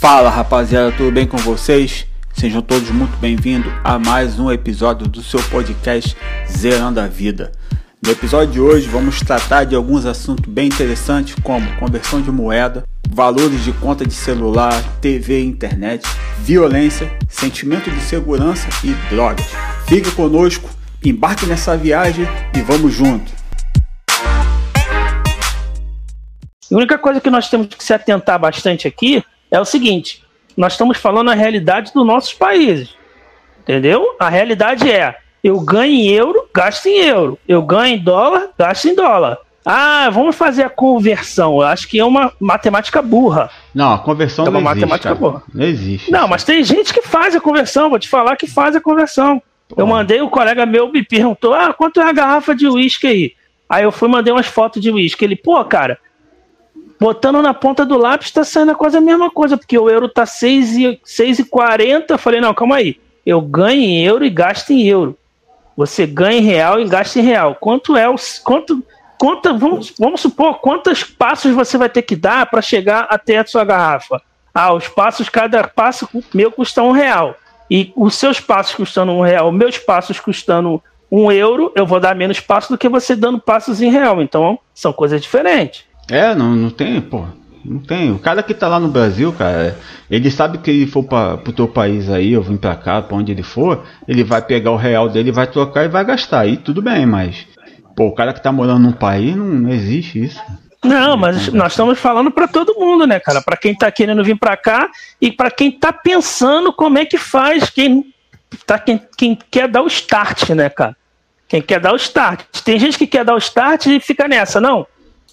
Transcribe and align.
Fala 0.00 0.30
rapaziada, 0.30 0.92
tudo 0.92 1.10
bem 1.10 1.26
com 1.26 1.36
vocês? 1.38 2.06
Sejam 2.32 2.62
todos 2.62 2.88
muito 2.88 3.16
bem-vindos 3.16 3.72
a 3.82 3.98
mais 3.98 4.38
um 4.38 4.48
episódio 4.48 5.08
do 5.08 5.24
seu 5.24 5.42
podcast 5.50 6.16
Zerando 6.48 7.00
a 7.00 7.08
Vida. 7.08 7.50
No 8.00 8.12
episódio 8.12 8.52
de 8.52 8.60
hoje 8.60 8.86
vamos 8.86 9.18
tratar 9.18 9.64
de 9.64 9.74
alguns 9.74 10.06
assuntos 10.06 10.44
bem 10.46 10.66
interessantes 10.66 11.34
como 11.42 11.76
conversão 11.78 12.22
de 12.22 12.30
moeda, 12.30 12.84
valores 13.10 13.64
de 13.64 13.72
conta 13.72 14.06
de 14.06 14.14
celular, 14.14 14.80
TV 15.00 15.40
e 15.40 15.46
internet, 15.46 16.06
violência, 16.38 17.12
sentimento 17.28 17.90
de 17.90 18.00
segurança 18.00 18.68
e 18.84 18.92
drogas. 19.12 19.46
Fique 19.88 20.12
conosco, 20.12 20.70
embarque 21.04 21.44
nessa 21.44 21.76
viagem 21.76 22.24
e 22.56 22.60
vamos 22.60 22.94
junto. 22.94 23.32
A 26.70 26.76
única 26.76 26.96
coisa 26.96 27.20
que 27.20 27.30
nós 27.30 27.50
temos 27.50 27.66
que 27.66 27.82
se 27.82 27.92
atentar 27.92 28.38
bastante 28.38 28.86
aqui 28.86 29.24
é 29.50 29.60
o 29.60 29.64
seguinte: 29.64 30.22
nós 30.56 30.72
estamos 30.72 30.98
falando 30.98 31.30
a 31.30 31.34
realidade 31.34 31.92
dos 31.92 32.06
nossos 32.06 32.32
países. 32.32 32.96
Entendeu? 33.60 34.16
A 34.18 34.28
realidade 34.28 34.90
é: 34.90 35.16
eu 35.42 35.60
ganho 35.60 35.92
em 35.92 36.08
euro, 36.08 36.48
gasto 36.54 36.86
em 36.86 36.98
euro. 36.98 37.38
Eu 37.46 37.62
ganho 37.62 37.96
em 37.96 37.98
dólar, 37.98 38.50
gasto 38.58 38.86
em 38.86 38.94
dólar. 38.94 39.38
Ah, 39.64 40.08
vamos 40.10 40.34
fazer 40.34 40.62
a 40.62 40.70
conversão. 40.70 41.56
Eu 41.56 41.62
acho 41.62 41.86
que 41.88 41.98
é 41.98 42.04
uma 42.04 42.32
matemática 42.40 43.02
burra. 43.02 43.50
Não, 43.74 43.92
a 43.92 43.98
conversão 43.98 44.46
é 44.46 44.48
uma 44.48 44.58
não 44.58 44.64
matemática 44.64 45.10
existe, 45.10 45.20
burra. 45.20 45.42
Não 45.52 45.64
existe. 45.64 46.10
Não, 46.10 46.26
mas 46.26 46.42
tem 46.42 46.64
gente 46.64 46.94
que 46.94 47.02
faz 47.02 47.36
a 47.36 47.40
conversão. 47.40 47.90
Vou 47.90 47.98
te 47.98 48.08
falar 48.08 48.36
que 48.36 48.46
faz 48.46 48.74
a 48.74 48.80
conversão. 48.80 49.42
Eu 49.76 49.86
mandei, 49.86 50.22
o 50.22 50.26
um 50.26 50.30
colega 50.30 50.64
meu 50.64 50.90
me 50.90 51.02
perguntou: 51.02 51.52
ah, 51.52 51.74
quanto 51.74 52.00
é 52.00 52.04
a 52.04 52.12
garrafa 52.12 52.54
de 52.54 52.66
uísque 52.66 53.06
aí? 53.06 53.32
Aí 53.68 53.84
eu 53.84 53.92
fui 53.92 54.08
mandei 54.08 54.32
umas 54.32 54.46
fotos 54.46 54.80
de 54.80 54.90
uísque. 54.90 55.24
Ele, 55.24 55.36
pô, 55.36 55.62
cara, 55.64 55.98
botando 57.00 57.40
na 57.40 57.54
ponta 57.54 57.84
do 57.84 57.96
lápis 57.96 58.30
tá 58.30 58.44
saindo 58.44 58.74
quase 58.74 58.96
a 58.96 59.00
mesma 59.00 59.30
coisa, 59.30 59.56
porque 59.56 59.78
o 59.78 59.88
euro 59.88 60.08
tá 60.08 60.24
6,40. 60.24 62.04
Eu 62.08 62.18
falei, 62.18 62.40
não, 62.40 62.52
calma 62.54 62.76
aí. 62.76 62.98
Eu 63.24 63.40
ganho 63.40 63.80
em 63.80 64.04
euro 64.04 64.24
e 64.24 64.30
gasto 64.30 64.70
em 64.70 64.86
euro. 64.86 65.16
Você 65.76 66.06
ganha 66.06 66.38
em 66.38 66.42
real 66.42 66.80
e 66.80 66.88
gasta 66.88 67.20
em 67.20 67.22
real. 67.22 67.54
Quanto 67.54 67.96
é 67.96 68.08
o. 68.08 68.16
Quanto, 68.42 68.82
quanto, 69.18 69.56
vamos, 69.56 69.94
vamos 69.98 70.20
supor, 70.20 70.60
quantos 70.60 71.04
passos 71.04 71.54
você 71.54 71.78
vai 71.78 71.88
ter 71.88 72.02
que 72.02 72.16
dar 72.16 72.46
para 72.46 72.60
chegar 72.60 73.06
até 73.10 73.38
a 73.38 73.46
sua 73.46 73.64
garrafa? 73.64 74.20
Ah, 74.52 74.72
os 74.72 74.88
passos, 74.88 75.28
cada 75.28 75.68
passo 75.68 76.08
meu 76.34 76.50
custa 76.50 76.82
um 76.82 76.90
real. 76.90 77.36
E 77.70 77.92
os 77.94 78.14
seus 78.14 78.40
passos 78.40 78.74
custando 78.74 79.12
um 79.12 79.20
real, 79.20 79.52
meus 79.52 79.78
passos 79.78 80.18
custando 80.18 80.82
um 81.10 81.30
euro, 81.30 81.72
eu 81.74 81.86
vou 81.86 82.00
dar 82.00 82.14
menos 82.14 82.40
passos 82.40 82.70
do 82.70 82.78
que 82.78 82.88
você 82.88 83.14
dando 83.14 83.38
passos 83.38 83.80
em 83.80 83.90
real. 83.90 84.20
Então, 84.20 84.58
são 84.74 84.92
coisas 84.92 85.20
diferentes. 85.20 85.87
É, 86.10 86.34
não, 86.34 86.54
não 86.54 86.70
tem, 86.70 87.00
pô. 87.00 87.24
Não 87.64 87.80
tem. 87.80 88.10
O 88.10 88.18
cara 88.18 88.42
que 88.42 88.54
tá 88.54 88.68
lá 88.68 88.80
no 88.80 88.88
Brasil, 88.88 89.32
cara, 89.32 89.76
ele 90.10 90.30
sabe 90.30 90.58
que 90.58 90.70
ele 90.70 90.86
for 90.86 91.02
pra, 91.02 91.36
pro 91.36 91.52
teu 91.52 91.68
país 91.68 92.08
aí, 92.08 92.32
eu 92.32 92.42
vim 92.42 92.56
pra 92.56 92.74
cá, 92.74 93.02
pra 93.02 93.16
onde 93.16 93.32
ele 93.32 93.42
for, 93.42 93.84
ele 94.06 94.24
vai 94.24 94.40
pegar 94.40 94.70
o 94.70 94.76
real 94.76 95.08
dele, 95.08 95.30
vai 95.32 95.46
trocar 95.46 95.84
e 95.84 95.88
vai 95.88 96.04
gastar. 96.04 96.40
Aí 96.40 96.56
tudo 96.56 96.80
bem, 96.80 97.04
mas. 97.04 97.46
Pô, 97.94 98.06
o 98.06 98.14
cara 98.14 98.32
que 98.32 98.42
tá 98.42 98.52
morando 98.52 98.80
num 98.80 98.92
país, 98.92 99.34
não, 99.36 99.44
não 99.44 99.70
existe 99.70 100.24
isso. 100.24 100.40
Não, 100.84 101.16
mas 101.16 101.52
nós 101.52 101.72
estamos 101.72 101.98
falando 101.98 102.30
para 102.30 102.46
todo 102.46 102.78
mundo, 102.78 103.06
né, 103.06 103.18
cara? 103.18 103.42
Para 103.42 103.56
quem 103.56 103.74
tá 103.74 103.90
querendo 103.90 104.22
vir 104.22 104.38
para 104.38 104.56
cá 104.56 104.88
e 105.20 105.32
para 105.32 105.50
quem 105.50 105.72
tá 105.72 105.92
pensando 105.92 106.72
como 106.72 106.98
é 106.98 107.04
que 107.04 107.18
faz, 107.18 107.68
quem 107.68 108.14
tá 108.64 108.78
quem, 108.78 109.00
quem 109.16 109.38
quer 109.50 109.68
dar 109.68 109.82
o 109.82 109.88
start, 109.88 110.50
né, 110.50 110.70
cara? 110.70 110.96
Quem 111.48 111.60
quer 111.60 111.80
dar 111.80 111.92
o 111.92 111.96
start. 111.96 112.44
Tem 112.64 112.78
gente 112.78 112.96
que 112.96 113.06
quer 113.06 113.24
dar 113.24 113.34
o 113.34 113.38
start 113.38 113.86
e 113.86 113.98
fica 113.98 114.28
nessa, 114.28 114.60
não. 114.60 114.86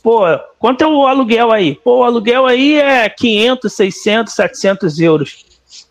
Pô, 0.05 0.21
quanto 0.59 0.83
é 0.83 0.87
o 0.87 1.07
aluguel 1.07 1.51
aí? 1.51 1.79
Pô, 1.83 2.01
o 2.01 2.03
aluguel 2.03 2.45
aí 2.45 2.75
é 2.75 3.09
500, 3.09 3.73
600, 3.73 4.33
700 4.35 4.99
euros. 4.99 5.43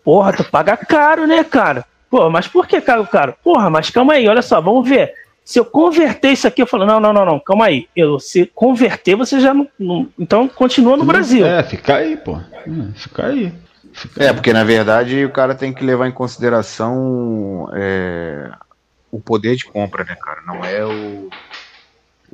Porra, 0.04 0.32
tu 0.32 0.44
paga 0.44 0.76
caro, 0.76 1.26
né, 1.26 1.42
cara? 1.42 1.84
Pô, 2.08 2.30
mas 2.30 2.46
por 2.46 2.64
que 2.68 2.80
caro, 2.80 3.04
caro? 3.08 3.34
Porra, 3.42 3.68
mas 3.68 3.90
calma 3.90 4.12
aí, 4.12 4.28
olha 4.28 4.40
só, 4.40 4.60
vamos 4.60 4.88
ver. 4.88 5.12
Se 5.44 5.58
eu 5.58 5.64
converter 5.64 6.30
isso 6.30 6.46
aqui, 6.46 6.62
eu 6.62 6.66
falo, 6.68 6.86
não, 6.86 7.00
não, 7.00 7.12
não, 7.12 7.24
não, 7.24 7.40
calma 7.40 7.66
aí. 7.66 7.88
Eu, 7.96 8.20
se 8.20 8.46
converter, 8.54 9.16
você 9.16 9.40
já 9.40 9.52
não. 9.52 9.66
não 9.76 10.08
então 10.16 10.46
continua 10.46 10.96
no 10.96 11.04
Brasil. 11.04 11.44
É, 11.44 11.64
fica 11.64 11.96
aí, 11.96 12.16
pô. 12.16 12.38
Fica 12.94 13.26
aí. 13.26 13.52
Fica 13.92 14.22
é, 14.22 14.32
porque 14.32 14.52
na 14.52 14.62
verdade 14.62 15.24
o 15.24 15.30
cara 15.30 15.56
tem 15.56 15.72
que 15.72 15.84
levar 15.84 16.06
em 16.06 16.12
consideração 16.12 17.68
é, 17.74 18.48
o 19.10 19.18
poder 19.18 19.56
de 19.56 19.64
compra, 19.64 20.04
né, 20.04 20.14
cara? 20.14 20.40
Não 20.46 20.64
é 20.64 20.84
o, 20.84 21.28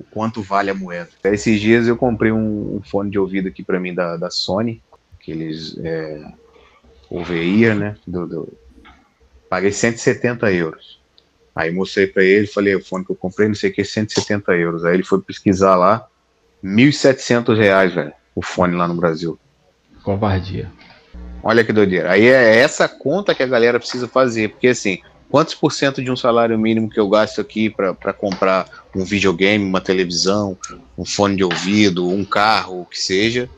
o 0.00 0.04
quanto 0.10 0.42
vale 0.42 0.70
a 0.70 0.74
moeda. 0.74 1.10
Esses 1.24 1.60
dias 1.60 1.86
eu 1.86 1.96
comprei 1.96 2.32
um, 2.32 2.76
um 2.76 2.82
fone 2.82 3.10
de 3.10 3.18
ouvido 3.18 3.48
aqui 3.48 3.62
para 3.62 3.78
mim 3.78 3.94
da, 3.94 4.16
da 4.16 4.30
Sony, 4.30 4.82
aqueles 5.20 5.78
é, 5.78 6.24
over 7.10 7.76
né? 7.76 7.96
Do, 8.06 8.26
do, 8.26 8.48
paguei 9.48 9.70
170 9.70 10.50
euros. 10.52 10.98
Aí 11.54 11.70
mostrei 11.70 12.06
para 12.06 12.24
ele, 12.24 12.46
falei, 12.46 12.74
o 12.74 12.82
fone 12.82 13.04
que 13.04 13.12
eu 13.12 13.16
comprei, 13.16 13.48
não 13.48 13.54
sei 13.54 13.70
o 13.70 13.72
que, 13.72 13.84
170 13.84 14.52
euros. 14.52 14.84
Aí 14.84 14.94
ele 14.94 15.02
foi 15.02 15.20
pesquisar 15.20 15.76
lá, 15.76 16.06
1.700 16.64 17.56
reais, 17.56 17.92
velho, 17.92 18.12
o 18.34 18.40
fone 18.40 18.74
lá 18.74 18.88
no 18.88 18.94
Brasil. 18.94 19.38
Covardia. 20.02 20.70
Olha 21.42 21.64
que 21.64 21.72
doideira. 21.72 22.12
Aí 22.12 22.26
é 22.26 22.56
essa 22.56 22.88
conta 22.88 23.34
que 23.34 23.42
a 23.42 23.46
galera 23.46 23.78
precisa 23.78 24.08
fazer, 24.08 24.50
porque 24.50 24.68
assim, 24.68 25.00
quantos 25.28 25.54
por 25.54 25.72
cento 25.72 26.02
de 26.02 26.10
um 26.10 26.16
salário 26.16 26.58
mínimo 26.58 26.88
que 26.88 27.00
eu 27.00 27.08
gasto 27.08 27.40
aqui 27.40 27.68
para 27.68 28.12
comprar 28.12 28.79
um 28.94 29.04
videogame, 29.04 29.64
uma 29.64 29.80
televisão, 29.80 30.56
um 30.96 31.04
fone 31.04 31.36
de 31.36 31.44
ouvido, 31.44 32.08
um 32.08 32.24
carro, 32.24 32.82
o 32.82 32.86
que 32.86 33.00
seja, 33.00 33.48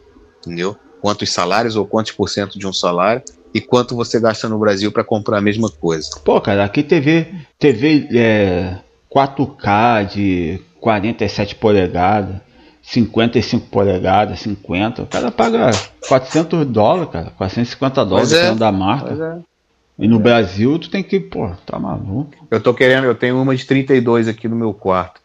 entendeu? 0.40 0.76
Quantos 1.00 1.30
salários 1.30 1.76
ou 1.76 1.86
quantos 1.86 2.12
por 2.12 2.28
cento 2.28 2.58
de 2.58 2.66
um 2.66 2.72
salário 2.72 3.22
e 3.54 3.60
quanto 3.60 3.94
você 3.94 4.18
gasta 4.18 4.48
no 4.48 4.58
Brasil 4.58 4.90
para 4.90 5.04
comprar 5.04 5.38
a 5.38 5.42
mesma 5.42 5.70
coisa. 5.70 6.10
Pô, 6.24 6.40
cara, 6.40 6.64
aqui 6.64 6.82
TV, 6.82 7.26
TV 7.58 8.08
é, 8.12 8.78
4K 9.10 10.06
de 10.06 10.60
47 10.80 11.54
polegadas, 11.56 12.36
55 12.82 13.68
polegadas, 13.68 14.40
50, 14.40 15.02
o 15.02 15.06
cara 15.06 15.30
paga 15.30 15.70
400 16.08 16.66
dólares, 16.66 17.12
cara, 17.12 17.30
450 17.36 18.04
dólares 18.04 18.32
é, 18.32 18.54
da 18.54 18.72
marca. 18.72 19.38
É. 19.38 19.52
E 19.98 20.08
no 20.08 20.16
é. 20.16 20.18
Brasil 20.18 20.78
tu 20.78 20.90
tem 20.90 21.02
que, 21.02 21.20
pô, 21.20 21.50
tá 21.64 21.78
maluco. 21.78 22.32
Eu 22.50 22.60
tô 22.60 22.74
querendo, 22.74 23.04
eu 23.04 23.14
tenho 23.14 23.40
uma 23.40 23.54
de 23.54 23.64
32 23.64 24.26
aqui 24.26 24.48
no 24.48 24.56
meu 24.56 24.74
quarto. 24.74 25.21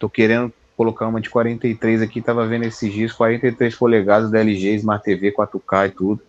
Tô 0.00 0.08
querendo 0.08 0.52
colocar 0.76 1.06
uma 1.06 1.20
de 1.20 1.28
43 1.28 2.00
aqui, 2.00 2.22
tava 2.22 2.46
vendo 2.46 2.64
esses 2.64 2.90
dias, 2.90 3.12
43 3.12 3.74
polegadas 3.76 4.30
da 4.30 4.40
LG, 4.40 4.76
Smart 4.76 5.04
TV, 5.04 5.30
4K 5.30 5.88
e 5.88 5.90
tudo. 5.90 6.22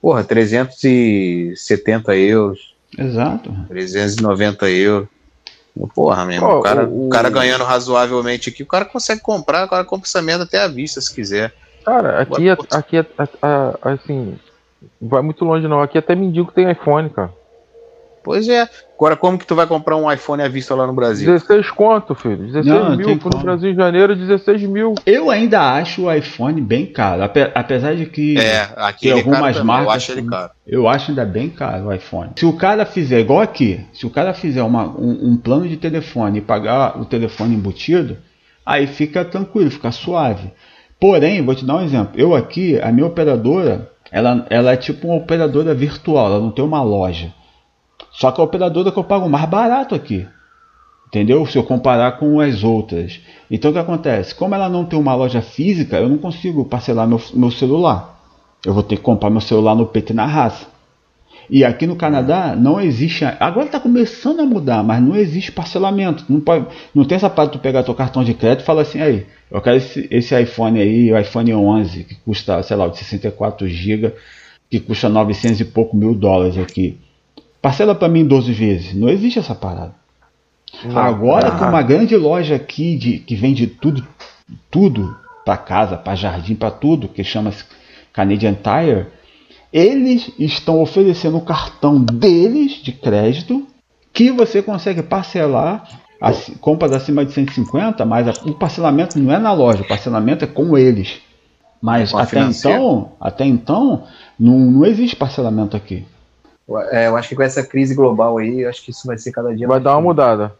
Porra, 0.00 0.22
370 0.22 2.16
euros. 2.16 2.76
Exato. 2.96 3.52
390 3.66 4.70
euros. 4.70 5.08
Porra, 5.92 6.24
mesmo. 6.24 6.46
Oh, 6.46 6.58
o, 6.58 6.62
cara, 6.62 6.86
o... 6.86 7.06
o, 7.06 7.10
cara, 7.10 7.28
ganhando 7.28 7.64
razoavelmente 7.64 8.48
aqui, 8.48 8.62
o 8.62 8.66
cara 8.66 8.84
consegue 8.84 9.20
comprar, 9.20 9.66
o 9.66 9.68
cara 9.68 9.84
compra 9.84 10.06
essa 10.06 10.22
merda 10.22 10.44
até 10.44 10.62
à 10.62 10.68
vista 10.68 11.00
se 11.00 11.12
quiser. 11.12 11.52
Cara, 11.84 12.20
aqui, 12.20 12.48
é, 12.48 12.56
aqui 12.70 12.96
é, 12.96 13.04
assim, 13.82 14.38
vai 15.00 15.20
muito 15.20 15.44
longe 15.44 15.66
não. 15.66 15.82
Aqui 15.82 15.98
até 15.98 16.14
mendigo 16.14 16.52
tem 16.52 16.70
iPhone, 16.70 17.10
cara. 17.10 17.32
Pois 18.26 18.48
é. 18.48 18.68
Agora, 18.96 19.14
como 19.14 19.38
que 19.38 19.46
tu 19.46 19.54
vai 19.54 19.68
comprar 19.68 19.96
um 19.96 20.10
iPhone 20.10 20.42
à 20.42 20.48
vista 20.48 20.74
lá 20.74 20.84
no 20.84 20.92
Brasil? 20.92 21.32
16 21.32 21.70
conto, 21.70 22.12
filho. 22.12 22.38
16 22.38 22.66
não, 22.66 22.96
mil. 22.96 23.20
Fui 23.20 23.30
no 23.32 23.38
Brasil 23.38 23.70
em 23.70 23.74
janeiro, 23.76 24.16
16 24.16 24.62
mil. 24.62 24.96
Eu 25.06 25.30
ainda 25.30 25.60
acho 25.74 26.06
o 26.06 26.12
iPhone 26.12 26.60
bem 26.60 26.86
caro. 26.86 27.22
Apesar 27.54 27.94
de 27.94 28.06
que 28.06 28.36
é, 28.36 28.68
aqui 28.74 29.02
tem 29.02 29.12
é 29.12 29.14
algumas 29.14 29.60
marcas. 29.60 29.86
Eu 29.86 29.90
acho 29.92 30.12
ele 30.12 30.22
caro. 30.24 30.50
Eu 30.66 30.88
acho 30.88 31.10
ainda 31.12 31.24
bem 31.24 31.48
caro 31.48 31.86
o 31.86 31.92
iPhone. 31.92 32.32
Se 32.34 32.44
o 32.44 32.54
cara 32.54 32.84
fizer 32.84 33.20
igual 33.20 33.42
aqui, 33.42 33.86
se 33.92 34.04
o 34.04 34.10
cara 34.10 34.34
fizer 34.34 34.64
uma, 34.64 34.88
um, 34.88 35.30
um 35.30 35.36
plano 35.36 35.68
de 35.68 35.76
telefone 35.76 36.38
e 36.38 36.42
pagar 36.42 37.00
o 37.00 37.04
telefone 37.04 37.54
embutido, 37.54 38.16
aí 38.64 38.88
fica 38.88 39.24
tranquilo, 39.24 39.70
fica 39.70 39.92
suave. 39.92 40.50
Porém, 40.98 41.44
vou 41.44 41.54
te 41.54 41.64
dar 41.64 41.76
um 41.76 41.84
exemplo. 41.84 42.10
Eu 42.16 42.34
aqui, 42.34 42.80
a 42.80 42.90
minha 42.90 43.06
operadora, 43.06 43.88
ela, 44.10 44.44
ela 44.50 44.72
é 44.72 44.76
tipo 44.76 45.06
uma 45.06 45.16
operadora 45.16 45.72
virtual, 45.72 46.26
ela 46.26 46.40
não 46.40 46.50
tem 46.50 46.64
uma 46.64 46.82
loja. 46.82 47.32
Só 48.16 48.32
que 48.32 48.40
a 48.40 48.44
operadora 48.44 48.90
que 48.90 48.98
eu 48.98 49.04
pago 49.04 49.28
mais 49.28 49.46
barato 49.46 49.94
aqui. 49.94 50.26
Entendeu? 51.06 51.46
Se 51.46 51.58
eu 51.58 51.62
comparar 51.62 52.12
com 52.18 52.40
as 52.40 52.64
outras. 52.64 53.20
Então 53.50 53.70
o 53.70 53.74
que 53.74 53.78
acontece? 53.78 54.34
Como 54.34 54.54
ela 54.54 54.68
não 54.68 54.86
tem 54.86 54.98
uma 54.98 55.14
loja 55.14 55.42
física, 55.42 55.98
eu 55.98 56.08
não 56.08 56.16
consigo 56.16 56.64
parcelar 56.64 57.06
meu, 57.06 57.20
meu 57.34 57.50
celular. 57.50 58.18
Eu 58.64 58.72
vou 58.72 58.82
ter 58.82 58.96
que 58.96 59.02
comprar 59.02 59.28
meu 59.28 59.42
celular 59.42 59.74
no 59.74 59.86
peito 59.86 60.14
na 60.14 60.24
raça. 60.24 60.66
E 61.48 61.62
aqui 61.62 61.86
no 61.86 61.94
Canadá 61.94 62.56
não 62.56 62.80
existe. 62.80 63.22
Agora 63.38 63.66
está 63.66 63.78
começando 63.78 64.40
a 64.40 64.46
mudar, 64.46 64.82
mas 64.82 65.00
não 65.00 65.14
existe 65.14 65.52
parcelamento. 65.52 66.24
Não, 66.28 66.40
pode, 66.40 66.66
não 66.94 67.04
tem 67.04 67.16
essa 67.16 67.30
parte 67.30 67.52
de 67.52 67.58
pegar 67.58 67.82
teu 67.82 67.94
cartão 67.94 68.24
de 68.24 68.32
crédito 68.32 68.62
e 68.62 68.66
falar 68.66 68.82
assim: 68.82 69.00
aí, 69.00 69.26
eu 69.50 69.60
quero 69.60 69.76
esse, 69.76 70.08
esse 70.10 70.40
iPhone 70.40 70.80
aí, 70.80 71.12
o 71.12 71.18
iPhone 71.18 71.54
11, 71.54 72.04
que 72.04 72.14
custa, 72.16 72.62
sei 72.62 72.76
lá, 72.76 72.88
de 72.88 72.96
64 72.96 73.68
GB, 73.68 74.14
que 74.70 74.80
custa 74.80 75.08
900 75.08 75.60
e 75.60 75.64
pouco 75.66 75.94
mil 75.94 76.14
dólares 76.14 76.58
aqui. 76.58 76.98
Parcela 77.60 77.94
para 77.94 78.08
mim 78.08 78.24
12 78.24 78.52
vezes. 78.52 78.94
Não 78.94 79.08
existe 79.08 79.38
essa 79.38 79.54
parada. 79.54 79.94
Não, 80.84 80.98
Agora 80.98 81.52
com 81.52 81.64
uma 81.64 81.82
grande 81.82 82.16
loja 82.16 82.56
aqui 82.56 82.96
de, 82.96 83.18
que 83.18 83.34
vende 83.34 83.66
tudo, 83.66 84.06
tudo 84.70 85.16
para 85.44 85.56
casa, 85.56 85.96
para 85.96 86.14
jardim, 86.14 86.54
para 86.54 86.70
tudo, 86.70 87.08
que 87.08 87.22
chama-se 87.22 87.64
Canadian 88.12 88.54
Tire, 88.54 89.06
Eles 89.72 90.30
estão 90.38 90.80
oferecendo 90.80 91.36
o 91.36 91.40
cartão 91.40 92.00
deles 92.00 92.82
de 92.82 92.92
crédito 92.92 93.66
que 94.12 94.30
você 94.30 94.62
consegue 94.62 95.02
parcelar 95.02 95.86
assim, 96.20 96.54
compras 96.54 96.92
acima 96.92 97.24
de 97.24 97.32
150, 97.32 98.04
mas 98.04 98.38
o 98.38 98.54
parcelamento 98.54 99.18
não 99.18 99.32
é 99.32 99.38
na 99.38 99.52
loja, 99.52 99.82
o 99.82 99.88
parcelamento 99.88 100.44
é 100.44 100.48
com 100.48 100.76
eles. 100.76 101.20
Mas 101.80 102.14
até 102.14 102.40
então, 102.40 103.12
até 103.20 103.44
então 103.44 104.04
não, 104.38 104.58
não 104.58 104.86
existe 104.86 105.14
parcelamento 105.14 105.76
aqui. 105.76 106.04
É, 106.90 107.06
eu 107.06 107.16
acho 107.16 107.28
que 107.28 107.36
com 107.36 107.42
essa 107.42 107.62
crise 107.62 107.94
global 107.94 108.38
aí, 108.38 108.62
eu 108.62 108.68
acho 108.68 108.82
que 108.82 108.90
isso 108.90 109.06
vai 109.06 109.16
ser 109.16 109.30
cada 109.30 109.54
dia 109.54 109.68
Vai 109.68 109.76
mais 109.76 109.84
dar 109.84 109.92
uma 109.94 110.00
mudada. 110.02 110.52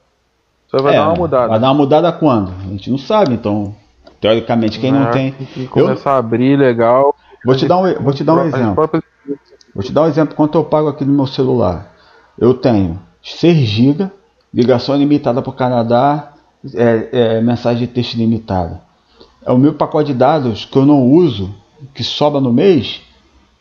Só 0.68 0.80
vai 0.80 0.94
É, 0.94 0.98
dar 0.98 1.08
uma 1.08 1.16
mudada. 1.16 1.48
Vai 1.48 1.58
dar 1.60 1.68
uma 1.68 1.74
mudada 1.74 2.12
quando? 2.12 2.52
A 2.60 2.68
gente 2.70 2.90
não 2.90 2.98
sabe, 2.98 3.34
então 3.34 3.74
teoricamente 4.20 4.78
quem 4.78 4.92
não 4.92 5.08
É, 5.08 5.10
tem. 5.10 5.32
que 5.32 5.66
começar 5.66 6.12
a 6.12 6.18
abrir 6.18 6.56
legal. 6.56 7.14
Vou 7.44 7.54
te 7.56 7.66
dar 7.66 7.78
um, 7.78 7.94
vou 8.02 8.12
te 8.12 8.22
dar 8.24 8.34
um 8.34 8.46
exemplo. 8.46 8.74
próprias- 8.74 9.04
Vou 9.74 9.82
te 9.84 9.92
dar 9.92 10.02
um 10.02 10.06
exemplo 10.06 10.34
quanto 10.34 10.56
eu 10.56 10.64
pago 10.64 10.88
aqui 10.88 11.04
no 11.04 11.12
meu 11.12 11.26
celular. 11.26 11.92
Eu 12.38 12.54
tenho 12.54 12.98
6 13.22 13.56
GB, 13.58 14.10
ligação 14.54 14.96
limitada 14.96 15.42
para 15.42 15.50
o 15.50 15.52
Canadá, 15.52 16.32
é, 16.74 17.08
é, 17.12 17.40
mensagem 17.42 17.86
de 17.86 17.92
texto 17.92 18.14
limitada. 18.16 18.80
É 19.44 19.52
o 19.52 19.58
meu 19.58 19.74
pacote 19.74 20.12
de 20.12 20.18
dados 20.18 20.64
que 20.64 20.76
eu 20.78 20.86
não 20.86 21.02
uso, 21.02 21.54
que 21.94 22.02
sobra 22.02 22.40
no 22.40 22.52
mês, 22.52 23.02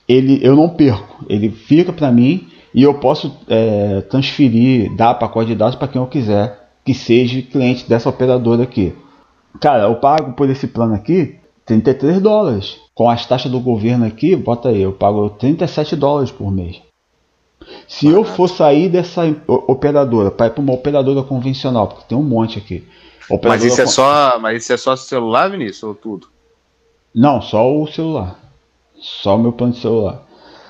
ele 0.07 0.39
eu 0.43 0.55
não 0.55 0.69
perco. 0.69 1.25
Ele 1.27 1.49
fica 1.49 1.91
para 1.91 2.11
mim 2.11 2.47
e 2.73 2.83
eu 2.83 2.95
posso 2.95 3.35
é, 3.47 4.01
transferir, 4.01 4.93
dar 4.95 5.13
pacote 5.15 5.47
de 5.47 5.55
dados 5.55 5.75
para 5.75 5.87
quem 5.87 6.01
eu 6.01 6.07
quiser, 6.07 6.69
que 6.83 6.93
seja 6.93 7.41
cliente 7.41 7.87
dessa 7.87 8.09
operadora 8.09 8.63
aqui. 8.63 8.93
Cara, 9.59 9.83
eu 9.83 9.95
pago 9.95 10.33
por 10.33 10.49
esse 10.49 10.67
plano 10.67 10.93
aqui 10.93 11.39
33 11.65 12.21
dólares. 12.21 12.77
Com 12.93 13.09
as 13.09 13.25
taxas 13.25 13.51
do 13.51 13.59
governo 13.59 14.05
aqui, 14.05 14.35
bota 14.35 14.69
aí, 14.69 14.81
eu 14.81 14.93
pago 14.93 15.29
37 15.31 15.95
dólares 15.95 16.31
por 16.31 16.51
mês. 16.51 16.81
Se 17.87 18.07
eu 18.07 18.23
for 18.23 18.47
sair 18.47 18.89
dessa 18.89 19.23
operadora 19.47 20.29
para 20.29 20.47
ir 20.47 20.51
para 20.51 20.61
uma 20.61 20.73
operadora 20.73 21.23
convencional, 21.23 21.87
porque 21.87 22.03
tem 22.07 22.17
um 22.17 22.23
monte 22.23 22.59
aqui. 22.59 22.87
Mas 23.21 23.37
Operadora 23.37 23.67
isso 23.67 23.81
é 23.81 23.87
só, 23.87 24.39
mas 24.39 24.63
isso 24.63 24.73
é 24.73 24.77
só 24.77 24.95
celular, 24.95 25.49
Vinícius, 25.49 25.83
ou 25.83 25.95
tudo? 25.95 26.27
Não, 27.13 27.41
só 27.41 27.73
o 27.73 27.87
celular. 27.87 28.39
Só 28.99 29.37
meu 29.37 29.51
plano 29.51 29.73
de 29.73 29.79
celular. 29.79 30.23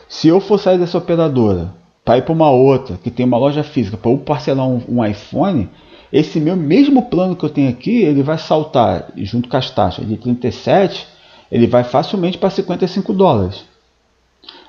Se 0.08 0.28
eu 0.28 0.40
for 0.40 0.60
sair 0.60 0.78
dessa 0.78 0.98
operadora 0.98 1.74
para 2.04 2.18
ir 2.18 2.22
para 2.22 2.34
uma 2.34 2.50
outra 2.50 2.98
que 2.98 3.10
tem 3.10 3.26
uma 3.26 3.38
loja 3.38 3.64
física 3.64 3.98
para 3.98 4.12
eu 4.12 4.18
parcelar 4.18 4.68
um, 4.68 4.82
um 4.88 5.06
iPhone, 5.06 5.70
esse 6.12 6.40
meu 6.40 6.56
mesmo 6.56 7.04
plano 7.04 7.36
que 7.36 7.44
eu 7.44 7.50
tenho 7.50 7.70
aqui, 7.70 8.04
ele 8.04 8.24
vai 8.24 8.38
saltar 8.38 9.08
junto 9.18 9.50
com 9.50 9.58
as 9.58 9.70
taxas 9.72 10.08
de 10.08 10.18
37, 10.18 11.08
ele 11.52 11.68
vai 11.68 11.84
facilmente 11.84 12.38
para 12.38 12.50
55 12.50 13.14
dólares. 13.14 13.66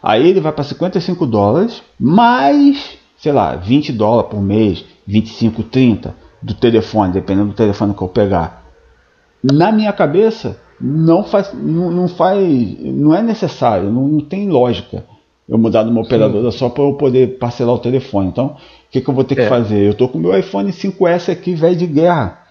Aí 0.02 0.28
ele 0.28 0.40
vai 0.40 0.52
para 0.52 0.64
55 0.64 1.26
dólares, 1.26 1.82
mais, 1.98 2.98
sei 3.18 3.32
lá, 3.32 3.56
20 3.56 3.92
dólares 3.92 4.30
por 4.30 4.40
mês, 4.40 4.84
25, 5.06 5.62
30 5.64 6.14
do 6.42 6.54
telefone, 6.54 7.12
dependendo 7.12 7.48
do 7.48 7.54
telefone 7.54 7.94
que 7.94 8.02
eu 8.02 8.08
pegar 8.08 8.66
na 9.42 9.70
minha 9.70 9.92
cabeça 9.92 10.58
não 10.80 11.24
faz 11.24 11.52
não, 11.54 11.90
não 11.90 12.08
faz 12.08 12.38
não 12.84 13.14
é 13.14 13.22
necessário 13.22 13.90
não, 13.90 14.06
não 14.08 14.20
tem 14.20 14.48
lógica 14.48 15.04
eu 15.48 15.56
mudar 15.56 15.84
de 15.84 15.90
uma 15.90 16.00
operadora 16.02 16.50
só 16.50 16.68
para 16.68 16.82
eu 16.84 16.94
poder 16.94 17.38
parcelar 17.38 17.74
o 17.74 17.78
telefone 17.78 18.28
então 18.28 18.46
o 18.46 18.56
que, 18.90 19.00
que 19.00 19.08
eu 19.08 19.14
vou 19.14 19.24
ter 19.24 19.36
que 19.36 19.40
É. 19.42 19.48
fazer 19.48 19.86
eu 19.86 19.94
tô 19.94 20.08
com 20.08 20.18
o 20.18 20.20
meu 20.20 20.36
iPhone 20.38 20.70
5S 20.70 21.30
aqui 21.32 21.54
velho 21.54 21.76
de 21.76 21.86
guerra 21.86 22.42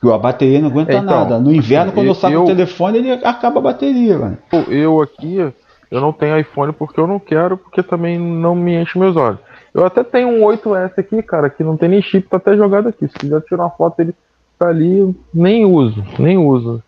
que 0.00 0.10
a 0.10 0.18
bateria 0.18 0.60
não 0.60 0.68
aguenta 0.68 0.92
É, 0.92 0.96
então, 0.96 1.06
nada 1.20 1.38
no 1.38 1.52
inverno 1.54 1.86
assim, 1.86 1.94
quando 1.94 2.06
eu 2.08 2.14
saco 2.14 2.34
eu- 2.34 2.42
o 2.42 2.46
telefone 2.46 2.98
ele 2.98 3.12
acaba 3.12 3.60
a 3.60 3.62
bateria 3.62 4.18
mano. 4.18 4.38
Eu- 4.52 4.72
Eu 4.72 5.00
aqui, 5.02 5.36
eu 5.36 6.00
não 6.00 6.12
tenho 6.12 6.36
iPhone 6.38 6.72
porque 6.72 6.98
eu 6.98 7.06
não 7.06 7.20
quero, 7.20 7.56
porque 7.56 7.82
também 7.84 8.18
não 8.18 8.54
me 8.54 8.74
enche 8.82 8.98
meus 8.98 9.14
olhos. 9.16 9.38
Eu 9.72 9.86
até 9.86 10.02
tenho 10.02 10.28
um 10.28 10.42
8S 10.44 10.98
aqui, 10.98 11.22
cara, 11.22 11.48
que 11.48 11.62
não 11.62 11.76
tem 11.76 11.88
nem 11.88 12.02
chip, 12.02 12.28
tá 12.28 12.36
até 12.36 12.56
jogado 12.56 12.88
aqui. 12.88 13.06
Se 13.06 13.14
quiser 13.14 13.40
tirar 13.42 13.62
uma 13.62 13.70
foto, 13.70 14.00
ele 14.00 14.12
tá 14.58 14.68
ali, 14.68 14.98
eu 14.98 15.14
nem 15.32 15.64
uso, 15.64 16.02
nem 16.18 16.36
uso. 16.36 16.82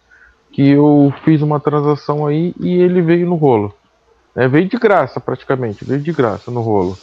Que 0.55 0.71
eu 0.71 1.12
fiz 1.25 1.43
uma 1.43 1.61
transação 1.61 2.27
aí 2.27 2.55
e 2.61 2.75
ele 2.75 3.03
veio 3.03 3.27
no 3.27 3.35
rolo. 3.35 3.75
É, 4.37 4.49
veio 4.49 4.69
de 4.69 4.77
graça, 4.79 5.21
praticamente, 5.21 5.85
veio 5.85 6.03
de 6.03 6.12
graça 6.12 6.51
no 6.51 6.61
rolo. 6.62 6.99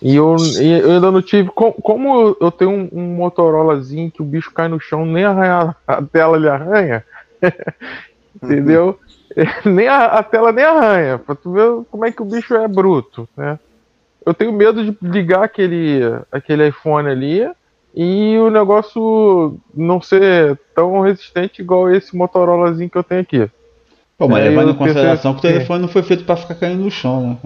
E 0.00 0.14
eu, 0.14 0.36
eu 0.56 0.92
ainda 0.92 1.10
não 1.10 1.22
tive. 1.22 1.50
com- 1.50 1.72
Como 1.72 2.36
eu- 2.40 2.52
tenho 2.52 2.70
um, 2.70 2.88
um 2.92 3.16
Motorolazinho 3.16 4.10
que 4.12 4.22
o 4.22 4.26
bicho 4.26 4.52
cai 4.54 4.68
no 4.68 4.80
chão, 4.80 5.04
nem 5.04 5.24
arranha, 5.24 5.74
a 5.86 6.02
tela 6.02 6.36
ele 6.36 6.48
arranha, 6.48 7.04
entendeu? 8.42 8.98
nem 9.66 9.88
a, 9.88 10.06
a 10.06 10.22
tela 10.22 10.52
nem 10.52 10.64
arranha, 10.64 11.18
pra 11.18 11.34
tu 11.34 11.52
ver 11.52 11.84
como 11.90 12.04
é 12.06 12.12
que 12.12 12.22
o 12.22 12.26
bicho 12.26 12.54
é 12.54 12.66
bruto, 12.66 13.28
né? 13.36 13.58
Eu 14.26 14.34
tenho 14.34 14.52
medo 14.52 14.84
de 14.84 14.98
ligar 15.02 15.44
aquele, 15.44 16.00
aquele 16.32 16.68
iPhone 16.68 17.08
ali 17.08 17.48
e 18.00 18.38
o 18.38 18.48
negócio 18.48 19.58
não 19.74 20.00
ser 20.00 20.56
tão 20.72 21.00
resistente 21.00 21.60
igual 21.60 21.90
esse 21.92 22.16
Motorolazinho 22.16 22.88
que 22.88 22.96
eu 22.96 23.02
tenho 23.02 23.22
aqui. 23.22 23.50
Pô, 24.16 24.28
mas 24.28 24.44
É, 24.44 24.50
levando 24.50 24.70
em 24.70 24.74
consideração 24.74 25.32
que 25.32 25.40
o 25.40 25.42
telefone 25.42 25.82
não 25.82 25.88
foi 25.88 26.04
feito 26.04 26.22
para 26.24 26.36
ficar 26.36 26.54
caindo 26.54 26.84
no 26.84 26.92
chão 26.92 27.30
né 27.30 27.36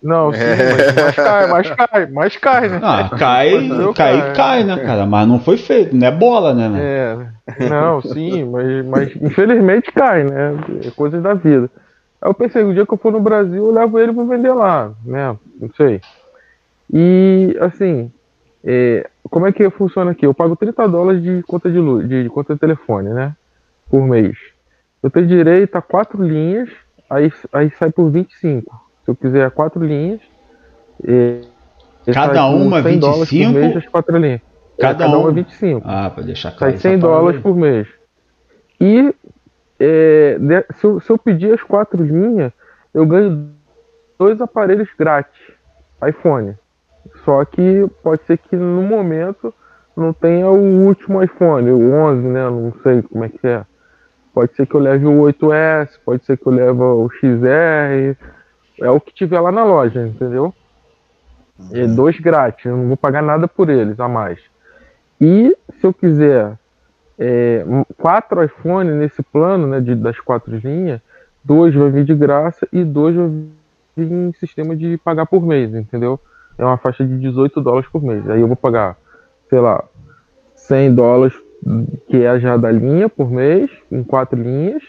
Não, 0.00 0.32
sim, 0.32 0.38
mas, 0.40 0.94
mas 0.94 1.16
cai, 1.18 1.46
mas 1.48 1.70
cai, 1.70 2.06
mas 2.06 2.36
cai, 2.36 2.68
né? 2.68 2.80
ah, 2.80 3.10
cai 3.18 3.50
cai 3.50 3.94
caio. 3.94 4.36
cai 4.36 4.64
né 4.64 4.76
cara 4.76 5.04
mas 5.04 5.26
não 5.26 5.40
foi 5.40 5.56
feito 5.56 5.96
não 5.96 6.06
é 6.06 6.12
bola 6.12 6.54
né 6.54 6.68
mano? 6.68 6.80
É, 6.80 7.68
não, 7.68 8.00
sim, 8.02 8.44
mas, 8.44 8.86
mas 8.86 9.16
infelizmente 9.16 9.90
cai, 9.90 10.22
né? 10.22 10.54
É 10.86 10.90
coisas 10.92 11.20
da 11.20 11.34
vida. 11.34 11.68
Aí 12.20 12.30
eu 12.30 12.34
pensei, 12.34 12.62
o 12.62 12.72
dia 12.72 12.86
que 12.86 12.94
eu 12.94 12.98
for 12.98 13.10
no 13.10 13.20
Brasil, 13.20 13.66
eu 13.66 13.72
levo 13.72 13.98
ele 13.98 14.12
pra 14.12 14.22
vender 14.22 14.52
lá, 14.52 14.92
né? 15.04 15.36
Não 15.60 15.70
sei. 15.76 16.00
E, 16.92 17.56
assim, 17.60 18.12
é, 18.64 19.08
como 19.32 19.46
é 19.46 19.52
que 19.52 19.68
funciona 19.70 20.10
aqui? 20.10 20.26
Eu 20.26 20.34
pago 20.34 20.54
30 20.54 20.86
dólares 20.86 21.22
de 21.22 21.42
conta 21.44 21.70
de 21.70 21.78
luz, 21.78 22.06
de, 22.06 22.28
conta 22.28 22.52
de 22.52 22.60
telefone, 22.60 23.08
né? 23.08 23.34
Por 23.88 24.06
mês. 24.06 24.36
Eu 25.02 25.10
tenho 25.10 25.26
direito 25.26 25.74
a 25.74 25.80
quatro 25.80 26.22
linhas, 26.22 26.68
aí, 27.08 27.32
aí 27.50 27.70
sai 27.78 27.90
por 27.90 28.10
25. 28.10 28.70
Se 29.02 29.10
eu 29.10 29.16
quiser 29.16 29.50
quatro 29.50 29.82
linhas. 29.82 30.20
É, 31.02 31.40
Cada 32.12 32.34
sai 32.34 32.52
por 32.52 32.60
uma 32.60 32.82
100 32.82 32.98
dólares 32.98 33.30
25? 33.30 33.52
por 33.54 33.58
mês, 33.58 33.76
as 33.78 33.88
quatro 33.88 34.18
linhas. 34.18 34.40
É, 34.76 34.82
Cada 34.82 34.98
cada 34.98 35.18
uma 35.18 35.28
um? 35.30 35.32
25 35.32 35.80
ah 35.82 36.10
para 36.10 36.22
deixar 36.24 36.50
claro 36.52 36.72
sai 36.74 36.78
100 36.78 36.92
essa 36.92 37.00
parada 37.00 37.18
dólares 37.20 37.40
por 37.40 37.56
mês. 37.56 37.88
E 38.78 39.14
é, 39.80 40.38
de- 40.38 40.66
se, 40.74 40.84
eu, 40.84 41.00
se 41.00 41.10
eu 41.10 41.16
pedir 41.16 41.54
as 41.54 41.62
quatro 41.62 42.04
linhas, 42.04 42.52
eu 42.92 43.06
ganho 43.06 43.48
dois 44.18 44.38
aparelhos 44.42 44.90
grátis, 44.98 45.40
iPhone. 46.06 46.54
Só 47.24 47.44
que 47.44 47.88
pode 48.02 48.22
ser 48.24 48.38
que 48.38 48.56
no 48.56 48.82
momento 48.82 49.52
não 49.96 50.12
tenha 50.12 50.48
o 50.48 50.86
último 50.86 51.22
iPhone, 51.22 51.70
o 51.70 51.92
11, 51.92 52.26
né? 52.26 52.44
Não 52.44 52.72
sei 52.82 53.02
como 53.02 53.24
é 53.24 53.28
que 53.28 53.46
é. 53.46 53.64
Pode 54.34 54.54
ser 54.54 54.66
que 54.66 54.74
eu 54.74 54.80
leve 54.80 55.06
o 55.06 55.20
8S, 55.22 55.98
pode 56.04 56.24
ser 56.24 56.38
que 56.38 56.46
eu 56.46 56.52
leve 56.52 56.80
o 56.80 57.08
XR. 57.10 58.16
É 58.80 58.90
o 58.90 59.00
que 59.00 59.12
tiver 59.12 59.40
lá 59.40 59.52
na 59.52 59.64
loja, 59.64 60.06
entendeu? 60.06 60.54
É 61.70 61.86
dois 61.86 62.18
grátis, 62.18 62.64
eu 62.64 62.76
não 62.76 62.88
vou 62.88 62.96
pagar 62.96 63.22
nada 63.22 63.46
por 63.46 63.68
eles 63.68 64.00
a 64.00 64.08
mais. 64.08 64.40
E 65.20 65.56
se 65.78 65.86
eu 65.86 65.92
quiser 65.92 66.58
é, 67.18 67.64
quatro 67.98 68.42
iPhone 68.42 68.90
nesse 68.92 69.22
plano, 69.22 69.68
né, 69.68 69.80
de, 69.80 69.94
das 69.94 70.18
quatro 70.18 70.56
linhas, 70.56 71.00
dois 71.44 71.74
vai 71.74 71.90
vir 71.90 72.04
de 72.04 72.14
graça 72.14 72.66
e 72.72 72.82
dois 72.82 73.14
vai 73.14 73.28
vir 73.96 74.12
em 74.12 74.32
sistema 74.32 74.74
de 74.74 74.96
pagar 74.98 75.26
por 75.26 75.42
mês, 75.46 75.72
entendeu? 75.74 76.18
É 76.58 76.64
uma 76.64 76.76
faixa 76.76 77.04
de 77.04 77.18
18 77.18 77.60
dólares 77.60 77.88
por 77.90 78.02
mês. 78.02 78.28
Aí 78.28 78.40
eu 78.40 78.46
vou 78.46 78.56
pagar, 78.56 78.96
sei 79.48 79.60
lá, 79.60 79.84
100 80.54 80.94
dólares, 80.94 81.34
que 82.08 82.22
é 82.22 82.40
já 82.40 82.56
da 82.56 82.70
linha 82.70 83.08
por 83.08 83.30
mês, 83.30 83.70
em 83.90 84.02
quatro 84.02 84.40
linhas, 84.40 84.82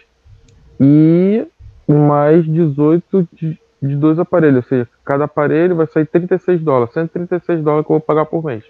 e 0.79 1.45
mais 1.87 2.45
18 2.45 3.27
de, 3.33 3.59
de 3.81 3.95
dois 3.95 4.19
aparelhos. 4.19 4.57
Ou 4.57 4.63
seja, 4.63 4.87
cada 5.05 5.25
aparelho 5.25 5.75
vai 5.75 5.87
sair 5.87 6.05
36 6.05 6.61
dólares, 6.61 6.93
136 6.93 7.61
dólares 7.61 7.85
que 7.85 7.91
eu 7.91 7.97
vou 7.97 8.01
pagar 8.01 8.25
por 8.25 8.43
mês. 8.43 8.63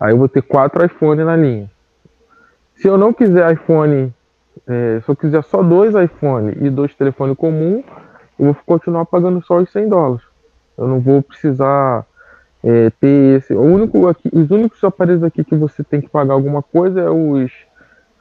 Aí 0.00 0.12
eu 0.12 0.18
vou 0.18 0.28
ter 0.28 0.42
quatro 0.42 0.84
iPhone 0.84 1.24
na 1.24 1.36
linha. 1.36 1.70
Se 2.76 2.86
eu 2.86 2.96
não 2.96 3.12
quiser 3.12 3.52
iPhone, 3.52 4.12
é, 4.66 5.00
se 5.04 5.08
eu 5.08 5.16
quiser 5.16 5.42
só 5.44 5.62
dois 5.62 5.94
iPhone 5.94 6.56
e 6.60 6.70
dois 6.70 6.94
telefones 6.94 7.36
comum, 7.36 7.82
eu 8.38 8.46
vou 8.46 8.56
continuar 8.64 9.04
pagando 9.06 9.44
só 9.44 9.58
os 9.58 9.70
100 9.70 9.88
dólares. 9.88 10.24
Eu 10.76 10.86
não 10.86 11.00
vou 11.00 11.20
precisar 11.20 12.06
é, 12.62 12.90
ter 12.90 13.38
esse. 13.38 13.54
O 13.54 13.62
único 13.62 14.08
aqui, 14.08 14.28
os 14.32 14.50
únicos 14.50 14.82
aparelhos 14.82 15.22
aqui 15.22 15.44
que 15.44 15.54
você 15.54 15.82
tem 15.84 16.00
que 16.00 16.08
pagar 16.08 16.34
alguma 16.34 16.62
coisa 16.62 17.00
é 17.00 17.10
os 17.10 17.50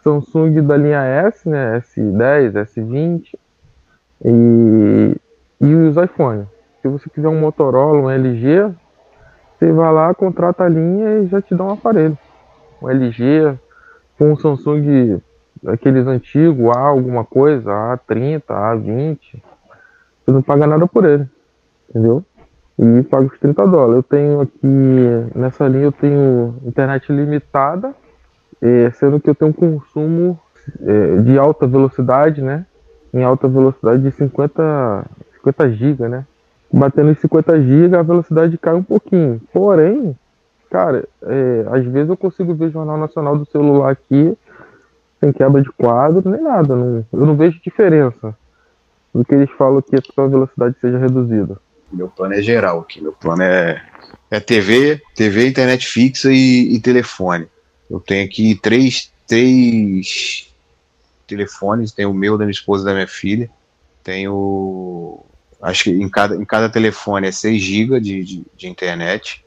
Samsung 0.03 0.62
da 0.62 0.77
linha 0.77 1.03
S, 1.03 1.48
né? 1.48 1.79
S10, 1.79 2.53
S20 2.53 3.34
e, 4.24 5.15
e 5.62 5.74
os 5.75 5.98
iPhone. 5.98 6.46
Se 6.82 6.88
você 6.88 7.10
quiser 7.10 7.27
um 7.27 7.39
Motorola, 7.39 8.01
um 8.01 8.10
LG, 8.10 8.74
você 9.58 9.72
vai 9.72 9.91
lá, 9.91 10.13
contrata 10.13 10.63
a 10.63 10.70
linha 10.70 11.20
e 11.20 11.27
já 11.27 11.41
te 11.41 11.56
dá 11.56 11.63
um 11.63 11.74
aparelho. 11.74 12.17
Um 12.82 12.89
LG, 12.89 13.58
com 14.17 14.32
um 14.32 14.38
Samsung, 14.38 15.20
aqueles 15.65 16.08
antigos, 16.08 16.75
A 16.75 16.79
alguma 16.79 17.25
coisa, 17.25 17.70
A30, 17.72 18.44
A20. 18.46 19.20
Você 20.25 20.32
não 20.32 20.41
paga 20.41 20.67
nada 20.67 20.88
por 20.88 21.06
ele. 21.06 21.27
entendeu? 21.89 22.24
E 22.79 23.03
pago 23.03 23.25
os 23.31 23.39
30 23.39 23.65
dólares. 23.67 23.96
Eu 23.96 24.03
tenho 24.03 24.41
aqui, 24.41 25.36
nessa 25.36 25.67
linha 25.67 25.86
eu 25.86 25.91
tenho 25.91 26.55
internet 26.63 27.12
limitada, 27.12 27.93
sendo 28.93 29.19
que 29.19 29.29
eu 29.29 29.36
tenho 29.36 29.50
um 29.50 29.53
consumo 29.53 30.39
eh, 30.81 31.17
de 31.22 31.38
alta 31.39 31.65
velocidade, 31.65 32.41
né? 32.41 32.65
Em 33.13 33.24
alta 33.24 33.48
velocidade 33.48 34.03
de 34.03 34.12
50, 34.12 35.05
50 35.36 35.72
GB, 35.72 36.07
né? 36.07 36.25
Batendo 36.72 37.12
em 37.12 37.15
50 37.15 37.62
GB 37.62 37.96
a 37.96 38.01
velocidade 38.01 38.57
cai 38.57 38.74
um 38.74 38.84
pouquinho. 38.84 39.41
Porém, 39.53 40.15
cara, 40.69 41.07
é, 41.24 41.65
às 41.72 41.86
vezes 41.86 42.10
eu 42.10 42.17
consigo 42.17 42.53
ver 42.53 42.72
Jornal 42.72 42.98
Nacional 42.98 43.38
do 43.38 43.46
celular 43.46 43.91
aqui 43.91 44.38
sem 45.19 45.31
quebra 45.31 45.62
de 45.62 45.72
quadro, 45.72 46.29
nem 46.29 46.41
nada. 46.41 46.75
Não, 46.75 47.05
eu 47.13 47.25
não 47.25 47.36
vejo 47.36 47.62
diferença 47.63 48.36
do 49.13 49.24
que 49.24 49.34
eles 49.34 49.50
falam 49.51 49.81
que 49.81 49.96
a 49.96 50.01
sua 50.13 50.27
velocidade 50.27 50.75
seja 50.79 50.98
reduzida. 50.98 51.57
Meu 51.91 52.08
plano 52.10 52.34
é 52.34 52.41
geral 52.41 52.79
aqui. 52.79 53.01
Meu 53.01 53.13
plano 53.13 53.44
é, 53.44 53.84
é 54.29 54.39
TV, 54.39 55.01
TV, 55.15 55.48
internet 55.48 55.88
fixa 55.88 56.32
e, 56.32 56.75
e 56.75 56.79
telefone. 56.79 57.48
Eu 57.89 58.00
tenho 58.00 58.25
aqui 58.25 58.56
três, 58.56 59.12
três 59.25 60.50
telefones. 61.25 61.91
Tem 61.91 62.06
o 62.06 62.13
meu, 62.13 62.38
da 62.38 62.46
minha 62.46 62.51
esposa 62.51 62.84
e 62.84 62.86
da 62.86 62.94
minha 62.94 63.08
filha. 63.08 63.50
Tenho. 64.03 65.20
Acho 65.62 65.86
que 65.86 65.91
em 65.91 66.10
cada, 66.10 66.36
em 66.36 66.46
cada 66.46 66.70
telefone 66.70 67.27
é 67.27 67.32
6 67.32 67.62
GB 67.62 68.00
de, 68.00 68.24
de, 68.24 68.44
de 68.56 68.67
internet. 68.67 69.44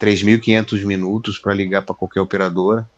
3.500 0.00 0.84
minutos 0.84 1.38
para 1.38 1.54
ligar 1.54 1.82
para 1.82 1.94
qualquer 1.94 2.20
operadora. 2.20 2.88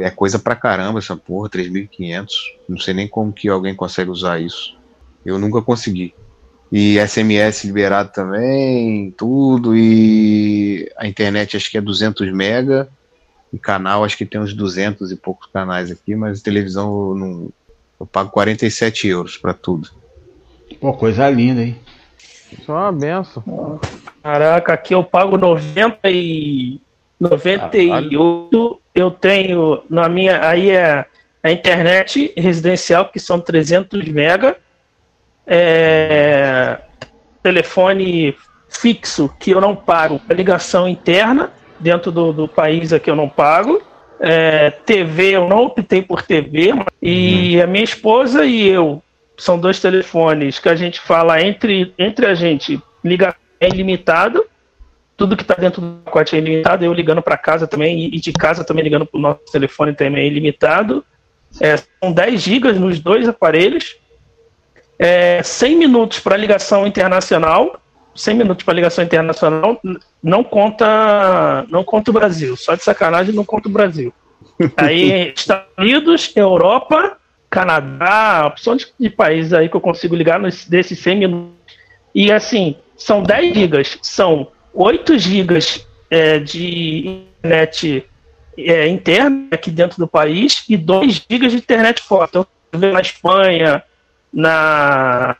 É 0.00 0.10
coisa 0.10 0.38
pra 0.38 0.56
caramba 0.56 0.98
essa 0.98 1.16
porra, 1.16 1.50
3.500. 1.50 2.28
Não 2.68 2.78
sei 2.78 2.94
nem 2.94 3.06
como 3.06 3.32
que 3.32 3.48
alguém 3.48 3.74
consegue 3.74 4.10
usar 4.10 4.40
isso. 4.40 4.76
Eu 5.24 5.38
nunca 5.38 5.60
consegui. 5.60 6.14
E 6.72 6.98
SMS 6.98 7.64
liberado 7.64 8.10
também, 8.10 9.10
tudo. 9.10 9.76
E 9.76 10.90
a 10.96 11.06
internet 11.06 11.54
acho 11.54 11.70
que 11.70 11.76
é 11.76 11.82
200 11.82 12.32
mega. 12.32 12.88
E 13.52 13.58
canal 13.58 14.02
acho 14.02 14.16
que 14.16 14.24
tem 14.24 14.40
uns 14.40 14.54
200 14.54 15.12
e 15.12 15.16
poucos 15.16 15.46
canais 15.52 15.90
aqui, 15.90 16.16
mas 16.16 16.40
televisão 16.40 17.10
eu, 17.10 17.14
não, 17.14 17.48
eu 18.00 18.06
pago 18.06 18.30
47 18.30 19.08
euros 19.08 19.36
para 19.36 19.52
tudo. 19.52 19.90
Pô, 20.80 20.94
coisa 20.94 21.28
linda, 21.28 21.62
hein? 21.62 21.76
Isso 22.50 22.72
é 22.72 22.74
uma 22.74 22.90
benção. 22.90 23.78
Caraca, 24.22 24.72
aqui 24.72 24.94
eu 24.94 25.04
pago 25.04 25.36
90 25.36 25.98
e 26.10 26.80
98. 27.20 28.80
Eu 28.94 29.10
tenho 29.10 29.82
na 29.90 30.08
minha 30.08 30.48
aí 30.48 30.70
é 30.70 31.04
a 31.42 31.52
internet 31.52 32.32
residencial 32.36 33.10
que 33.10 33.20
são 33.20 33.38
300 33.38 34.08
mega. 34.08 34.56
É, 35.46 36.78
telefone 37.42 38.34
fixo 38.68 39.30
que 39.38 39.50
eu 39.50 39.60
não 39.60 39.74
pago, 39.76 40.20
é 40.28 40.34
ligação 40.34 40.88
interna 40.88 41.52
dentro 41.78 42.10
do, 42.10 42.32
do 42.32 42.48
país 42.48 42.92
aqui 42.92 43.10
eu 43.10 43.16
não 43.16 43.28
pago. 43.28 43.82
É, 44.20 44.70
TV 44.70 45.32
eu 45.32 45.48
não 45.48 45.64
optei 45.64 46.00
por 46.00 46.22
TV 46.22 46.72
e 47.02 47.60
a 47.60 47.66
minha 47.66 47.82
esposa 47.82 48.44
e 48.44 48.68
eu. 48.68 49.02
São 49.36 49.58
dois 49.58 49.80
telefones 49.80 50.60
que 50.60 50.68
a 50.68 50.76
gente 50.76 51.00
fala 51.00 51.42
entre, 51.42 51.92
entre 51.98 52.26
a 52.26 52.34
gente. 52.34 52.80
Liga 53.04 53.34
é 53.58 53.68
ilimitado. 53.68 54.44
Tudo 55.16 55.36
que 55.36 55.42
está 55.42 55.54
dentro 55.54 55.80
do 55.80 55.96
pacote 56.04 56.36
é 56.36 56.38
ilimitado. 56.38 56.84
Eu 56.84 56.92
ligando 56.92 57.20
para 57.20 57.36
casa 57.36 57.66
também 57.66 57.98
e- 57.98 58.16
e 58.16 58.20
de 58.20 58.32
casa 58.32 58.62
também 58.62 58.84
ligando 58.84 59.04
para 59.06 59.18
o 59.18 59.20
nosso 59.20 59.40
telefone 59.50 59.92
também 59.92 60.22
é 60.22 60.26
ilimitado. 60.26 61.04
É, 61.60 61.76
são 61.76 62.12
10 62.12 62.40
gigas 62.40 62.78
nos 62.78 63.00
dois 63.00 63.28
aparelhos 63.28 63.96
é, 64.98 65.42
100 65.42 65.76
minutos 65.76 66.20
para 66.20 66.36
ligação 66.36 66.86
internacional 66.86 67.82
100 68.14 68.34
minutos 68.34 68.64
para 68.64 68.74
ligação 68.74 69.04
internacional 69.04 69.80
não 70.22 70.44
conta 70.44 71.64
não 71.68 71.82
conta 71.82 72.10
o 72.10 72.14
Brasil. 72.14 72.56
Só 72.56 72.74
de 72.74 72.82
sacanagem 72.82 73.34
não 73.34 73.44
conta 73.44 73.68
o 73.68 73.72
Brasil. 73.72 74.12
Aí 74.76 75.32
Estados 75.34 75.72
Unidos 75.78 76.32
Europa 76.36 77.16
Canadá 77.48 78.46
opção 78.46 78.76
de, 78.76 78.86
de 78.98 79.10
países 79.10 79.52
aí 79.52 79.68
que 79.68 79.76
eu 79.76 79.80
consigo 79.80 80.14
ligar 80.14 80.40
nos, 80.40 80.66
desses 80.66 80.98
100 80.98 81.18
minutos. 81.18 81.52
E 82.14 82.32
assim 82.32 82.76
são 82.96 83.22
10 83.22 83.54
gigas. 83.54 83.98
São 84.02 84.48
8 84.72 85.18
gigas 85.18 85.86
é, 86.10 86.38
de 86.38 87.24
internet 87.38 88.06
é, 88.56 88.88
interna 88.88 89.48
aqui 89.50 89.70
dentro 89.70 89.98
do 89.98 90.06
país 90.06 90.64
e 90.68 90.76
2 90.76 91.26
gigas 91.30 91.52
de 91.52 91.58
internet 91.58 92.02
fora. 92.02 92.28
Então 92.28 92.46
na 92.72 93.00
Espanha 93.00 93.82
na 94.32 95.36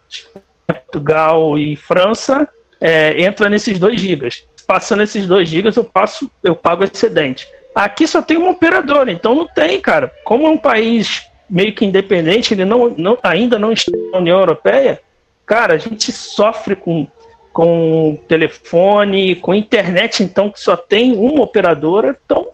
Portugal 0.66 1.58
e 1.58 1.76
França 1.76 2.48
é, 2.80 3.22
entra 3.22 3.48
nesses 3.48 3.78
2 3.78 4.00
gigas. 4.00 4.44
Passando 4.66 5.02
esses 5.02 5.26
2 5.26 5.48
gigas, 5.48 5.76
eu 5.76 5.84
passo, 5.84 6.30
eu 6.42 6.54
pago 6.54 6.84
excedente. 6.84 7.48
Aqui 7.74 8.06
só 8.06 8.20
tem 8.20 8.36
uma 8.36 8.50
operadora, 8.50 9.10
então 9.10 9.34
não 9.34 9.46
tem, 9.46 9.80
cara. 9.80 10.12
Como 10.24 10.46
é 10.46 10.50
um 10.50 10.58
país 10.58 11.26
meio 11.48 11.74
que 11.74 11.84
independente, 11.84 12.54
ele 12.54 12.64
não, 12.64 12.90
não- 12.90 13.18
ainda 13.22 13.58
não 13.58 13.72
está 13.72 13.92
na 14.12 14.18
União 14.18 14.38
Europeia, 14.38 15.00
cara, 15.44 15.74
a 15.74 15.78
gente 15.78 16.10
sofre 16.12 16.74
com, 16.74 17.06
com 17.52 18.18
telefone, 18.26 19.36
com 19.36 19.54
internet, 19.54 20.22
então, 20.22 20.50
que 20.50 20.60
só 20.60 20.76
tem 20.76 21.12
uma 21.12 21.42
operadora, 21.42 22.18
então 22.24 22.48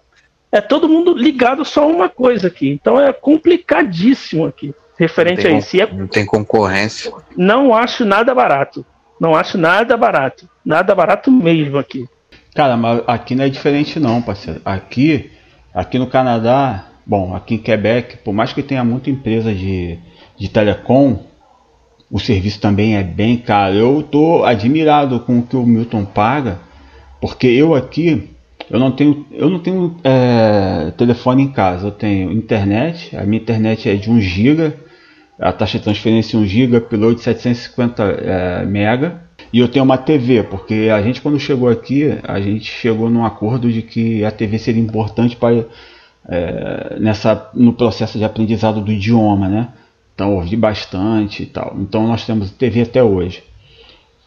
é 0.51 0.61
todo 0.61 0.89
mundo 0.89 1.15
ligado 1.15 1.65
só 1.65 1.85
a 1.85 1.87
uma 1.87 2.09
coisa 2.09 2.49
aqui. 2.49 2.69
Então 2.71 3.01
é 3.01 3.13
complicadíssimo 3.13 4.47
aqui, 4.47 4.75
referente 4.99 5.47
a 5.47 5.51
isso. 5.51 5.77
E 5.77 5.81
é 5.81 5.87
Não 5.87 6.09
tem 6.09 6.27
concorrência. 6.27 7.13
não 7.37 7.73
acho 7.73 8.05
nada 8.05 8.35
barato. 8.35 8.85
Não 9.21 9.35
acho 9.35 9.57
nada 9.57 9.97
barato. 9.97 10.49
Nada 10.65 10.95
barato 10.95 11.31
mesmo 11.31 11.79
aqui. 11.79 12.07
Cara, 12.55 12.77
mas 12.77 13.03
aqui 13.07 13.35
não 13.35 13.45
é 13.45 13.49
diferente 13.49 14.01
não, 14.01 14.21
parceiro. 14.21 14.61
Aqui, 14.65 15.31
aqui 15.73 15.99
no 15.99 16.09
Canadá, 16.09 16.89
bom, 17.07 17.35
aqui 17.35 17.55
em 17.55 17.59
Quebec, 17.59 18.19
por 18.19 18.35
mais 18.35 18.53
que 18.53 18.63
tenha 18.63 18.83
muita 18.83 19.11
empresa 19.11 19.55
de, 19.55 19.99
de 20.37 20.49
telecom, 20.49 21.25
o 22.11 22.19
serviço 22.19 22.61
também 22.61 22.97
é 22.97 23.03
bem 23.03 23.37
caro. 23.37 23.75
Eu 23.75 24.03
tô 24.03 24.45
admirado 24.45 25.21
com 25.21 25.39
o 25.39 25.43
que 25.43 25.57
o 25.57 25.65
Milton 25.65 26.05
paga, 26.05 26.59
porque 27.21 27.47
eu 27.47 27.75
aqui, 27.75 28.31
eu 28.71 28.79
não 28.81 28.91
tenho, 28.91 29.27
eu 29.31 29.49
não 29.49 29.59
tenho 29.59 29.97
é, 30.03 30.93
telefone 30.97 31.45
em 31.45 31.53
casa, 31.53 31.89
eu 31.89 31.93
tenho 31.93 32.33
internet, 32.33 33.17
a 33.17 33.25
minha 33.25 33.41
internet 33.41 33.89
é 33.89 33.95
de 33.95 34.11
1 34.11 34.21
GB, 34.21 34.73
a 35.39 35.53
taxa 35.53 35.79
de 35.79 35.85
transferência 35.85 36.39
1 36.39 36.47
GB, 36.47 36.81
de 37.15 37.23
750 37.23 38.03
é, 38.03 38.67
mega. 38.67 39.23
E 39.53 39.61
eu 39.61 39.69
tenho 39.69 39.85
uma 39.85 39.97
TV, 39.97 40.43
porque 40.43 40.91
a 40.93 41.01
gente 41.01 41.23
quando 41.23 41.39
chegou 41.39 41.69
aqui, 41.69 42.19
a 42.23 42.41
gente 42.41 42.71
chegou 42.71 43.09
num 43.09 43.25
acordo 43.25 43.73
de 43.73 43.83
que 43.83 44.25
a 44.25 44.31
TV 44.31 44.59
seria 44.59 44.83
importante 44.83 45.37
para 45.37 45.65
é, 46.29 46.97
nessa 47.01 47.51
no 47.55 47.73
processo 47.73 48.19
de 48.19 48.25
aprendizado 48.25 48.81
do 48.81 48.93
idioma, 48.93 49.49
né? 49.49 49.69
Então 50.15 50.35
ouvi 50.35 50.57
bastante 50.57 51.45
e 51.45 51.47
tal. 51.47 51.77
Então 51.79 52.07
nós 52.07 52.27
temos 52.27 52.51
TV 52.51 52.83
até 52.83 53.03
hoje. 53.03 53.43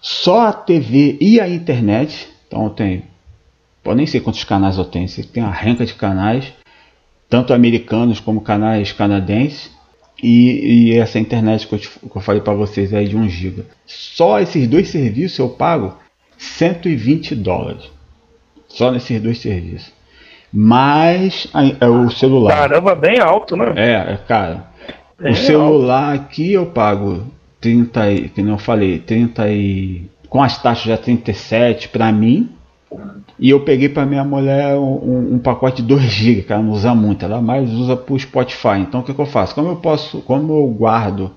Só 0.02 0.48
a 0.48 0.54
TV 0.54 1.18
e 1.22 1.40
a 1.40 1.48
internet, 1.48 2.28
então 2.48 2.64
eu 2.64 2.70
tenho, 2.72 3.04
eu 3.86 3.94
nem 3.94 4.08
sei 4.08 4.20
quantos 4.20 4.44
canais 4.44 4.78
eu 4.78 4.86
tenho, 4.86 5.08
tem 5.32 5.44
uma 5.44 5.52
renca 5.52 5.86
de 5.86 5.94
canais, 5.94 6.52
tanto 7.30 7.54
americanos 7.54 8.20
como 8.20 8.42
canais 8.42 8.92
canadenses. 8.92 9.70
E, 10.22 10.90
e 10.92 10.98
essa 11.00 11.18
internet 11.20 11.66
que 11.68 11.74
eu, 11.76 11.80
te- 11.80 11.90
que 11.90 12.16
eu 12.16 12.22
falei 12.22 12.42
para 12.42 12.54
vocês 12.54 12.94
é 12.94 13.04
de 13.04 13.16
1 13.18 13.28
GB. 13.30 13.64
Só 13.86 14.40
esses 14.40 14.68
dois 14.68 14.90
serviços 14.90 15.40
eu 15.40 15.50
pago 15.50 15.96
120 16.38 17.36
dólares. 17.36 17.90
Só 18.68 18.92
nesses 18.92 19.20
dois 19.22 19.40
serviços. 19.40 19.92
Mais 20.54 21.48
a- 21.54 21.64
é 21.80 21.88
o 21.88 22.10
celular. 22.10 22.56
Caramba, 22.56 22.94
bem 22.96 23.20
alto, 23.20 23.56
né? 23.56 23.74
É, 23.76 24.14
é 24.14 24.20
cara. 24.28 24.66
Bem 25.20 25.32
o 25.32 25.36
celular 25.36 26.14
aqui 26.14 26.54
eu 26.54 26.66
pago 26.68 27.26
30, 27.60 28.12
e- 28.12 28.30
que 28.30 28.42
não 28.42 28.54
eu 28.54 28.58
falei, 28.58 29.00
30 29.00 29.50
e 29.50 30.04
com 30.30 30.42
as 30.42 30.62
taxas 30.62 30.86
já 30.86 30.98
37 30.98 31.90
para 31.90 32.12
mim. 32.12 32.50
E 33.40 33.50
eu 33.50 33.62
peguei 33.62 33.90
para 33.90 34.06
minha 34.06 34.24
mulher 34.24 34.76
um, 34.76 35.36
um 35.36 35.40
pacote 35.40 35.82
de 35.82 35.88
2 35.88 36.02
GB, 36.04 36.42
que 36.44 36.54
ela 36.54 36.62
não 36.62 36.72
usa 36.72 36.94
muito, 36.94 37.26
ela 37.26 37.42
mais 37.42 37.72
usa 37.72 37.96
pro 37.96 38.20
Spotify. 38.20 38.80
Então 38.80 39.00
o 39.00 39.04
que, 39.04 39.14
que 39.14 39.20
eu 39.20 39.26
faço? 39.26 39.56
Como 39.56 39.70
eu 39.70 39.78
posso, 39.78 40.22
como 40.22 40.54
eu 40.54 40.68
guardo 40.68 41.32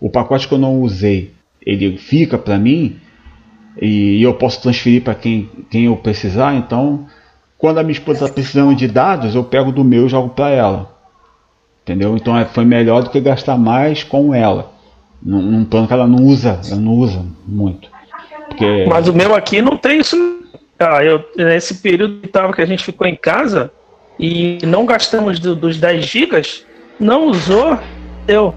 o 0.00 0.08
pacote 0.08 0.48
que 0.48 0.54
eu 0.54 0.58
não 0.58 0.80
usei, 0.80 1.34
ele 1.64 1.98
fica 1.98 2.38
para 2.38 2.58
mim 2.58 2.96
e 3.80 4.22
eu 4.22 4.34
posso 4.34 4.62
transferir 4.62 5.02
para 5.02 5.14
quem, 5.14 5.48
quem 5.70 5.84
eu 5.84 5.96
precisar. 5.96 6.54
Então, 6.54 7.06
quando 7.58 7.78
a 7.78 7.82
minha 7.82 7.92
esposa 7.92 8.24
está 8.24 8.34
precisando 8.34 8.74
de 8.74 8.88
dados, 8.88 9.34
eu 9.34 9.44
pego 9.44 9.70
do 9.70 9.84
meu 9.84 10.06
e 10.06 10.08
jogo 10.08 10.30
para 10.30 10.50
ela. 10.50 10.96
Entendeu? 11.82 12.16
Então 12.16 12.36
é- 12.38 12.44
foi 12.44 12.64
melhor 12.64 13.02
do 13.02 13.10
que 13.10 13.20
gastar 13.20 13.58
mais 13.58 14.02
com 14.02 14.34
ela. 14.34 14.72
Num, 15.22 15.42
num 15.42 15.64
plano 15.64 15.86
que 15.86 15.92
ela 15.92 16.06
não 16.06 16.24
usa, 16.24 16.60
ela 16.66 16.80
não 16.80 16.92
usa 16.92 17.22
muito. 17.46 17.90
Porque 18.48 18.86
Mas 18.88 19.06
o 19.06 19.12
meu 19.12 19.34
aqui 19.34 19.60
não 19.60 19.76
tem 19.76 20.00
isso. 20.00 20.39
Ah, 20.80 21.04
eu, 21.04 21.22
nesse 21.36 21.74
período 21.74 22.26
tava, 22.28 22.54
que 22.54 22.62
a 22.62 22.66
gente 22.66 22.82
ficou 22.82 23.06
em 23.06 23.14
casa 23.14 23.70
e 24.18 24.58
não 24.62 24.86
gastamos 24.86 25.38
do- 25.38 25.54
dos 25.54 25.76
10 25.76 26.06
gigas, 26.06 26.64
não 26.98 27.26
usou, 27.26 27.78
deu. 28.24 28.54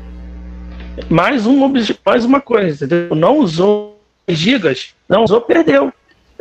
Mais, 1.10 1.46
um, 1.46 1.70
mais 2.06 2.24
uma 2.24 2.40
coisa, 2.40 2.86
entendeu? 2.86 3.14
Não 3.14 3.40
usou 3.40 4.00
gigas, 4.26 4.94
não 5.10 5.26
usou, 5.26 5.42
perdeu. 5.42 5.92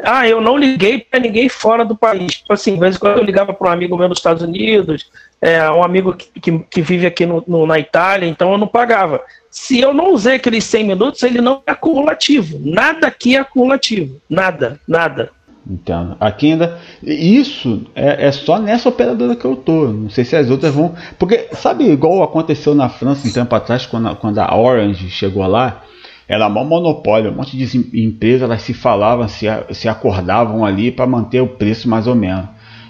Ah, 0.04 0.28
eu 0.28 0.40
não 0.40 0.56
liguei 0.56 0.98
para 0.98 1.18
ninguém 1.18 1.48
fora 1.48 1.84
do 1.84 1.96
país. 1.96 2.36
Tipo 2.36 2.52
assim, 2.52 2.74
às 2.74 2.80
vezes 2.80 2.98
quando 2.98 3.18
eu 3.18 3.24
ligava 3.24 3.52
para 3.52 3.68
um 3.68 3.72
amigo 3.72 3.96
meu 3.96 4.08
nos 4.08 4.18
Estados 4.18 4.42
Unidos, 4.42 5.10
é, 5.40 5.68
um 5.70 5.82
amigo 5.82 6.14
que, 6.14 6.40
que, 6.40 6.58
que 6.58 6.82
vive 6.82 7.06
aqui 7.06 7.26
no, 7.26 7.42
no, 7.46 7.66
na 7.66 7.78
Itália, 7.80 8.28
então 8.28 8.52
eu 8.52 8.58
não 8.58 8.66
pagava. 8.68 9.20
Se 9.50 9.80
eu 9.80 9.92
não 9.92 10.12
usei 10.12 10.36
aqueles 10.36 10.64
100 10.64 10.84
minutos, 10.84 11.22
ele 11.22 11.40
não 11.40 11.62
é 11.66 11.72
acumulativo. 11.72 12.60
Nada 12.64 13.08
aqui 13.08 13.36
é 13.36 13.40
acumulativo. 13.40 14.20
Nada, 14.30 14.80
nada. 14.86 15.30
Entendo. 15.68 16.16
Aqui 16.18 16.52
ainda. 16.52 16.78
Isso 17.02 17.82
é, 17.94 18.26
é, 18.26 18.32
só 18.32 18.58
nessa 18.58 18.88
operadora 18.88 19.36
que 19.36 19.44
eu 19.44 19.54
tô. 19.54 19.86
Não 19.88 20.10
sei 20.10 20.24
se 20.24 20.34
as 20.34 20.50
outras 20.50 20.74
vão. 20.74 20.94
Porque, 21.18 21.48
sabe, 21.52 21.84
igual 21.88 22.22
aconteceu 22.22 22.74
na 22.74 22.88
França 22.88 23.28
um 23.28 23.32
tempo 23.32 23.54
atrás, 23.54 23.86
quando 23.86 24.08
a, 24.08 24.16
quando 24.16 24.38
a 24.38 24.56
Orange 24.56 25.08
chegou 25.08 25.46
lá, 25.46 25.82
era 26.28 26.48
um 26.48 26.64
monopólio, 26.64 27.30
um 27.30 27.34
monte 27.34 27.56
de 27.56 28.00
empresas 28.02 28.42
elas 28.42 28.62
se 28.62 28.74
falavam, 28.74 29.28
se, 29.28 29.46
se 29.70 29.88
acordavam 29.88 30.64
ali 30.64 30.90
para 30.90 31.06
manter 31.06 31.40
o 31.40 31.48
preço 31.48 31.88
mais 31.88 32.06
ou 32.06 32.14
menos. 32.14 32.46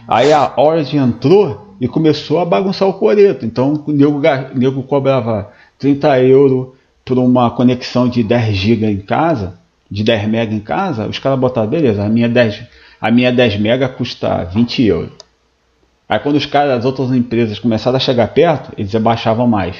Aí 0.09 0.33
a 0.33 0.53
Orange 0.57 0.97
entrou 0.97 1.75
e 1.81 1.87
começou 1.87 2.41
a 2.41 2.45
bagunçar 2.45 2.89
o 2.89 2.95
coreto. 2.95 3.45
Então 3.45 3.85
o 3.87 3.93
nego, 3.93 4.21
nego 4.55 4.83
cobrava 4.85 5.51
30 5.79 6.21
euros 6.21 6.69
por 7.05 7.19
uma 7.19 7.51
conexão 7.51 8.09
de 8.09 8.23
10 8.23 8.55
GB 8.55 8.87
em 8.87 9.01
casa 9.01 9.62
de 9.93 10.03
10 10.03 10.25
MB 10.25 10.55
em 10.55 10.61
casa, 10.61 11.07
os 11.07 11.19
caras 11.19 11.39
botaram, 11.39 11.69
beleza, 11.69 12.03
a 12.03 12.09
minha 12.09 12.27
10, 12.27 12.63
a 12.99 13.11
minha 13.11 13.31
10 13.31 13.57
MB 13.57 13.89
custa 13.99 14.43
20 14.45 14.83
euros. 14.85 15.13
Aí 16.09 16.19
quando 16.19 16.37
os 16.37 16.47
caras 16.47 16.77
das 16.77 16.85
outras 16.87 17.13
empresas 17.13 17.59
começaram 17.59 17.99
a 17.99 18.01
chegar 18.01 18.29
perto, 18.29 18.73
eles 18.79 18.95
abaixavam 18.95 19.47
mais. 19.47 19.77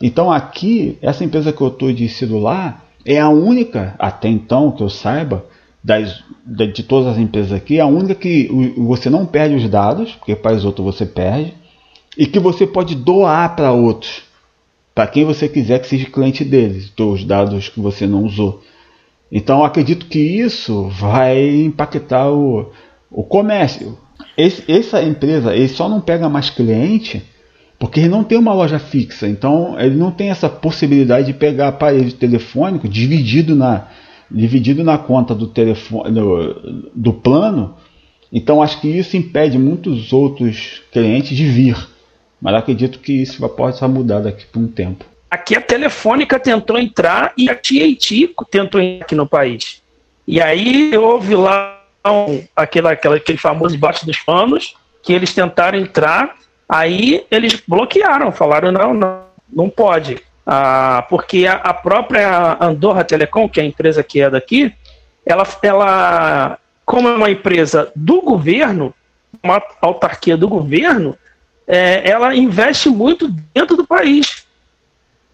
Então 0.00 0.30
aqui, 0.30 0.98
essa 1.00 1.24
empresa 1.24 1.54
que 1.54 1.60
eu 1.62 1.68
estou 1.68 1.90
de 1.90 2.06
celular 2.06 2.84
é 3.02 3.18
a 3.18 3.30
única, 3.30 3.94
até 3.98 4.28
então 4.28 4.70
que 4.70 4.82
eu 4.82 4.90
saiba, 4.90 5.46
das, 5.82 6.22
de 6.44 6.82
todas 6.82 7.14
as 7.14 7.18
empresas 7.18 7.52
aqui, 7.52 7.80
a 7.80 7.86
única 7.86 8.14
que 8.14 8.50
você 8.76 9.08
não 9.08 9.24
perde 9.24 9.54
os 9.54 9.68
dados, 9.70 10.12
porque 10.16 10.36
para 10.36 10.54
os 10.54 10.66
outros 10.66 10.84
você 10.84 11.06
perde, 11.06 11.54
e 12.18 12.26
que 12.26 12.38
você 12.38 12.66
pode 12.66 12.94
doar 12.94 13.56
para 13.56 13.72
outros, 13.72 14.22
para 14.94 15.06
quem 15.06 15.24
você 15.24 15.48
quiser 15.48 15.78
que 15.78 15.86
seja 15.86 16.10
cliente 16.10 16.44
deles, 16.44 16.92
os 16.98 17.24
dados 17.24 17.70
que 17.70 17.80
você 17.80 18.06
não 18.06 18.24
usou. 18.24 18.62
Então 19.30 19.64
acredito 19.64 20.06
que 20.06 20.18
isso 20.18 20.88
vai 20.88 21.60
impactar 21.60 22.30
o, 22.30 22.70
o 23.10 23.24
comércio. 23.24 23.98
Esse, 24.36 24.70
essa 24.70 25.02
empresa 25.02 25.54
ele 25.54 25.68
só 25.68 25.88
não 25.88 26.00
pega 26.00 26.28
mais 26.28 26.50
cliente 26.50 27.22
porque 27.78 28.00
ele 28.00 28.08
não 28.08 28.24
tem 28.24 28.38
uma 28.38 28.54
loja 28.54 28.78
fixa. 28.78 29.28
Então 29.28 29.78
ele 29.78 29.96
não 29.96 30.10
tem 30.10 30.30
essa 30.30 30.48
possibilidade 30.48 31.26
de 31.26 31.34
pegar 31.34 31.68
aparelho 31.68 32.12
telefônico 32.12 32.88
dividido 32.88 33.54
na, 33.54 33.88
dividido 34.30 34.82
na 34.82 34.96
conta 34.96 35.34
do, 35.34 35.46
telefone, 35.46 36.12
do, 36.12 36.90
do 36.94 37.12
plano. 37.12 37.74
Então 38.32 38.62
acho 38.62 38.80
que 38.80 38.88
isso 38.88 39.16
impede 39.16 39.58
muitos 39.58 40.12
outros 40.12 40.82
clientes 40.92 41.36
de 41.36 41.44
vir. 41.44 41.76
Mas 42.40 42.54
acredito 42.54 42.98
que 42.98 43.12
isso 43.12 43.46
pode 43.48 43.74
estar 43.74 43.88
mudar 43.88 44.20
daqui 44.20 44.46
por 44.46 44.60
um 44.60 44.68
tempo. 44.68 45.04
Aqui 45.30 45.56
a 45.56 45.60
Telefônica 45.60 46.38
tentou 46.38 46.78
entrar 46.78 47.32
e 47.36 47.50
a 47.50 47.54
TAT 47.54 48.34
tentou 48.50 48.80
entrar 48.80 49.04
aqui 49.04 49.14
no 49.14 49.26
país. 49.26 49.82
E 50.26 50.40
aí 50.40 50.96
houve 50.96 51.34
lá 51.34 51.80
um, 52.06 52.44
aquele, 52.54 52.88
aquele, 52.88 53.16
aquele 53.16 53.38
famoso 53.38 53.74
debaixo 53.74 54.06
dos 54.06 54.18
panos, 54.18 54.76
que 55.02 55.12
eles 55.12 55.34
tentaram 55.34 55.78
entrar, 55.78 56.36
aí 56.68 57.24
eles 57.30 57.62
bloquearam, 57.66 58.32
falaram 58.32 58.72
não, 58.72 58.94
não, 58.94 59.22
não 59.52 59.70
pode. 59.70 60.20
Ah, 60.46 61.04
porque 61.08 61.46
a, 61.46 61.54
a, 61.54 61.74
própria 61.74 62.56
Andorra 62.60 63.02
Telecom, 63.02 63.48
que 63.48 63.60
é 63.60 63.64
a 63.64 63.66
empresa 63.66 64.02
que 64.02 64.20
é 64.20 64.30
daqui, 64.30 64.72
ela, 65.24 65.46
ela, 65.62 66.58
como 66.84 67.08
é 67.08 67.16
uma 67.16 67.30
empresa 67.30 67.90
do 67.96 68.20
governo, 68.20 68.94
uma 69.42 69.60
autarquia 69.80 70.36
do 70.36 70.48
governo, 70.48 71.18
é, 71.66 72.08
ela 72.08 72.34
investe 72.34 72.88
muito 72.88 73.28
dentro 73.52 73.76
do 73.76 73.84
país. 73.84 74.45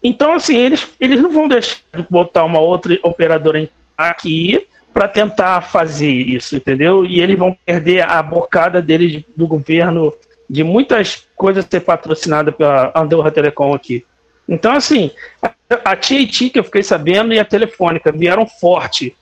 Então, 0.03 0.33
assim, 0.33 0.57
eles, 0.57 0.87
eles 0.99 1.21
não 1.21 1.31
vão 1.31 1.47
deixar 1.47 1.77
de 1.95 2.05
botar 2.09 2.43
uma 2.43 2.59
outra 2.59 2.99
operadora 3.03 3.69
aqui 3.97 4.67
para 4.93 5.07
tentar 5.07 5.61
fazer 5.61 6.11
isso, 6.11 6.55
entendeu? 6.55 7.05
E 7.05 7.21
eles 7.21 7.37
vão 7.37 7.57
perder 7.65 8.01
a 8.01 8.21
bocada 8.21 8.81
deles 8.81 9.23
do 9.35 9.47
governo 9.47 10.13
de 10.49 10.63
muitas 10.63 11.25
coisas 11.35 11.65
ser 11.65 11.79
patrocinada 11.79 12.51
pela 12.51 12.91
Andorra 12.93 13.31
Telecom 13.31 13.73
aqui. 13.73 14.05
Então, 14.47 14.73
assim, 14.73 15.09
a 15.41 15.49
TAT, 15.49 16.49
que 16.49 16.59
eu 16.59 16.63
fiquei 16.63 16.83
sabendo, 16.83 17.33
e 17.33 17.39
a 17.39 17.45
Telefônica 17.45 18.11
vieram 18.11 18.45
forte. 18.45 19.15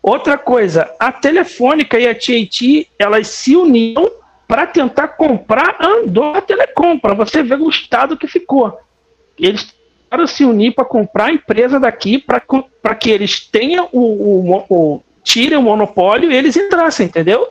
Outra 0.00 0.38
coisa, 0.38 0.90
a 0.98 1.12
Telefônica 1.12 1.98
e 1.98 2.08
a 2.08 2.14
TAT, 2.14 2.88
elas 2.98 3.26
se 3.26 3.56
uniram 3.56 4.10
para 4.46 4.66
tentar 4.66 5.08
comprar 5.08 5.76
a 5.78 5.86
Andorra 5.86 6.40
Telecom, 6.40 6.98
para 6.98 7.14
você 7.14 7.42
ver 7.42 7.60
o 7.60 7.68
estado 7.68 8.16
que 8.16 8.26
ficou. 8.26 8.80
Eles 9.38 9.74
para 10.10 10.26
se 10.26 10.44
unir 10.44 10.74
para 10.74 10.84
comprar 10.84 11.26
a 11.26 11.32
empresa 11.32 11.78
daqui 11.78 12.18
para 12.18 12.94
que 12.94 13.10
eles 13.10 13.40
tenham 13.40 13.88
o, 13.92 14.00
o, 14.00 14.64
o 14.68 15.02
tirem 15.22 15.56
o 15.56 15.62
monopólio 15.62 16.32
e 16.32 16.36
eles 16.36 16.56
entrassem, 16.56 17.06
entendeu? 17.06 17.48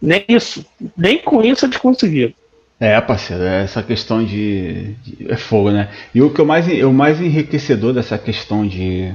Nem 0.00 0.24
isso, 0.28 0.64
nem 0.96 1.18
com 1.18 1.42
isso 1.42 1.66
eles 1.66 1.76
conseguiram. 1.76 2.32
É, 2.78 3.00
parceiro, 3.00 3.42
essa 3.42 3.82
questão 3.82 4.24
de, 4.24 4.94
de, 5.02 5.26
é 5.28 5.36
fogo, 5.36 5.72
né? 5.72 5.88
E 6.14 6.22
o 6.22 6.30
que 6.30 6.40
eu 6.40 6.46
mais 6.46 6.68
o 6.84 6.92
mais 6.92 7.20
enriquecedor 7.20 7.92
dessa 7.92 8.16
questão 8.16 8.64
de 8.64 9.12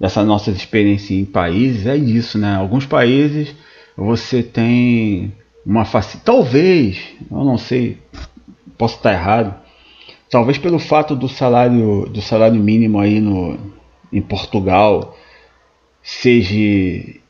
dessa 0.00 0.24
nossa 0.24 0.50
experiência 0.50 1.12
em 1.12 1.26
países 1.26 1.86
é 1.86 1.96
isso, 1.96 2.38
né? 2.38 2.54
Alguns 2.54 2.86
países 2.86 3.54
você 3.94 4.42
tem 4.42 5.34
uma 5.66 5.84
facilidade, 5.84 6.24
talvez, 6.24 6.98
eu 7.30 7.44
não 7.44 7.58
sei, 7.58 7.98
posso 8.78 8.96
estar 8.96 9.12
errado, 9.12 9.54
Talvez 10.30 10.58
pelo 10.58 10.78
fato 10.78 11.16
do 11.16 11.28
salário 11.28 12.06
do 12.06 12.20
salário 12.20 12.60
mínimo 12.60 13.00
aí 13.00 13.20
no, 13.20 13.58
em 14.12 14.20
Portugal 14.20 15.16
seja 16.02 16.54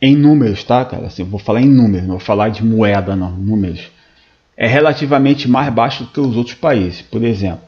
em 0.00 0.16
números, 0.16 0.62
tá, 0.64 0.84
cara? 0.84 1.06
Assim, 1.06 1.24
vou 1.24 1.38
falar 1.38 1.60
em 1.60 1.68
números, 1.68 2.06
não 2.06 2.16
vou 2.16 2.24
falar 2.24 2.48
de 2.48 2.64
moeda, 2.64 3.16
não, 3.16 3.30
números. 3.32 3.90
É 4.56 4.66
relativamente 4.66 5.48
mais 5.48 5.72
baixo 5.72 6.04
do 6.04 6.10
que 6.10 6.20
os 6.20 6.36
outros 6.36 6.56
países. 6.56 7.02
Por 7.02 7.22
exemplo, 7.24 7.62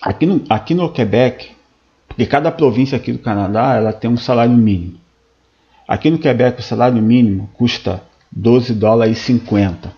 aqui 0.00 0.26
no, 0.26 0.44
aqui 0.48 0.74
no 0.74 0.90
Quebec, 0.90 1.50
porque 2.08 2.26
cada 2.26 2.50
província 2.50 2.96
aqui 2.96 3.12
do 3.12 3.18
Canadá 3.18 3.74
ela 3.76 3.92
tem 3.92 4.10
um 4.10 4.16
salário 4.16 4.54
mínimo. 4.54 4.98
Aqui 5.88 6.10
no 6.10 6.18
Quebec 6.18 6.60
o 6.60 6.62
salário 6.62 7.02
mínimo 7.02 7.50
custa 7.54 8.02
12 8.30 8.74
dólares 8.74 9.18
e 9.18 9.20
50. 9.22 9.92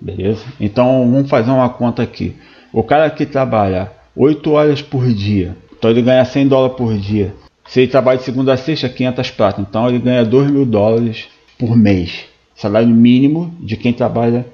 Beleza? 0.00 0.44
Então 0.58 1.10
vamos 1.10 1.30
fazer 1.30 1.50
uma 1.50 1.68
conta 1.68 2.02
aqui. 2.02 2.36
O 2.72 2.82
cara 2.82 3.10
que 3.10 3.26
trabalha 3.26 3.92
8 4.16 4.50
horas 4.50 4.80
por 4.80 5.06
dia, 5.12 5.56
então 5.76 5.90
ele 5.90 6.02
ganha 6.02 6.24
100 6.24 6.48
dólares 6.48 6.76
por 6.76 6.96
dia. 6.96 7.34
Se 7.66 7.80
ele 7.80 7.90
trabalha 7.90 8.18
de 8.18 8.24
segunda 8.24 8.52
a 8.52 8.56
sexta, 8.56 8.88
500 8.88 9.30
prata. 9.30 9.60
Então 9.60 9.88
ele 9.88 9.98
ganha 9.98 10.24
2 10.24 10.50
mil 10.50 10.64
dólares 10.64 11.26
por 11.58 11.76
mês. 11.76 12.24
Salário 12.54 12.88
mínimo 12.88 13.54
de 13.60 13.76
quem 13.76 13.92
trabalha 13.92 14.46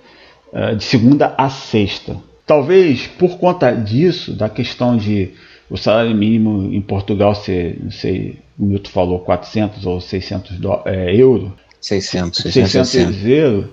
uh, 0.52 0.74
de 0.76 0.84
segunda 0.84 1.34
a 1.36 1.48
sexta. 1.48 2.16
Talvez 2.46 3.06
por 3.06 3.38
conta 3.38 3.72
disso, 3.72 4.32
da 4.32 4.48
questão 4.48 4.96
de 4.96 5.32
o 5.70 5.76
salário 5.76 6.14
mínimo 6.14 6.72
em 6.72 6.80
Portugal 6.80 7.34
ser, 7.34 7.78
não 7.82 7.90
sei, 7.90 8.38
o 8.58 8.64
Milton 8.64 8.90
falou 8.90 9.18
400 9.20 9.84
ou 9.84 10.00
600 10.00 10.58
do, 10.58 10.80
é, 10.86 11.14
euros. 11.14 11.50
600, 11.80 12.40
600, 12.40 12.88
600 12.88 13.26
euros. 13.26 13.66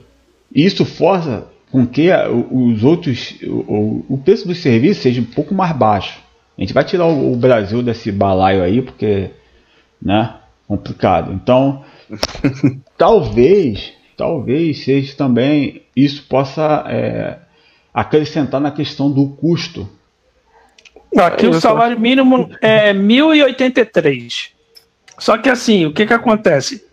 Isso 0.54 0.86
força 0.86 1.48
com 1.76 1.86
que 1.86 2.10
os 2.52 2.86
outros, 2.86 3.36
o, 3.44 4.06
o 4.08 4.18
preço 4.24 4.48
dos 4.48 4.60
serviços 4.60 5.04
seja 5.04 5.20
um 5.20 5.26
pouco 5.26 5.54
mais 5.54 5.76
baixo. 5.76 6.22
A 6.58 6.62
gente 6.62 6.74
vai 6.74 6.86
tirar 6.86 7.06
o, 7.06 7.34
o 7.34 7.36
Brasil 7.36 7.84
desse 7.84 8.14
balaio 8.14 8.64
aí, 8.64 8.82
porque, 8.82 9.30
né, 10.02 10.36
complicado. 10.66 11.34
Então, 11.34 11.84
talvez, 12.98 13.92
talvez 14.16 14.86
seja 14.86 15.18
também 15.18 15.82
isso 15.94 16.24
possa 16.30 16.86
é, 16.88 17.40
acrescentar 17.94 18.62
na 18.62 18.72
questão 18.72 19.12
do 19.12 19.28
custo. 19.28 19.90
Aqui 21.18 21.46
o 21.46 21.60
salário 21.60 22.00
mínimo 22.00 22.52
é 22.62 22.94
1.083. 22.94 24.52
Só 25.20 25.38
que 25.38 25.50
assim, 25.50 25.86
o 25.86 25.92
que 25.92 26.06
que 26.06 26.14
acontece? 26.14 26.86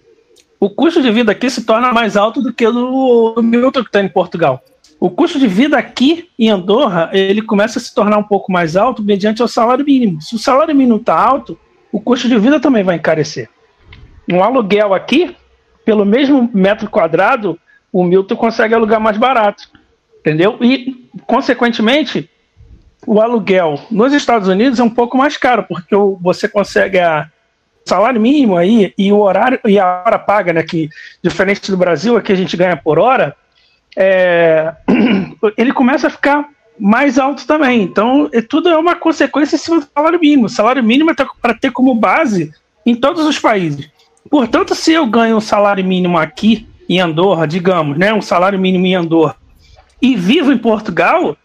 O 0.58 0.68
custo 0.68 1.00
de 1.00 1.12
vida 1.12 1.30
aqui 1.30 1.48
se 1.48 1.62
torna 1.62 1.92
mais 1.92 2.16
alto 2.16 2.42
do 2.42 2.52
que 2.52 2.66
o 2.66 2.72
do, 2.72 3.32
do 3.36 3.42
Milton 3.44 3.82
que 3.82 3.88
está 3.88 4.00
em 4.00 4.08
Portugal 4.08 4.60
o 5.02 5.10
custo 5.10 5.36
de 5.36 5.48
vida 5.48 5.76
aqui 5.76 6.28
em 6.38 6.48
Andorra 6.48 7.10
ele 7.12 7.42
começa 7.42 7.80
a 7.80 7.82
se 7.82 7.92
tornar 7.92 8.18
um 8.18 8.22
pouco 8.22 8.52
mais 8.52 8.76
alto 8.76 9.02
mediante 9.02 9.42
o 9.42 9.48
salário 9.48 9.84
mínimo. 9.84 10.22
Se 10.22 10.36
o 10.36 10.38
salário 10.38 10.72
mínimo 10.72 10.98
está 10.98 11.20
alto, 11.20 11.58
o 11.90 12.00
custo 12.00 12.28
de 12.28 12.38
vida 12.38 12.60
também 12.60 12.84
vai 12.84 12.94
encarecer. 12.94 13.50
Um 14.32 14.44
aluguel 14.44 14.94
aqui, 14.94 15.34
pelo 15.84 16.04
mesmo 16.04 16.48
metro 16.54 16.88
quadrado, 16.88 17.58
o 17.92 18.04
Milton 18.04 18.36
consegue 18.36 18.74
alugar 18.74 19.00
mais 19.00 19.16
barato, 19.16 19.64
entendeu? 20.20 20.56
E, 20.60 21.10
consequentemente, 21.26 22.30
o 23.04 23.20
aluguel 23.20 23.80
nos 23.90 24.12
Estados 24.12 24.46
Unidos 24.46 24.78
é 24.78 24.84
um 24.84 24.88
pouco 24.88 25.18
mais 25.18 25.36
caro, 25.36 25.64
porque 25.68 25.96
você 26.20 26.46
consegue 26.46 27.00
a, 27.00 27.28
salário 27.84 28.20
mínimo 28.20 28.56
aí 28.56 28.94
e 28.96 29.12
o 29.12 29.18
horário 29.18 29.58
e 29.66 29.80
a 29.80 30.04
hora 30.06 30.18
paga, 30.20 30.52
né? 30.52 30.62
Que 30.62 30.88
diferente 31.20 31.72
do 31.72 31.76
Brasil, 31.76 32.16
aqui 32.16 32.30
a 32.30 32.36
gente 32.36 32.56
ganha 32.56 32.76
por 32.76 33.00
hora, 33.00 33.34
é, 33.96 34.72
ele 35.56 35.72
começa 35.72 36.06
a 36.06 36.10
ficar 36.10 36.48
mais 36.78 37.18
alto 37.18 37.46
também. 37.46 37.82
Então, 37.82 38.28
é, 38.32 38.40
tudo 38.40 38.68
é 38.68 38.76
uma 38.76 38.94
consequência 38.94 39.56
em 39.56 39.58
cima 39.58 39.80
do 39.80 39.88
salário 39.94 40.20
mínimo. 40.20 40.46
O 40.46 40.50
salário 40.50 40.82
mínimo 40.82 41.10
é 41.10 41.14
para 41.40 41.54
ter 41.54 41.70
como 41.70 41.94
base 41.94 42.52
em 42.84 42.94
todos 42.94 43.24
os 43.24 43.38
países. 43.38 43.88
Portanto, 44.30 44.74
se 44.74 44.92
eu 44.92 45.06
ganho 45.06 45.36
um 45.36 45.40
salário 45.40 45.84
mínimo 45.84 46.18
aqui 46.18 46.66
em 46.88 47.00
Andorra, 47.00 47.46
digamos, 47.46 47.98
né, 47.98 48.12
um 48.12 48.22
salário 48.22 48.58
mínimo 48.58 48.86
em 48.86 48.94
Andorra, 48.94 49.36
e 50.00 50.16
vivo 50.16 50.52
em 50.52 50.58
Portugal, 50.58 51.36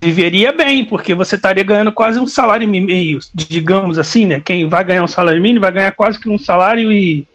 viveria 0.00 0.52
bem, 0.52 0.84
porque 0.84 1.14
você 1.14 1.36
estaria 1.36 1.64
ganhando 1.64 1.90
quase 1.90 2.20
um 2.20 2.26
salário 2.26 2.68
mínimo, 2.68 3.18
digamos 3.34 3.98
assim, 3.98 4.26
né? 4.26 4.40
Quem 4.40 4.68
vai 4.68 4.84
ganhar 4.84 5.02
um 5.02 5.08
salário 5.08 5.40
mínimo 5.40 5.62
vai 5.62 5.72
ganhar 5.72 5.92
quase 5.92 6.20
que 6.20 6.28
um 6.28 6.38
salário 6.38 6.92
e, 6.92 7.26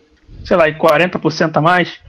sei 0.46 0.56
lá, 0.56 0.70
e 0.70 0.76
40% 0.76 1.58
a 1.58 1.62
mais. 1.62 2.00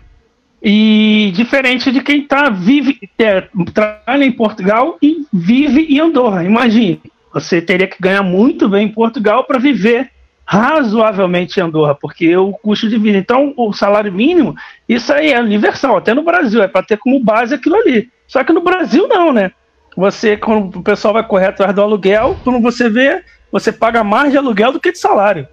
E 0.63 1.33
diferente 1.35 1.91
de 1.91 2.03
quem 2.03 2.27
tá, 2.27 2.51
vive, 2.51 2.99
é, 3.19 3.49
trabalha 3.73 4.25
em 4.25 4.33
Portugal 4.33 4.99
e 5.01 5.25
vive 5.33 5.87
em 5.87 6.01
Andorra. 6.01 6.45
Imagine, 6.45 7.01
você 7.33 7.63
teria 7.63 7.87
que 7.87 7.97
ganhar 8.01 8.23
muito 8.23 8.69
bem 8.69 8.87
em 8.87 8.93
Portugal 8.93 9.45
para 9.45 9.59
viver 9.59 10.11
razoavelmente 10.45 11.59
em 11.59 11.63
Andorra, 11.63 11.95
porque 11.95 12.37
o 12.37 12.53
custo 12.53 12.89
de 12.89 12.99
vida. 12.99 13.17
Então, 13.17 13.55
o 13.57 13.73
salário 13.73 14.13
mínimo, 14.13 14.55
isso 14.89 15.13
aí 15.13 15.33
é 15.33 15.41
universal, 15.41 15.97
até 15.97 16.13
no 16.13 16.25
Brasil, 16.25 16.61
é 16.63 16.69
para 16.69 16.85
ter 16.85 16.99
como 16.99 17.23
base 17.23 17.55
aquilo 17.55 17.77
ali. 17.77 18.11
Só 18.27 18.43
que 18.43 18.53
no 18.53 18.61
Brasil 18.61 19.07
não, 19.07 19.33
né? 19.33 19.53
Você, 19.97 20.37
quando 20.37 20.79
o 20.79 20.83
pessoal 20.83 21.15
vai 21.15 21.27
correr 21.27 21.47
atrás 21.47 21.75
do 21.75 21.81
aluguel, 21.81 22.37
quando 22.43 22.61
você 22.61 22.89
vê, 22.91 23.23
você 23.51 23.73
paga 23.73 24.03
mais 24.03 24.33
de 24.33 24.39
aluguel 24.39 24.73
do 24.73 24.81
que 24.81 24.93
de 24.93 24.99
salário. 24.99 25.49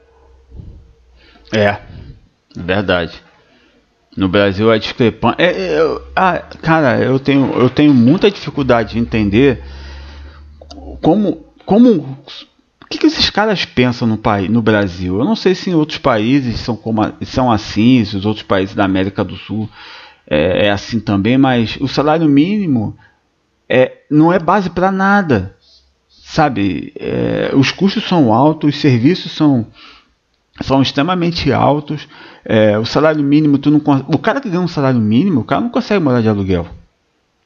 É, 1.54 1.78
verdade. 2.56 3.22
No 4.18 4.28
Brasil 4.28 4.72
a 4.72 4.80
discrepância. 4.80 5.36
É, 5.38 5.76
é, 5.76 6.02
ah, 6.16 6.40
cara, 6.62 7.00
eu 7.04 7.20
tenho, 7.20 7.54
eu 7.54 7.70
tenho 7.70 7.94
muita 7.94 8.32
dificuldade 8.32 8.94
de 8.94 9.00
entender 9.00 9.64
como. 11.02 11.46
como 11.66 12.18
o 12.82 12.90
que, 12.90 12.98
que 12.98 13.06
esses 13.06 13.30
caras 13.30 13.64
pensam 13.64 14.08
no, 14.08 14.20
no 14.50 14.62
Brasil? 14.62 15.20
Eu 15.20 15.26
não 15.26 15.36
sei 15.36 15.54
se 15.54 15.70
em 15.70 15.76
outros 15.76 16.00
países 16.00 16.60
são, 16.62 16.76
como, 16.76 17.02
são 17.22 17.52
assim, 17.52 18.04
se 18.04 18.18
os 18.18 18.26
outros 18.26 18.44
países 18.44 18.74
da 18.74 18.86
América 18.86 19.24
do 19.24 19.36
Sul 19.36 19.70
é, 20.28 20.68
é 20.68 20.72
assim 20.72 21.00
também, 21.00 21.38
mas 21.38 21.78
o 21.80 21.88
salário 21.88 22.28
mínimo 22.28 22.98
é, 23.70 24.00
não 24.10 24.34
é 24.34 24.40
base 24.40 24.70
para 24.70 24.92
nada. 24.92 25.56
Sabe? 26.10 26.92
É, 27.00 27.52
os 27.54 27.72
custos 27.72 28.08
são 28.08 28.34
altos, 28.34 28.76
os 28.76 28.82
serviços 28.82 29.32
são, 29.32 29.68
são 30.62 30.82
extremamente 30.82 31.52
altos. 31.52 32.08
É, 32.44 32.78
o 32.78 32.86
salário 32.86 33.24
mínimo, 33.24 33.58
tu 33.58 33.70
não 33.70 33.82
o 34.08 34.18
cara 34.18 34.42
que 34.42 34.50
ganha 34.50 34.62
um 34.62 34.68
salário 34.68 35.00
mínimo, 35.00 35.42
o 35.42 35.44
cara 35.44 35.62
não 35.62 35.70
consegue 35.70 36.04
morar 36.04 36.22
de 36.22 36.30
aluguel. 36.30 36.68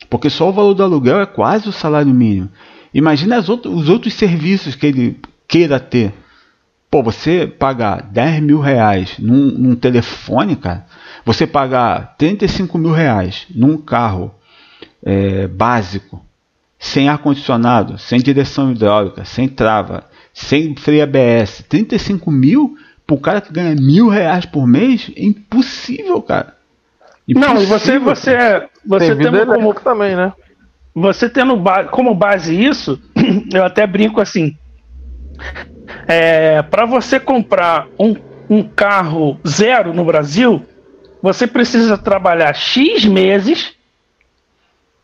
Porque 0.09 0.29
só 0.29 0.49
o 0.49 0.53
valor 0.53 0.73
do 0.73 0.83
aluguel 0.83 1.21
é 1.21 1.25
quase 1.25 1.67
o 1.69 1.71
salário 1.71 2.13
mínimo. 2.13 2.49
Imagina 2.93 3.43
outros, 3.47 3.73
os 3.73 3.89
outros 3.89 4.13
serviços 4.13 4.75
que 4.75 4.85
ele 4.85 5.19
queira 5.47 5.79
ter. 5.79 6.13
Pô, 6.89 7.01
você 7.01 7.47
pagar 7.47 8.01
10 8.03 8.41
mil 8.41 8.59
reais 8.59 9.15
num, 9.17 9.51
num 9.51 9.75
telefone, 9.75 10.57
cara, 10.57 10.85
você 11.25 11.47
pagar 11.47 12.15
35 12.17 12.77
mil 12.77 12.91
reais 12.91 13.45
num 13.49 13.77
carro 13.77 14.33
é, 15.03 15.47
básico, 15.47 16.21
sem 16.77 17.07
ar-condicionado, 17.07 17.97
sem 17.97 18.19
direção 18.19 18.71
hidráulica, 18.71 19.23
sem 19.23 19.47
trava, 19.47 20.03
sem 20.33 20.75
freio 20.75 21.03
ABS, 21.03 21.63
35 21.69 22.29
mil 22.29 22.75
para 23.11 23.15
o 23.15 23.19
cara 23.19 23.41
que 23.41 23.51
ganha 23.51 23.75
mil 23.75 24.07
reais 24.07 24.45
por 24.45 24.65
mês, 24.65 25.11
é 25.15 25.23
impossível, 25.23 26.21
cara. 26.21 26.55
Impossível, 27.27 27.55
Não, 27.55 27.61
e 27.61 27.65
você, 27.65 27.99
você, 27.99 28.67
você 28.85 29.15
tem 29.15 29.31
tendo 29.31 29.45
como, 29.45 29.73
também, 29.73 30.15
né? 30.15 30.33
Você 30.95 31.29
tendo 31.29 31.61
como 31.91 32.15
base 32.15 32.55
isso, 32.55 33.01
eu 33.53 33.63
até 33.63 33.85
brinco 33.85 34.21
assim. 34.21 34.55
É, 36.07 36.61
para 36.61 36.85
você 36.85 37.19
comprar 37.19 37.87
um, 37.99 38.15
um 38.49 38.63
carro 38.63 39.39
zero 39.47 39.93
no 39.93 40.05
Brasil, 40.05 40.65
você 41.21 41.45
precisa 41.45 41.97
trabalhar 41.97 42.53
X 42.53 43.05
meses 43.05 43.75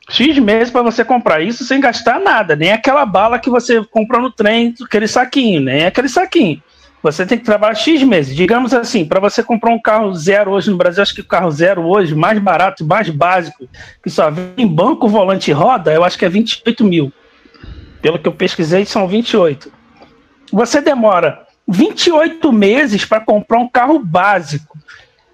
X 0.10 0.40
meses 0.40 0.72
para 0.72 0.82
você 0.82 1.04
comprar 1.04 1.42
isso 1.42 1.66
sem 1.66 1.82
gastar 1.82 2.18
nada, 2.22 2.56
nem 2.56 2.72
aquela 2.72 3.06
bala 3.06 3.40
que 3.40 3.50
você 3.50 3.84
compra 3.84 4.22
no 4.22 4.32
trem, 4.32 4.74
aquele 4.82 5.08
saquinho, 5.08 5.60
nem 5.60 5.86
aquele 5.86 6.08
saquinho. 6.08 6.64
Você 7.04 7.26
tem 7.26 7.38
que 7.38 7.46
trabalhar 7.46 7.76
X 7.76 8.02
meses. 8.04 8.36
Digamos 8.36 8.74
assim, 8.74 9.06
para 9.06 9.20
você 9.20 9.44
comprar 9.44 9.72
um 9.72 9.82
carro 9.82 10.14
zero 10.16 10.52
hoje 10.52 10.70
no 10.70 10.78
Brasil, 10.78 11.04
acho 11.04 11.14
que 11.14 11.22
o 11.22 11.26
carro 11.26 11.52
zero 11.52 11.86
hoje, 11.86 12.16
mais 12.16 12.40
barato, 12.40 12.86
mais 12.86 13.10
básico, 13.10 13.68
que 14.04 14.10
só 14.10 14.32
vem 14.32 14.52
em 14.58 14.68
banco, 14.68 15.08
volante 15.08 15.52
e 15.52 15.54
roda, 15.54 15.94
eu 15.94 16.04
acho 16.04 16.18
que 16.18 16.26
é 16.26 16.30
28 16.30 16.84
mil. 16.84 17.14
Pelo 18.02 18.20
que 18.20 18.28
eu 18.28 18.34
pesquisei, 18.34 18.86
são 18.86 19.08
28. 19.08 19.72
Você 20.52 20.82
demora 20.82 21.46
28 21.68 22.52
meses 22.52 23.06
para 23.06 23.20
comprar 23.20 23.60
um 23.60 23.68
carro 23.68 24.00
básico, 24.00 24.78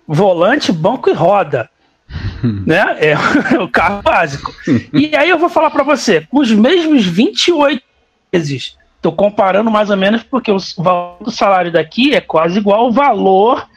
volante, 0.08 0.72
banco 0.72 1.10
e 1.10 1.14
roda. 1.14 1.70
né? 2.68 2.98
É, 3.00 3.16
o 3.58 3.70
carro 3.70 4.02
básico. 4.02 4.54
e 4.92 5.16
aí 5.16 5.30
eu 5.30 5.40
vou 5.40 5.50
falar 5.50 5.70
para 5.72 5.84
você, 5.84 6.22
com 6.30 6.40
os 6.40 6.52
mesmos 6.52 7.06
28 7.06 7.82
meses 8.32 8.78
Estou 9.04 9.12
comparando 9.12 9.70
mais 9.70 9.90
ou 9.90 9.98
menos 9.98 10.24
porque 10.24 10.50
o 10.50 10.58
valor 10.78 11.18
do 11.20 11.30
salário 11.30 11.70
daqui 11.70 12.16
é 12.16 12.22
quase 12.22 12.58
igual 12.58 12.86
ao 12.86 12.92
valor 12.94 13.68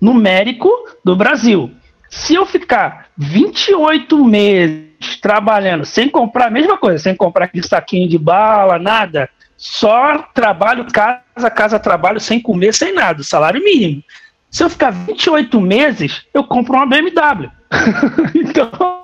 numérico 0.00 0.68
do 1.04 1.14
Brasil. 1.14 1.70
Se 2.10 2.34
eu 2.34 2.44
ficar 2.44 3.06
28 3.16 4.24
meses 4.24 5.20
trabalhando 5.20 5.84
sem 5.84 6.08
comprar 6.08 6.46
a 6.46 6.50
mesma 6.50 6.76
coisa, 6.76 6.98
sem 6.98 7.14
comprar 7.14 7.44
aquele 7.44 7.64
saquinho 7.64 8.08
de 8.08 8.18
bala, 8.18 8.76
nada, 8.76 9.30
só 9.56 10.18
trabalho 10.34 10.84
casa, 10.90 11.48
casa, 11.48 11.78
trabalho 11.78 12.18
sem 12.18 12.40
comer, 12.40 12.74
sem 12.74 12.92
nada, 12.92 13.22
salário 13.22 13.62
mínimo. 13.62 14.02
Se 14.50 14.64
eu 14.64 14.68
ficar 14.68 14.90
28 14.90 15.60
meses, 15.60 16.26
eu 16.34 16.42
compro 16.42 16.74
uma 16.74 16.86
BMW. 16.86 17.48
então, 18.34 19.02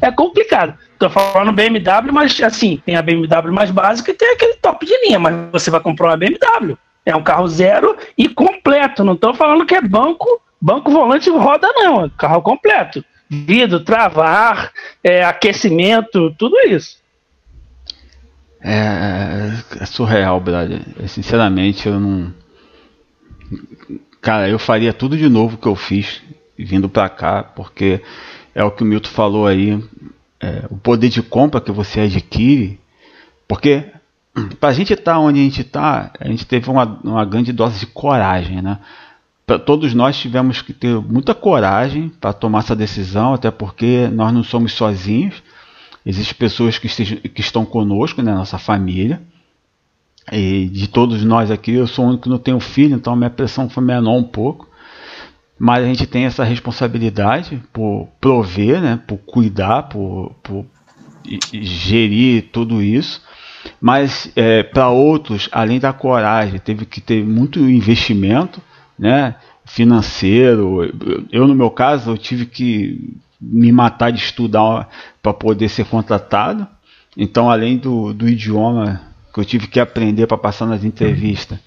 é 0.00 0.10
complicado. 0.10 0.74
Tô 0.98 1.10
falando 1.10 1.52
BMW, 1.52 2.12
mas 2.12 2.40
assim, 2.40 2.82
tem 2.84 2.96
a 2.96 3.02
BMW 3.02 3.52
mais 3.52 3.70
básica 3.70 4.10
e 4.10 4.14
tem 4.14 4.32
aquele 4.32 4.54
top 4.54 4.86
de 4.86 4.96
linha, 5.04 5.18
mas 5.18 5.34
você 5.52 5.70
vai 5.70 5.80
comprar 5.80 6.08
uma 6.08 6.16
BMW. 6.16 6.76
É 7.04 7.14
um 7.14 7.22
carro 7.22 7.46
zero 7.48 7.96
e 8.16 8.28
completo. 8.28 9.04
Não 9.04 9.16
tô 9.16 9.34
falando 9.34 9.66
que 9.66 9.74
é 9.74 9.80
banco, 9.80 10.40
banco 10.60 10.90
volante 10.90 11.30
roda, 11.30 11.68
não. 11.74 12.06
É 12.06 12.10
carro 12.16 12.42
completo. 12.42 13.04
Vidro, 13.28 13.80
travar, 13.80 14.72
é, 15.02 15.24
aquecimento, 15.24 16.34
tudo 16.38 16.56
isso. 16.66 16.98
É, 18.60 19.52
é 19.80 19.86
surreal, 19.86 20.40
brother. 20.40 20.80
Sinceramente, 21.06 21.86
eu 21.86 22.00
não 22.00 22.34
Cara, 24.20 24.48
eu 24.48 24.58
faria 24.58 24.92
tudo 24.92 25.16
de 25.16 25.28
novo 25.28 25.56
que 25.56 25.68
eu 25.68 25.76
fiz 25.76 26.20
vindo 26.58 26.88
para 26.88 27.08
cá, 27.08 27.42
porque 27.42 28.02
é 28.54 28.64
o 28.64 28.70
que 28.70 28.82
o 28.82 28.86
Milton 28.86 29.10
falou 29.10 29.46
aí, 29.46 29.82
é, 30.40 30.64
o 30.70 30.76
poder 30.76 31.08
de 31.08 31.22
compra 31.22 31.60
que 31.60 31.72
você 31.72 32.00
adquire, 32.00 32.80
porque 33.46 33.84
para 34.60 34.70
a 34.70 34.72
gente 34.72 34.92
estar 34.92 35.14
tá 35.14 35.18
onde 35.18 35.40
a 35.40 35.42
gente 35.42 35.62
está, 35.62 36.12
a 36.18 36.28
gente 36.28 36.46
teve 36.46 36.70
uma, 36.70 37.00
uma 37.02 37.24
grande 37.24 37.52
dose 37.52 37.80
de 37.80 37.86
coragem, 37.86 38.60
né? 38.60 38.78
Pra, 39.46 39.58
todos 39.58 39.94
nós 39.94 40.18
tivemos 40.18 40.60
que 40.60 40.72
ter 40.72 40.94
muita 41.00 41.34
coragem 41.34 42.08
para 42.08 42.32
tomar 42.32 42.58
essa 42.58 42.74
decisão, 42.74 43.34
até 43.34 43.50
porque 43.50 44.08
nós 44.08 44.32
não 44.32 44.42
somos 44.42 44.72
sozinhos, 44.72 45.42
existem 46.04 46.34
pessoas 46.36 46.78
que, 46.78 46.86
estejam, 46.86 47.18
que 47.18 47.40
estão 47.40 47.64
conosco, 47.64 48.22
né, 48.22 48.34
nossa 48.34 48.58
família, 48.58 49.22
e 50.32 50.66
de 50.66 50.88
todos 50.88 51.22
nós 51.24 51.50
aqui, 51.50 51.72
eu 51.72 51.86
sou 51.86 52.04
o 52.04 52.08
único 52.08 52.24
que 52.24 52.28
não 52.28 52.38
tenho 52.38 52.58
filho, 52.58 52.96
então 52.96 53.14
minha 53.14 53.30
pressão 53.30 53.68
foi 53.68 53.84
menor 53.84 54.16
um 54.16 54.24
pouco. 54.24 54.68
Mas 55.58 55.84
a 55.84 55.86
gente 55.86 56.06
tem 56.06 56.24
essa 56.24 56.44
responsabilidade 56.44 57.62
por 57.72 58.08
prover, 58.20 58.80
né, 58.80 59.00
por 59.06 59.18
cuidar, 59.18 59.84
por, 59.84 60.34
por 60.42 60.66
gerir 61.52 62.50
tudo 62.52 62.82
isso. 62.82 63.22
Mas 63.80 64.30
é, 64.36 64.62
para 64.62 64.90
outros, 64.90 65.48
além 65.50 65.80
da 65.80 65.92
coragem, 65.92 66.58
teve 66.58 66.84
que 66.84 67.00
ter 67.00 67.24
muito 67.24 67.58
investimento 67.58 68.60
né, 68.98 69.34
financeiro. 69.64 70.92
Eu, 71.32 71.46
no 71.48 71.54
meu 71.54 71.70
caso, 71.70 72.10
eu 72.10 72.18
tive 72.18 72.46
que 72.46 73.16
me 73.40 73.72
matar 73.72 74.10
de 74.10 74.18
estudar 74.18 74.88
para 75.22 75.32
poder 75.32 75.68
ser 75.68 75.86
contratado. 75.86 76.66
Então, 77.16 77.50
além 77.50 77.78
do, 77.78 78.12
do 78.12 78.28
idioma 78.28 79.00
que 79.36 79.40
eu 79.40 79.44
tive 79.44 79.66
que 79.66 79.78
aprender 79.78 80.26
para 80.26 80.38
passar 80.38 80.64
nas 80.64 80.82
entrevistas. 80.82 81.58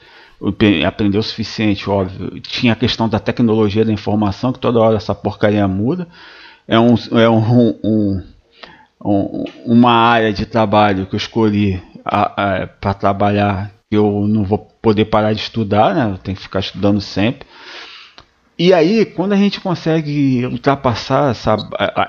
Aprender 0.88 1.18
o 1.18 1.24
suficiente, 1.24 1.90
óbvio. 1.90 2.40
Tinha 2.40 2.74
a 2.74 2.76
questão 2.76 3.10
da 3.10 3.20
tecnologia 3.20 3.84
da 3.84 3.92
informação, 3.92 4.54
que 4.54 4.60
toda 4.60 4.80
hora 4.80 4.98
essa 4.98 5.14
porcaria 5.14 5.68
muda. 5.68 6.08
É, 6.68 6.80
um, 6.80 6.96
é 7.14 7.30
um, 7.30 7.76
um, 7.84 8.24
um 9.04 9.44
uma 9.66 9.92
área 9.92 10.32
de 10.32 10.46
trabalho 10.46 11.06
que 11.06 11.16
eu 11.16 11.18
escolhi 11.18 11.82
para 12.80 12.94
trabalhar. 12.94 13.72
Eu 13.92 14.26
não 14.28 14.44
vou 14.44 14.60
poder 14.82 15.06
parar 15.06 15.34
de 15.34 15.42
estudar, 15.42 15.94
né? 15.94 16.18
Tem 16.24 16.36
que 16.36 16.42
ficar 16.42 16.60
estudando 16.60 17.02
sempre. 17.02 17.48
E 18.58 18.74
aí, 18.74 19.06
quando 19.06 19.32
a 19.32 19.38
gente 19.38 19.62
consegue 19.62 20.46
ultrapassar 20.46 21.32
essa, 21.32 21.56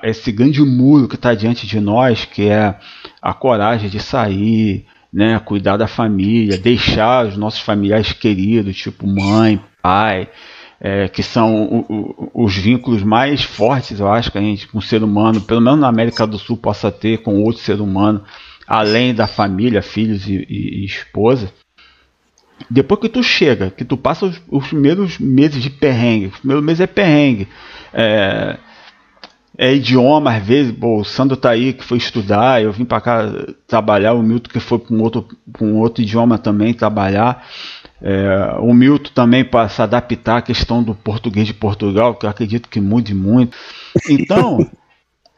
esse 0.02 0.32
grande 0.32 0.60
muro 0.60 1.06
que 1.06 1.14
está 1.14 1.32
diante 1.32 1.64
de 1.64 1.78
nós, 1.78 2.24
que 2.24 2.48
é 2.48 2.74
a 3.22 3.32
coragem 3.32 3.88
de 3.88 4.00
sair, 4.00 4.84
né, 5.12 5.38
cuidar 5.40 5.76
da 5.76 5.86
família, 5.86 6.58
deixar 6.58 7.26
os 7.26 7.36
nossos 7.36 7.60
familiares 7.60 8.12
queridos, 8.12 8.76
tipo 8.76 9.06
mãe, 9.06 9.60
pai, 9.82 10.28
é, 10.80 11.08
que 11.08 11.22
são 11.22 11.64
o, 11.64 11.86
o, 11.88 12.44
os 12.44 12.56
vínculos 12.56 13.02
mais 13.02 13.42
fortes, 13.42 14.00
eu 14.00 14.10
acho, 14.10 14.30
que 14.30 14.38
a 14.38 14.40
gente, 14.40 14.66
com 14.68 14.78
um 14.78 14.82
ser 14.82 15.02
humano, 15.02 15.40
pelo 15.40 15.60
menos 15.60 15.80
na 15.80 15.88
América 15.88 16.26
do 16.26 16.38
Sul, 16.38 16.56
possa 16.56 16.90
ter 16.90 17.18
com 17.18 17.42
outro 17.42 17.60
ser 17.60 17.80
humano, 17.80 18.22
além 18.66 19.12
da 19.12 19.26
família, 19.26 19.82
filhos 19.82 20.26
e, 20.28 20.46
e, 20.48 20.82
e 20.82 20.84
esposa. 20.84 21.52
Depois 22.68 23.00
que 23.00 23.08
tu 23.08 23.22
chega, 23.22 23.70
que 23.70 23.84
tu 23.84 23.96
passa 23.96 24.26
os, 24.26 24.40
os 24.48 24.68
primeiros 24.68 25.18
meses 25.18 25.62
de 25.62 25.70
perrengue, 25.70 26.26
o 26.26 26.30
primeiro 26.30 26.62
mês 26.62 26.80
é 26.80 26.86
perrengue, 26.86 27.48
é, 27.92 28.58
é, 29.62 29.74
idioma 29.74 30.34
às 30.34 30.42
vezes, 30.42 30.72
pô, 30.72 31.00
o 31.00 31.04
Sandro 31.04 31.36
tá 31.36 31.50
aí 31.50 31.74
que 31.74 31.84
foi 31.84 31.98
estudar, 31.98 32.62
eu 32.62 32.72
vim 32.72 32.86
para 32.86 32.98
cá 32.98 33.30
trabalhar, 33.66 34.14
o 34.14 34.22
Milton 34.22 34.48
que 34.48 34.58
foi 34.58 34.78
para 34.78 34.96
um 34.96 35.02
outro, 35.02 35.28
um 35.60 35.76
outro 35.76 36.02
idioma 36.02 36.38
também 36.38 36.72
trabalhar, 36.72 37.46
é, 38.00 38.56
o 38.58 38.72
Milton 38.72 39.10
também 39.14 39.44
para 39.44 39.68
se 39.68 39.82
adaptar 39.82 40.38
à 40.38 40.42
questão 40.42 40.82
do 40.82 40.94
português 40.94 41.46
de 41.46 41.52
Portugal, 41.52 42.14
que 42.14 42.24
eu 42.24 42.30
acredito 42.30 42.70
que 42.70 42.80
mude 42.80 43.14
muito. 43.14 43.54
Então, 44.08 44.66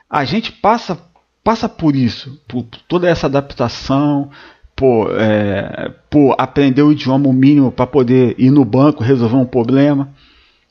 a 0.08 0.24
gente 0.24 0.52
passa, 0.52 0.96
passa 1.42 1.68
por 1.68 1.96
isso, 1.96 2.40
por 2.46 2.62
toda 2.86 3.10
essa 3.10 3.26
adaptação, 3.26 4.30
por, 4.76 5.10
é, 5.20 5.92
por 6.08 6.36
aprender 6.38 6.82
o 6.82 6.92
idioma 6.92 7.32
mínimo 7.32 7.72
para 7.72 7.88
poder 7.88 8.36
ir 8.38 8.52
no 8.52 8.64
banco 8.64 9.02
resolver 9.02 9.34
um 9.34 9.44
problema, 9.44 10.14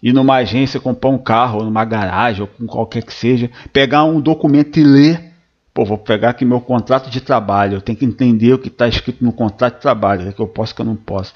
ir 0.01 0.13
numa 0.13 0.35
agência 0.35 0.79
comprar 0.79 1.09
um 1.09 1.17
carro, 1.17 1.59
ou 1.59 1.65
numa 1.65 1.85
garagem, 1.85 2.41
ou 2.41 2.47
com 2.47 2.65
qualquer 2.65 3.03
que 3.03 3.13
seja, 3.13 3.49
pegar 3.71 4.03
um 4.03 4.19
documento 4.19 4.79
e 4.79 4.83
ler. 4.83 5.31
Pô, 5.73 5.85
vou 5.85 5.97
pegar 5.97 6.31
aqui 6.31 6.43
meu 6.43 6.59
contrato 6.59 7.09
de 7.09 7.21
trabalho, 7.21 7.75
eu 7.75 7.81
tenho 7.81 7.97
que 7.97 8.05
entender 8.05 8.53
o 8.53 8.59
que 8.59 8.67
está 8.67 8.87
escrito 8.87 9.23
no 9.23 9.31
contrato 9.31 9.75
de 9.75 9.81
trabalho, 9.81 10.25
o 10.25 10.29
é 10.29 10.33
que 10.33 10.41
eu 10.41 10.47
posso, 10.47 10.73
o 10.73 10.75
que 10.75 10.81
eu 10.81 10.85
não 10.85 10.95
posso. 10.95 11.33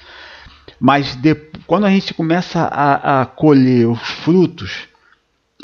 Mas 0.78 1.16
de, 1.16 1.34
quando 1.66 1.86
a 1.86 1.90
gente 1.90 2.12
começa 2.12 2.60
a, 2.60 3.22
a 3.22 3.26
colher 3.26 3.88
os 3.88 4.00
frutos 4.00 4.88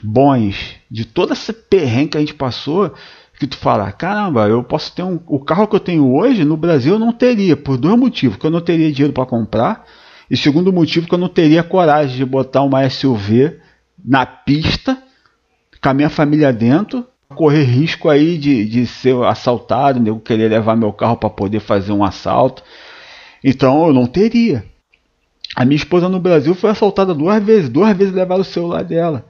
bons 0.02 0.76
de 0.90 1.04
toda 1.04 1.32
essa 1.32 1.52
perrengue 1.52 2.10
que 2.10 2.16
a 2.16 2.20
gente 2.20 2.34
passou, 2.34 2.94
que 3.38 3.46
tu 3.46 3.58
fala, 3.58 3.90
caramba, 3.92 4.48
eu 4.48 4.62
posso 4.62 4.94
ter 4.94 5.02
um, 5.02 5.18
o 5.26 5.38
carro 5.38 5.66
que 5.66 5.76
eu 5.76 5.80
tenho 5.80 6.14
hoje 6.14 6.44
no 6.44 6.56
Brasil 6.56 6.94
eu 6.94 6.98
não 6.98 7.12
teria 7.12 7.56
por 7.56 7.76
dois 7.76 7.98
motivos, 7.98 8.38
que 8.38 8.46
eu 8.46 8.50
não 8.50 8.60
teria 8.60 8.90
dinheiro 8.90 9.12
para 9.12 9.26
comprar 9.26 9.84
e 10.32 10.36
segundo 10.38 10.72
motivo 10.72 11.06
que 11.06 11.14
eu 11.14 11.18
não 11.18 11.28
teria 11.28 11.62
coragem 11.62 12.16
de 12.16 12.24
botar 12.24 12.62
uma 12.62 12.88
SUV 12.88 13.58
na 14.02 14.24
pista 14.24 14.96
com 15.82 15.90
a 15.90 15.92
minha 15.92 16.08
família 16.08 16.50
dentro, 16.50 17.06
correr 17.36 17.64
risco 17.64 18.08
aí 18.08 18.38
de, 18.38 18.64
de 18.64 18.86
ser 18.86 19.14
assaltado, 19.24 20.02
eu 20.08 20.18
querer 20.18 20.48
levar 20.48 20.74
meu 20.74 20.90
carro 20.90 21.18
para 21.18 21.28
poder 21.28 21.60
fazer 21.60 21.92
um 21.92 22.02
assalto. 22.02 22.62
Então 23.44 23.86
eu 23.86 23.92
não 23.92 24.06
teria. 24.06 24.64
A 25.54 25.66
minha 25.66 25.76
esposa 25.76 26.08
no 26.08 26.18
Brasil 26.18 26.54
foi 26.54 26.70
assaltada 26.70 27.12
duas 27.12 27.44
vezes, 27.44 27.68
duas 27.68 27.94
vezes 27.94 28.14
levaram 28.14 28.40
o 28.40 28.44
celular 28.44 28.82
dela. 28.82 29.26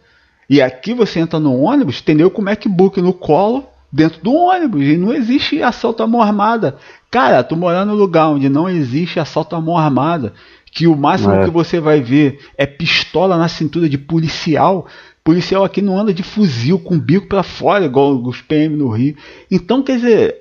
E 0.49 0.63
aqui 0.63 0.95
você 0.95 1.19
entra 1.19 1.41
no 1.41 1.63
ônibus, 1.63 2.01
entendeu? 2.01 2.31
Com 2.31 2.43
MacBook 2.43 3.01
no 3.01 3.13
colo, 3.13 3.67
dentro 3.93 4.23
do 4.23 4.33
ônibus, 4.33 4.83
e 4.85 4.97
não 4.97 5.13
existe 5.13 5.61
assalto 5.63 6.01
à 6.03 6.07
mão 6.07 6.23
armada. 6.23 6.77
Cara, 7.11 7.43
tu 7.43 7.57
morar 7.57 7.85
num 7.85 7.95
lugar 7.95 8.29
onde 8.29 8.49
não 8.49 8.71
existe 8.71 9.19
assalto 9.19 9.57
à 9.57 9.61
mão 9.61 9.77
armada, 9.77 10.33
que 10.73 10.87
o 10.87 10.97
máximo 10.97 11.35
é. 11.35 11.45
que 11.45 11.51
você 11.51 11.79
vai 11.79 12.01
ver 12.01 12.41
é 12.57 12.65
pistola 12.65 13.37
na 13.37 13.47
cintura 13.47 13.89
de 13.89 13.99
policial. 13.99 14.87
Policial 15.23 15.63
aqui 15.63 15.83
não 15.83 15.99
anda 15.99 16.15
de 16.15 16.23
fuzil 16.23 16.79
com 16.79 16.99
bico 16.99 17.29
para 17.29 17.43
fora, 17.43 17.85
igual 17.85 18.15
os 18.15 18.41
PM 18.41 18.75
no 18.75 18.89
Rio. 18.89 19.15
Então, 19.51 19.83
quer 19.83 19.97
dizer, 19.97 20.41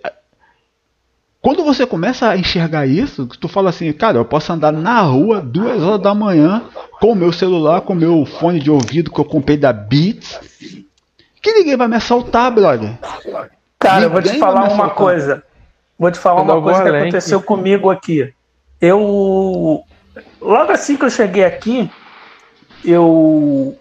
quando 1.42 1.66
você 1.66 1.86
começa 1.86 2.30
a 2.30 2.38
enxergar 2.38 2.88
isso, 2.88 3.28
tu 3.28 3.50
fala 3.50 3.70
assim, 3.70 3.92
cara, 3.92 4.20
eu 4.20 4.26
posso 4.26 4.54
andar 4.54 4.72
na 4.72 5.02
rua 5.02 5.42
duas 5.42 5.84
horas 5.84 6.02
da 6.02 6.16
manhã 6.16 6.64
com 7.02 7.12
o 7.12 7.16
meu 7.16 7.34
celular, 7.34 7.82
com 7.82 7.92
o 7.92 7.96
meu 7.96 8.26
fone 8.26 8.60
de 8.60 8.72
ouvido 8.72 9.12
que 9.12 9.20
eu 9.20 9.26
comprei 9.26 9.58
da 9.58 9.74
Beats, 9.74 10.40
que 11.42 11.52
ninguém 11.52 11.76
vai 11.76 11.90
me 11.90 11.98
assaltar, 11.98 12.52
brother. 12.52 12.98
Cara, 13.78 13.96
ninguém 13.96 14.04
eu 14.04 14.10
vou 14.10 14.22
te 14.22 14.40
falar 14.40 14.72
uma 14.72 14.92
coisa. 14.92 15.44
Vou 16.00 16.10
te 16.10 16.20
falar 16.20 16.42
uma 16.42 16.62
coisa 16.62 16.84
que 16.84 16.90
aconteceu 16.90 17.42
comigo 17.42 17.90
aqui. 17.90 18.34
Eu 18.80 19.84
logo 20.42 20.72
assim 20.72 20.98
que 20.98 21.06
eu 21.06 21.10
cheguei 21.10 21.46
aqui, 21.46 21.90
eu 22.84 23.78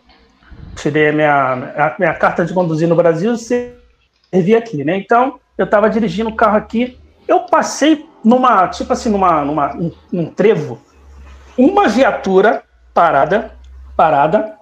tirei 0.76 1.08
a 1.08 1.12
minha, 1.12 1.54
a 1.54 1.96
minha 1.98 2.14
carta 2.14 2.44
de 2.44 2.52
conduzir 2.52 2.86
no 2.86 2.94
Brasil 2.94 3.34
e 3.34 3.38
servi 3.38 4.54
aqui, 4.54 4.84
né? 4.84 4.96
Então, 4.96 5.40
eu 5.56 5.64
estava 5.64 5.88
dirigindo 5.88 6.30
o 6.30 6.36
carro 6.36 6.56
aqui 6.56 6.98
eu 7.30 7.40
passei 7.40 8.08
numa, 8.24 8.66
tipo 8.66 8.92
assim, 8.92 9.08
numa, 9.08 9.44
numa, 9.44 9.72
num, 9.72 9.92
num 10.10 10.26
trevo, 10.26 10.82
uma 11.56 11.86
viatura 11.86 12.64
parada, 12.92 13.56
parada, 13.96 14.58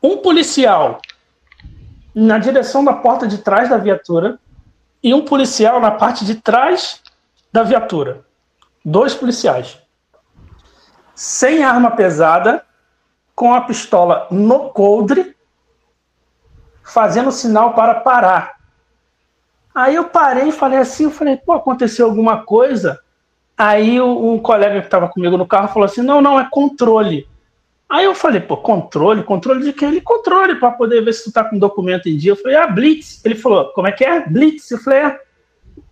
um 0.00 0.18
policial 0.18 1.00
na 2.14 2.38
direção 2.38 2.84
da 2.84 2.92
porta 2.92 3.26
de 3.26 3.38
trás 3.38 3.68
da 3.68 3.76
viatura 3.76 4.38
e 5.02 5.12
um 5.12 5.24
policial 5.24 5.80
na 5.80 5.90
parte 5.90 6.24
de 6.24 6.36
trás 6.36 7.00
da 7.52 7.64
viatura. 7.64 8.24
Dois 8.84 9.14
policiais. 9.14 9.78
Sem 11.18 11.64
arma 11.64 11.90
pesada, 11.90 12.64
com 13.34 13.52
a 13.52 13.62
pistola 13.62 14.28
no 14.30 14.68
coldre, 14.70 15.34
fazendo 16.84 17.32
sinal 17.32 17.74
para 17.74 17.96
parar. 17.96 18.54
Aí 19.74 19.96
eu 19.96 20.04
parei 20.04 20.50
e 20.50 20.52
falei 20.52 20.78
assim, 20.78 21.04
eu 21.04 21.10
falei, 21.10 21.36
pô, 21.36 21.54
aconteceu 21.54 22.06
alguma 22.06 22.44
coisa? 22.44 23.00
Aí 23.56 24.00
um 24.00 24.38
colega 24.38 24.78
que 24.78 24.86
estava 24.86 25.08
comigo 25.08 25.36
no 25.36 25.44
carro 25.44 25.66
falou 25.66 25.86
assim, 25.86 26.02
não, 26.02 26.20
não, 26.20 26.38
é 26.38 26.46
controle. 26.48 27.26
Aí 27.88 28.04
eu 28.04 28.14
falei, 28.14 28.40
pô, 28.40 28.56
controle? 28.56 29.24
Controle 29.24 29.64
de 29.64 29.72
quem? 29.72 29.88
Ele, 29.88 30.00
controle, 30.00 30.54
para 30.54 30.70
poder 30.70 31.04
ver 31.04 31.14
se 31.14 31.24
tu 31.24 31.32
tá 31.32 31.42
com 31.42 31.58
documento 31.58 32.08
em 32.08 32.16
dia. 32.16 32.30
Eu 32.30 32.36
falei, 32.36 32.56
ah, 32.56 32.68
Blitz. 32.68 33.24
Ele 33.24 33.34
falou, 33.34 33.72
como 33.72 33.88
é 33.88 33.92
que 33.92 34.04
é? 34.04 34.24
Blitz. 34.24 34.70
Eu 34.70 34.78
falei, 34.78 35.00
é. 35.00 35.20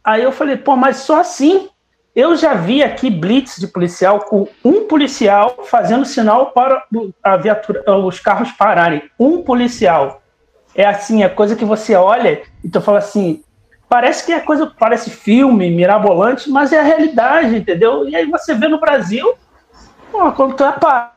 Aí 0.05 0.23
eu 0.23 0.31
falei, 0.31 0.57
pô, 0.57 0.77
mas 0.77 0.99
só 0.99 1.19
assim? 1.19 1.69
Eu 2.17 2.35
já 2.35 2.55
vi 2.55 2.83
aqui 2.83 3.11
blitz 3.11 3.59
de 3.59 3.69
policial 3.69 4.21
com 4.21 4.49
um 4.65 4.89
policial 4.89 5.65
fazendo 5.65 6.07
sinal 6.07 6.47
para 6.47 6.83
a 7.23 7.37
viatura, 7.37 7.85
os 7.99 8.19
carros 8.19 8.51
pararem. 8.53 9.03
Um 9.21 9.43
policial. 9.43 10.23
É 10.75 10.87
assim, 10.87 11.23
é 11.23 11.29
coisa 11.29 11.55
que 11.55 11.65
você 11.65 11.95
olha 11.95 12.43
e 12.65 12.69
tu 12.71 12.81
fala 12.81 12.99
assim, 12.99 13.45
Parece 13.89 14.27
que 14.27 14.33
é 14.33 14.41
coisa, 14.41 14.67
parece 14.67 15.11
filme, 15.11 15.71
mirabolante, 15.71 16.51
mas 16.51 16.73
é 16.73 16.81
a 16.81 16.83
realidade, 16.83 17.57
entendeu? 17.57 18.09
E 18.09 18.17
aí 18.17 18.27
você 18.27 18.53
vê 18.53 18.67
no 18.67 18.81
Brasil, 18.81 19.35
pô, 20.11 20.33
quando 20.33 20.55
tu 20.55 20.65
é 20.65 20.73
parado, 20.73 21.13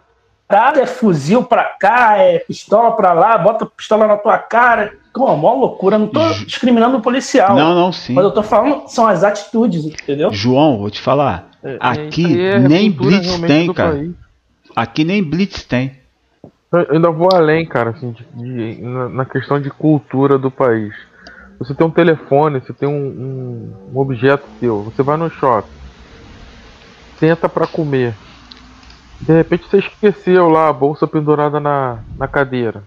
é 0.50 0.86
fuzil 0.86 1.44
pra 1.44 1.64
cá, 1.64 2.18
é 2.18 2.40
pistola 2.40 2.92
pra 2.94 3.14
lá, 3.14 3.38
bota 3.38 3.66
pistola 3.66 4.08
na 4.08 4.18
tua 4.18 4.38
cara. 4.38 4.94
Pô, 5.14 5.36
mó 5.36 5.54
loucura. 5.54 5.98
Não 5.98 6.08
tô 6.08 6.28
discriminando 6.46 6.98
o 6.98 7.02
policial. 7.02 7.56
Não, 7.56 7.76
não, 7.76 7.92
sim. 7.92 8.14
Mas 8.14 8.24
eu 8.24 8.32
tô 8.32 8.42
falando, 8.42 8.88
são 8.88 9.06
as 9.06 9.24
atitudes, 9.24 9.86
entendeu? 9.86 10.32
João, 10.32 10.78
vou 10.80 10.90
te 10.90 11.02
falar. 11.02 11.50
É, 11.64 11.78
aqui 11.80 12.42
é 12.42 12.58
nem 12.58 12.90
Blitz 12.90 13.40
tem, 13.42 13.74
cara. 13.74 13.92
País. 13.92 14.12
Aqui 14.76 15.04
nem 15.04 15.24
Blitz 15.24 15.64
tem. 15.64 16.00
Eu 16.72 16.88
ainda 16.92 17.12
vou 17.12 17.30
além, 17.34 17.66
cara, 17.66 17.90
assim, 17.92 18.12
de, 18.12 18.76
de, 18.76 18.82
na 18.82 19.26
questão 19.26 19.60
de 19.60 19.70
cultura 19.70 20.38
do 20.38 20.50
país. 20.50 20.94
Você 21.58 21.74
tem 21.74 21.86
um 21.86 21.92
telefone, 21.92 22.62
você 22.62 22.72
tem 22.72 22.88
um, 22.88 22.94
um, 22.94 23.74
um 23.94 24.00
objeto 24.00 24.46
seu, 24.60 24.84
você 24.84 25.04
vai 25.04 25.18
no 25.18 25.30
shopping, 25.30 25.68
senta 27.20 27.50
para 27.50 27.68
comer. 27.68 28.14
De 29.22 29.34
repente 29.34 29.68
você 29.68 29.80
esqueceu 29.80 30.50
lá 30.50 30.70
a 30.70 30.74
bolsa 30.74 31.08
pendurada 31.08 31.60
na, 31.60 32.00
na 32.18 32.28
cadeira. 32.28 32.84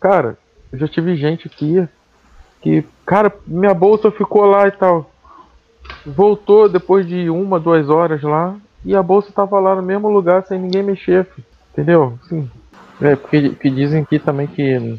Cara, 0.00 0.36
eu 0.72 0.78
já 0.78 0.88
tive 0.88 1.14
gente 1.16 1.46
aqui 1.46 1.86
que, 2.60 2.84
cara, 3.06 3.32
minha 3.46 3.74
bolsa 3.74 4.10
ficou 4.10 4.44
lá 4.44 4.66
e 4.66 4.72
tal. 4.72 5.10
Voltou 6.04 6.68
depois 6.68 7.06
de 7.06 7.30
uma, 7.30 7.60
duas 7.60 7.88
horas 7.88 8.22
lá 8.22 8.56
e 8.84 8.94
a 8.94 9.02
bolsa 9.02 9.32
tava 9.32 9.58
lá 9.60 9.74
no 9.74 9.82
mesmo 9.82 10.08
lugar 10.08 10.44
sem 10.46 10.58
ninguém 10.58 10.82
mexer, 10.82 11.28
entendeu? 11.72 12.18
Sim. 12.28 12.50
É, 13.00 13.16
porque, 13.16 13.50
porque 13.50 13.70
dizem 13.70 14.02
aqui 14.02 14.18
também 14.18 14.46
que 14.46 14.98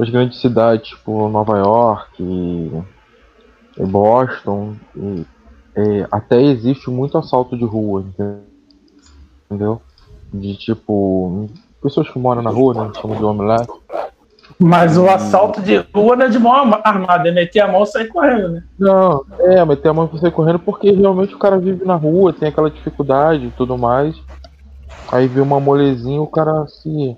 as 0.00 0.10
grandes 0.10 0.40
cidades, 0.40 0.88
tipo 0.90 1.28
Nova 1.28 1.58
York 1.58 2.22
e, 2.22 2.82
e 3.78 3.86
Boston, 3.86 4.76
e, 4.96 5.24
e, 5.76 6.06
até 6.10 6.40
existe 6.40 6.90
muito 6.90 7.18
assalto 7.18 7.56
de 7.56 7.64
rua, 7.64 8.02
entendeu? 8.02 8.47
De 10.32 10.56
tipo, 10.56 11.48
pessoas 11.82 12.08
que 12.10 12.18
moram 12.18 12.42
na 12.42 12.50
rua, 12.50 12.74
né, 12.74 12.92
chamam 13.00 13.16
de 13.16 13.24
omelete. 13.24 13.68
Mas 14.58 14.96
o 14.98 15.08
assalto 15.08 15.60
de 15.62 15.76
rua 15.94 16.16
não 16.16 16.26
é 16.26 16.28
de 16.28 16.38
mão 16.38 16.52
armada, 16.82 17.28
é 17.28 17.32
meter 17.32 17.60
a 17.60 17.68
mão 17.70 17.82
e 17.82 17.86
sair 17.86 18.08
correndo, 18.08 18.48
né? 18.48 18.64
Não, 18.78 19.24
é, 19.40 19.64
meter 19.64 19.88
a 19.88 19.92
mão 19.92 20.10
e 20.12 20.18
sair 20.18 20.32
correndo 20.32 20.58
porque 20.58 20.90
realmente 20.90 21.34
o 21.34 21.38
cara 21.38 21.58
vive 21.58 21.84
na 21.84 21.94
rua, 21.94 22.32
tem 22.32 22.48
aquela 22.48 22.70
dificuldade 22.70 23.46
e 23.46 23.50
tudo 23.50 23.78
mais. 23.78 24.16
Aí 25.12 25.26
vê 25.28 25.40
uma 25.40 25.60
molezinha 25.60 26.20
o 26.20 26.26
cara 26.26 26.66
se, 26.66 27.16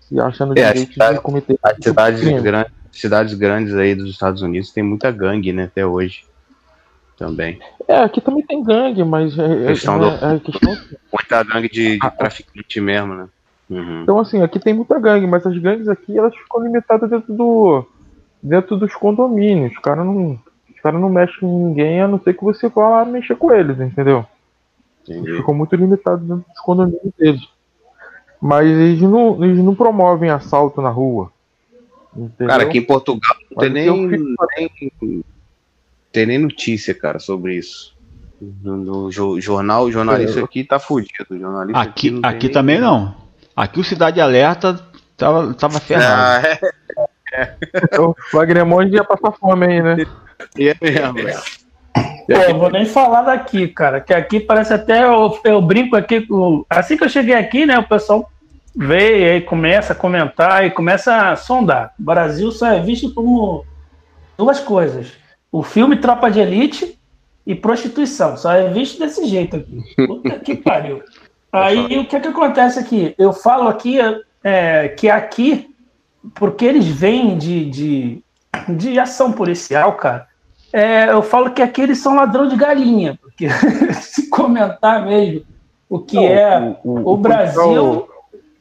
se 0.00 0.20
acha 0.20 0.46
no 0.46 0.52
É, 0.58 0.72
direito 0.72 0.92
cidade- 0.92 1.16
de 1.16 1.20
cometer. 1.20 1.58
As 1.62 1.76
cidades, 1.82 2.20
crime. 2.20 2.40
grandes, 2.40 2.72
cidades 2.92 3.34
grandes 3.34 3.74
aí 3.74 3.94
dos 3.94 4.10
Estados 4.10 4.40
Unidos 4.42 4.70
tem 4.70 4.82
muita 4.82 5.10
gangue, 5.10 5.52
né? 5.52 5.64
Até 5.64 5.84
hoje. 5.84 6.24
Também. 7.18 7.58
É, 7.88 7.98
aqui 8.02 8.20
também 8.20 8.42
tem 8.46 8.62
gangue, 8.62 9.02
mas 9.02 9.36
é, 9.38 9.64
é, 9.64 9.66
Questão 9.68 9.96
é, 9.96 9.98
do- 10.18 10.24
é 10.26 10.38
questão. 10.40 10.76
Muita 11.12 11.42
gangue 11.42 11.68
de, 11.68 11.98
de 11.98 12.06
Ah, 12.06 12.10
traficante 12.10 12.80
mesmo, 12.80 13.14
né? 13.14 13.28
Uhum. 13.68 14.02
Então 14.02 14.18
assim, 14.20 14.40
aqui 14.42 14.58
tem 14.60 14.72
muita 14.72 14.98
gangue, 15.00 15.26
mas 15.26 15.44
as 15.44 15.58
gangues 15.58 15.88
aqui 15.88 16.16
elas 16.16 16.34
ficam 16.34 16.62
limitadas 16.62 17.10
dentro 17.10 17.34
do. 17.34 17.84
dentro 18.42 18.76
dos 18.76 18.94
condomínios. 18.94 19.72
Os 19.72 19.78
caras 19.78 20.06
não. 20.06 20.38
Os 20.74 20.80
caras 20.80 21.00
não 21.00 21.10
mexem 21.10 21.40
com 21.40 21.68
ninguém, 21.68 22.00
a 22.00 22.06
não 22.08 22.20
ser 22.20 22.34
que 22.34 22.44
você 22.44 22.68
vá 22.68 22.88
lá 22.88 23.04
mexer 23.04 23.34
com 23.34 23.52
eles, 23.52 23.80
entendeu? 23.80 24.24
Entendi. 25.02 25.36
ficam 25.38 25.54
muito 25.54 25.74
limitados 25.74 26.20
dentro 26.24 26.44
dos 26.48 26.60
condomínios 26.60 27.12
deles. 27.18 27.42
Mas 28.40 28.68
eles 28.68 29.00
não, 29.02 29.42
eles 29.44 29.58
não 29.58 29.74
promovem 29.74 30.30
assalto 30.30 30.80
na 30.80 30.90
rua. 30.90 31.32
Entendeu? 32.16 32.46
Cara, 32.46 32.62
aqui 32.62 32.78
em 32.78 32.84
Portugal 32.84 33.34
não 33.50 33.58
tem 33.58 33.70
nem, 33.70 34.06
nem- 34.06 34.34
tem 36.18 36.26
nem 36.26 36.38
notícia, 36.38 36.92
cara, 36.92 37.20
sobre 37.20 37.54
isso. 37.54 37.94
No, 38.40 38.76
no 38.76 39.10
jo- 39.10 39.40
jornal, 39.40 39.84
o 39.84 39.92
jornalista 39.92 40.40
É, 40.40 40.42
aqui 40.42 40.64
tá 40.64 40.78
fudido. 40.80 41.26
Jornalista 41.30 41.80
Aqui, 41.80 42.18
aqui 42.24 42.46
nem- 42.46 42.52
também 42.52 42.80
não. 42.80 43.14
Aqui 43.54 43.78
o 43.78 43.84
Cidade 43.84 44.20
Alerta 44.20 44.80
tava, 45.16 45.54
tava 45.54 45.78
ferrado. 45.78 46.44
Ah, 46.44 46.68
é, 47.32 47.98
O 48.00 48.14
Wagnermonde 48.32 48.94
ia 48.96 49.04
passar 49.04 49.30
fome 49.32 49.66
aí, 49.66 49.80
né? 49.82 49.96
é 50.58 50.76
mesmo, 50.80 51.14
velho. 51.14 51.38
Pô, 52.26 52.34
eu 52.34 52.58
vou 52.58 52.70
nem 52.70 52.84
falar 52.84 53.22
daqui, 53.22 53.68
cara, 53.68 54.00
que 54.00 54.12
aqui 54.12 54.40
parece 54.40 54.72
até 54.74 55.04
eu, 55.04 55.38
eu 55.44 55.62
brinco 55.62 55.94
aqui. 55.96 56.26
Assim 56.68 56.96
que 56.96 57.04
eu 57.04 57.08
cheguei 57.08 57.34
aqui, 57.34 57.64
né, 57.64 57.78
o 57.78 57.88
pessoal 57.88 58.28
veio 58.76 59.32
aí 59.32 59.40
começa 59.40 59.92
a 59.92 59.96
comentar 59.96 60.64
e 60.66 60.70
começa 60.70 61.30
a 61.30 61.36
sondar. 61.36 61.92
O 61.98 62.02
Brasil 62.02 62.50
só 62.50 62.66
é 62.72 62.80
visto 62.80 63.12
como 63.14 63.64
duas 64.36 64.60
coisas: 64.60 65.12
o 65.50 65.62
filme 65.62 65.96
Tropa 65.96 66.30
de 66.30 66.40
Elite 66.40 66.98
e 67.46 67.54
prostituição. 67.54 68.36
Só 68.36 68.52
é 68.52 68.68
visto 68.68 68.98
desse 68.98 69.26
jeito 69.26 69.56
aqui. 69.56 70.06
Puta 70.06 70.38
que 70.38 70.54
pariu. 70.56 71.02
Aí 71.50 71.98
o 71.98 72.06
que 72.06 72.20
que 72.20 72.28
acontece 72.28 72.78
aqui? 72.78 73.14
Eu 73.16 73.32
falo 73.32 73.68
aqui 73.68 73.98
é, 74.44 74.88
que 74.88 75.08
aqui, 75.08 75.74
porque 76.34 76.64
eles 76.64 76.86
vêm 76.86 77.38
de, 77.38 77.64
de, 77.64 78.24
de 78.68 78.98
ação 78.98 79.32
policial, 79.32 79.94
cara. 79.94 80.26
É, 80.72 81.10
eu 81.10 81.22
falo 81.22 81.50
que 81.50 81.62
aqui 81.62 81.80
eles 81.80 81.98
são 81.98 82.14
ladrão 82.14 82.46
de 82.46 82.56
galinha, 82.56 83.18
porque 83.22 83.48
se 84.00 84.28
comentar 84.28 85.06
mesmo 85.06 85.42
o 85.88 85.98
que 85.98 86.18
é 86.18 86.76
o, 86.84 87.16
Brasil, 87.16 88.06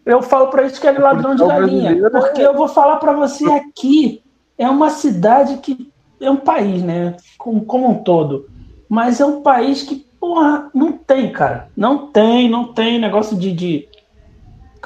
eu 0.06 0.21
falo 0.21 0.47
para 0.47 0.65
isso 0.65 0.80
que 0.80 0.88
é 0.88 0.91
ladrão 0.91 1.36
de 1.36 1.45
galinha, 1.45 1.91
é- 1.91 2.10
porque 2.10 2.41
eu 2.41 2.54
vou 2.54 2.69
falar 2.69 2.95
para 2.97 3.12
você 3.12 3.43
aqui 3.52 4.23
é 4.58 4.69
uma 4.69 4.89
cidade 4.89 5.58
que 5.58 5.91
é 6.19 6.30
um 6.30 6.38
país, 6.38 6.82
né, 6.84 7.15
como, 7.38 7.65
como 7.65 7.89
um 7.89 8.03
todo, 8.03 8.49
mas 8.89 9.19
é 9.19 9.25
um 9.25 9.41
país 9.41 9.84
que 9.84 10.06
porra 10.19 10.69
não 10.73 10.93
tem, 10.93 11.32
cara, 11.32 11.69
não 11.75 12.08
tem, 12.08 12.49
não 12.49 12.73
tem 12.73 12.99
negócio 12.99 13.38
de, 13.38 13.53
de... 13.53 13.88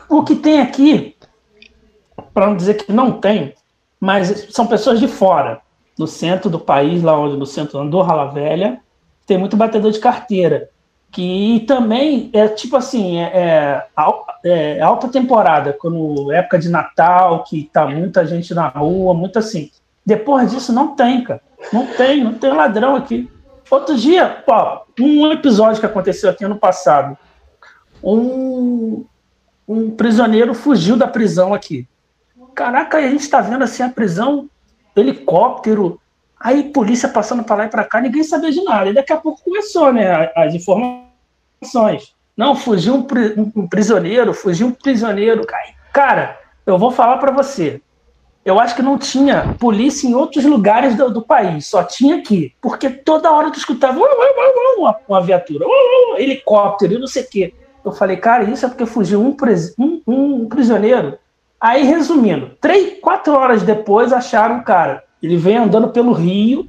o 0.09 0.23
que 0.23 0.35
tem 0.35 0.59
aqui, 0.59 1.15
para 2.33 2.47
não 2.47 2.55
dizer 2.55 2.75
que 2.75 2.91
não 2.91 3.19
tem, 3.19 3.53
mas 3.99 4.47
são 4.49 4.67
pessoas 4.67 4.99
de 4.99 5.07
fora. 5.07 5.61
No 5.97 6.07
centro 6.07 6.49
do 6.49 6.59
país, 6.59 7.03
lá 7.03 7.19
onde 7.19 7.37
no 7.37 7.45
centro 7.45 7.87
do 7.87 8.01
Rala 8.01 8.31
Velha, 8.31 8.79
tem 9.27 9.37
muito 9.37 9.55
batedor 9.55 9.91
de 9.91 9.99
carteira. 9.99 10.69
Que 11.11 11.63
também 11.67 12.29
é 12.33 12.47
tipo 12.47 12.77
assim, 12.77 13.19
é, 13.19 13.83
é, 14.45 14.77
é 14.77 14.81
alta 14.81 15.09
temporada, 15.09 15.73
quando 15.73 16.31
época 16.31 16.57
de 16.57 16.69
Natal, 16.69 17.43
que 17.43 17.69
tá 17.71 17.85
muita 17.85 18.25
gente 18.25 18.53
na 18.53 18.69
rua, 18.69 19.13
muito 19.13 19.37
assim. 19.37 19.69
Depois 20.05 20.51
disso 20.51 20.73
não 20.73 20.95
tem, 20.95 21.23
cara. 21.23 21.41
Não 21.71 21.85
tem, 21.85 22.23
não 22.23 22.33
tem 22.33 22.51
ladrão 22.51 22.95
aqui. 22.95 23.29
Outro 23.69 23.95
dia, 23.95 24.43
ó, 24.47 24.81
um 24.99 25.31
episódio 25.31 25.79
que 25.79 25.85
aconteceu 25.85 26.29
aqui 26.29 26.43
ano 26.43 26.57
passado. 26.57 27.17
Um, 28.03 29.05
um 29.67 29.91
prisioneiro 29.91 30.53
fugiu 30.53 30.97
da 30.97 31.07
prisão 31.07 31.53
aqui. 31.53 31.87
Caraca, 32.53 32.97
a 32.97 33.09
gente 33.09 33.29
tá 33.29 33.39
vendo 33.39 33.63
assim 33.63 33.83
a 33.83 33.89
prisão 33.89 34.49
helicóptero, 34.95 36.01
aí 36.37 36.63
polícia 36.71 37.07
passando 37.07 37.43
para 37.43 37.55
lá 37.55 37.65
e 37.65 37.69
para 37.69 37.85
cá, 37.85 38.01
ninguém 38.01 38.23
sabia 38.23 38.51
de 38.51 38.61
nada. 38.63 38.89
E 38.89 38.93
daqui 38.93 39.13
a 39.13 39.17
pouco 39.17 39.41
começou, 39.43 39.93
né, 39.93 40.29
as 40.35 40.53
informações. 40.53 42.13
Não, 42.35 42.55
fugiu 42.55 42.95
um, 42.95 43.05
um 43.55 43.67
prisioneiro, 43.67 44.33
fugiu 44.33 44.67
um 44.67 44.71
prisioneiro. 44.71 45.45
Cara, 45.93 46.37
eu 46.65 46.77
vou 46.77 46.91
falar 46.91 47.17
para 47.17 47.31
você. 47.31 47.81
Eu 48.43 48.59
acho 48.59 48.75
que 48.75 48.81
não 48.81 48.97
tinha 48.97 49.55
polícia 49.59 50.07
em 50.07 50.15
outros 50.15 50.43
lugares 50.45 50.95
do, 50.95 51.11
do 51.11 51.21
país, 51.21 51.67
só 51.67 51.83
tinha 51.83 52.15
aqui. 52.17 52.53
Porque 52.59 52.89
toda 52.89 53.31
hora 53.31 53.51
tu 53.51 53.59
escutava 53.59 53.99
"Uau, 53.99 54.09
uau, 54.09 54.33
uau, 54.37 54.81
uau", 54.85 55.01
uma, 55.07 55.21
viatura, 55.21 55.65
helicóptero 56.17 56.93
e 56.93 56.97
não 56.97 57.07
sei 57.07 57.23
o 57.23 57.29
quê. 57.29 57.53
Eu 57.83 57.91
falei, 57.91 58.17
cara, 58.17 58.43
isso 58.43 58.65
é 58.65 58.69
porque 58.69 58.85
fugiu 58.85 59.21
um, 59.21 59.33
pris- 59.33 59.73
um- 59.77 60.01
um 60.07 60.47
prisioneiro 60.47 61.17
Aí, 61.59 61.83
resumindo, 61.83 62.57
três, 62.59 62.99
quatro 62.99 63.33
horas 63.33 63.61
depois 63.61 64.11
acharam 64.11 64.57
o 64.57 64.63
cara. 64.63 65.03
Ele 65.21 65.37
vem 65.37 65.57
andando 65.57 65.89
pelo 65.89 66.11
rio, 66.11 66.67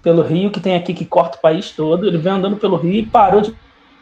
pelo 0.00 0.22
rio 0.22 0.48
que 0.52 0.60
tem 0.60 0.76
aqui 0.76 0.94
que 0.94 1.04
corta 1.04 1.36
o 1.38 1.40
país 1.40 1.72
todo. 1.72 2.06
Ele 2.06 2.18
vem 2.18 2.34
andando 2.34 2.56
pelo 2.56 2.76
rio 2.76 2.92
e 2.94 3.04
parou 3.04 3.42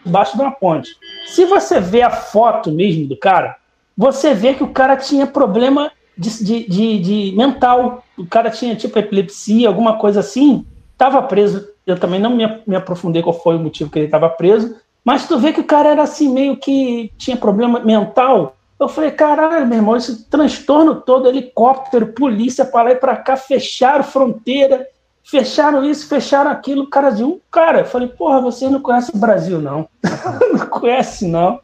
debaixo 0.05 0.37
de 0.37 0.43
uma 0.43 0.51
ponte. 0.51 0.91
Se 1.27 1.47
você 1.47 1.81
vê 1.81 2.03
a 2.03 2.11
foto 2.11 2.71
mesmo 2.71 3.09
do 3.09 3.17
cara, 3.17 3.57
você 3.97 4.35
vê 4.35 4.53
que 4.53 4.63
o 4.63 4.69
cara 4.69 4.95
tinha 4.95 5.27
problema 5.27 5.91
de, 6.17 6.45
de, 6.45 6.69
de- 6.69 6.99
de 7.31 7.37
mental. 7.37 8.05
O 8.17 8.27
cara 8.27 8.51
tinha 8.51 8.75
tipo 8.77 8.99
epilepsia, 8.99 9.69
alguma 9.69 9.99
coisa 9.99 10.21
assim. 10.21 10.65
Tava 10.97 11.23
preso. 11.23 11.67
Eu 11.87 11.99
também 11.99 12.21
não 12.21 12.31
me, 12.31 12.47
me 12.67 12.77
aprofundei 12.77 13.23
qual 13.23 13.39
foi 13.39 13.57
o 13.57 13.61
motivo 13.61 13.91
que 13.91 13.99
ele 13.99 14.07
estava 14.07 14.29
preso. 14.29 14.77
Mas 15.05 15.27
tu 15.27 15.39
vê 15.39 15.53
que 15.53 15.61
o 15.61 15.65
cara 15.65 15.89
era 15.89 16.03
assim, 16.03 16.29
meio 16.33 16.57
que 16.57 17.11
tinha 17.17 17.37
problema 17.37 17.81
mental. 17.81 18.55
Eu 18.79 18.89
falei, 18.89 19.11
caralho, 19.11 19.67
meu 19.67 19.79
irmão, 19.79 19.97
esse 19.97 20.25
transtorno 20.29 20.95
todo, 20.97 21.29
helicóptero, 21.29 22.09
polícia 22.09 22.65
para 22.65 22.83
lá 22.85 22.91
e 22.93 22.97
para 22.97 23.17
cá, 23.17 23.37
fecharam 23.37 24.05
fronteira, 24.05 24.87
fecharam 25.23 25.85
isso, 25.85 26.09
fecharam 26.09 26.51
aquilo, 26.51 26.89
cara 26.89 27.11
de 27.11 27.23
um 27.25 27.39
cara. 27.51 27.81
Eu 27.81 27.85
falei, 27.87 28.09
porra, 28.09 28.41
vocês 28.41 28.71
não 28.71 28.81
conhecem 28.81 29.15
o 29.15 29.19
Brasil, 29.19 29.61
não. 29.61 29.89
não 30.53 30.67
conhece, 30.67 31.27
não. 31.27 31.61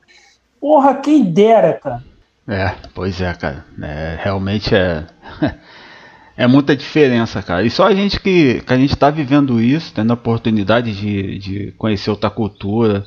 Porra, 0.61 0.95
quem 0.95 1.23
dera, 1.25 1.75
cara. 1.75 2.03
É, 2.49 2.75
pois 2.95 3.21
é, 3.21 3.33
cara. 3.35 3.65
É, 3.83 4.19
realmente 4.23 4.75
é. 4.75 5.05
É 6.39 6.47
muita 6.47 6.77
diferença, 6.77 7.43
cara. 7.43 7.65
E 7.65 7.71
só 7.71 7.87
a 7.87 7.95
gente 7.95 8.21
que, 8.21 8.61
que 8.61 8.73
a 8.73 8.77
gente 8.77 8.93
está 8.93 9.09
vivendo 9.09 9.59
isso, 9.59 9.91
tendo 9.95 10.11
a 10.11 10.15
oportunidade 10.15 10.95
de, 10.95 11.39
de 11.39 11.73
conhecer 11.79 12.11
outra 12.11 12.29
cultura, 12.29 13.03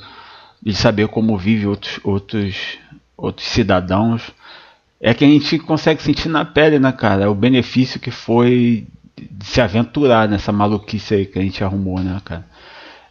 de 0.60 0.74
saber 0.74 1.08
como 1.10 1.38
vive 1.38 1.68
outros, 1.68 2.00
outros, 2.04 2.80
outros 3.16 3.48
cidadãos, 3.48 4.34
é 5.00 5.14
que 5.14 5.24
a 5.24 5.28
gente 5.28 5.60
consegue 5.60 6.02
sentir 6.02 6.28
na 6.28 6.44
pele, 6.44 6.80
né, 6.80 6.92
cara? 6.92 7.30
O 7.30 7.36
benefício 7.36 8.00
que 8.00 8.10
foi 8.10 8.88
de 9.16 9.46
se 9.46 9.62
aventurar 9.62 10.28
nessa 10.28 10.52
maluquice 10.52 11.14
aí 11.14 11.26
que 11.28 11.38
a 11.38 11.42
gente 11.44 11.64
arrumou, 11.64 12.00
né, 12.00 12.20
cara? 12.26 12.46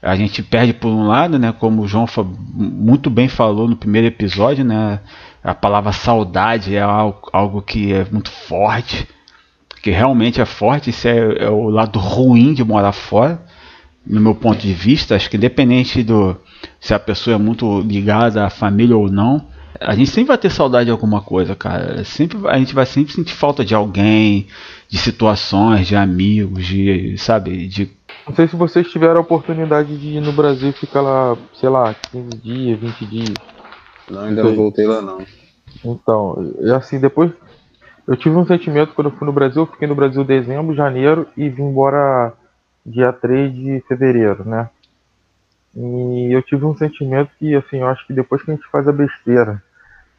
A 0.02 0.16
gente 0.16 0.42
perde 0.42 0.72
por 0.72 0.88
um 0.88 1.06
lado, 1.06 1.38
né? 1.38 1.52
Como 1.52 1.82
o 1.82 1.88
João 1.88 2.06
muito 2.54 3.08
bem 3.08 3.28
falou 3.28 3.68
no 3.68 3.76
primeiro 3.76 4.06
episódio, 4.08 4.64
né? 4.64 5.00
A 5.42 5.54
palavra 5.54 5.92
saudade 5.92 6.74
é 6.74 6.80
algo, 6.80 7.28
algo 7.32 7.62
que 7.62 7.92
é 7.92 8.06
muito 8.10 8.30
forte, 8.30 9.08
que 9.82 9.90
realmente 9.90 10.40
é 10.40 10.44
forte. 10.44 10.90
Isso 10.90 11.08
é, 11.08 11.44
é 11.44 11.50
o 11.50 11.68
lado 11.68 11.98
ruim 11.98 12.52
de 12.52 12.64
morar 12.64 12.92
fora, 12.92 13.40
no 14.06 14.20
meu 14.20 14.34
ponto 14.34 14.60
de 14.60 14.72
vista. 14.72 15.14
Acho 15.14 15.30
que 15.30 15.36
independente 15.36 16.02
do 16.02 16.36
se 16.80 16.92
a 16.94 16.98
pessoa 16.98 17.36
é 17.36 17.38
muito 17.38 17.80
ligada 17.80 18.44
à 18.44 18.50
família 18.50 18.96
ou 18.96 19.10
não, 19.10 19.46
a 19.80 19.94
gente 19.94 20.10
sempre 20.10 20.28
vai 20.28 20.38
ter 20.38 20.50
saudade 20.50 20.86
de 20.86 20.90
alguma 20.90 21.20
coisa, 21.20 21.54
cara. 21.54 22.04
Sempre 22.04 22.38
a 22.48 22.58
gente 22.58 22.74
vai 22.74 22.86
sempre 22.86 23.12
sentir 23.12 23.34
falta 23.34 23.64
de 23.64 23.74
alguém, 23.74 24.46
de 24.88 24.98
situações, 24.98 25.86
de 25.86 25.94
amigos, 25.94 26.66
de 26.66 27.16
sabe, 27.18 27.66
de 27.68 27.90
Não 28.26 28.34
sei 28.34 28.48
se 28.48 28.56
vocês 28.56 28.90
tiveram 28.90 29.18
a 29.18 29.20
oportunidade 29.20 29.96
de 29.96 30.16
ir 30.16 30.20
no 30.20 30.32
Brasil 30.32 30.72
ficar 30.72 31.00
lá, 31.00 31.36
sei 31.54 31.68
lá, 31.68 31.94
15 32.10 32.28
dias, 32.42 32.80
20 32.80 33.06
dias. 33.06 33.34
Não, 34.10 34.22
ainda 34.22 34.42
não 34.42 34.54
voltei 34.54 34.86
lá 34.86 35.00
não. 35.02 35.24
Então, 35.84 36.54
assim, 36.74 36.98
depois 36.98 37.30
eu 38.06 38.16
tive 38.16 38.36
um 38.36 38.46
sentimento 38.46 38.94
quando 38.94 39.10
eu 39.10 39.16
fui 39.16 39.26
no 39.26 39.32
Brasil, 39.32 39.62
eu 39.62 39.66
fiquei 39.66 39.86
no 39.86 39.94
Brasil 39.94 40.24
dezembro, 40.24 40.74
janeiro 40.74 41.26
e 41.36 41.48
vim 41.48 41.64
embora 41.64 42.32
dia 42.84 43.12
3 43.12 43.54
de 43.54 43.84
fevereiro, 43.86 44.48
né? 44.48 44.70
E 45.76 46.32
eu 46.32 46.42
tive 46.42 46.64
um 46.64 46.76
sentimento 46.76 47.30
que, 47.38 47.54
assim, 47.54 47.78
eu 47.78 47.86
acho 47.86 48.06
que 48.06 48.12
depois 48.12 48.42
que 48.42 48.50
a 48.50 48.54
gente 48.54 48.66
faz 48.68 48.88
a 48.88 48.92
besteira 48.92 49.62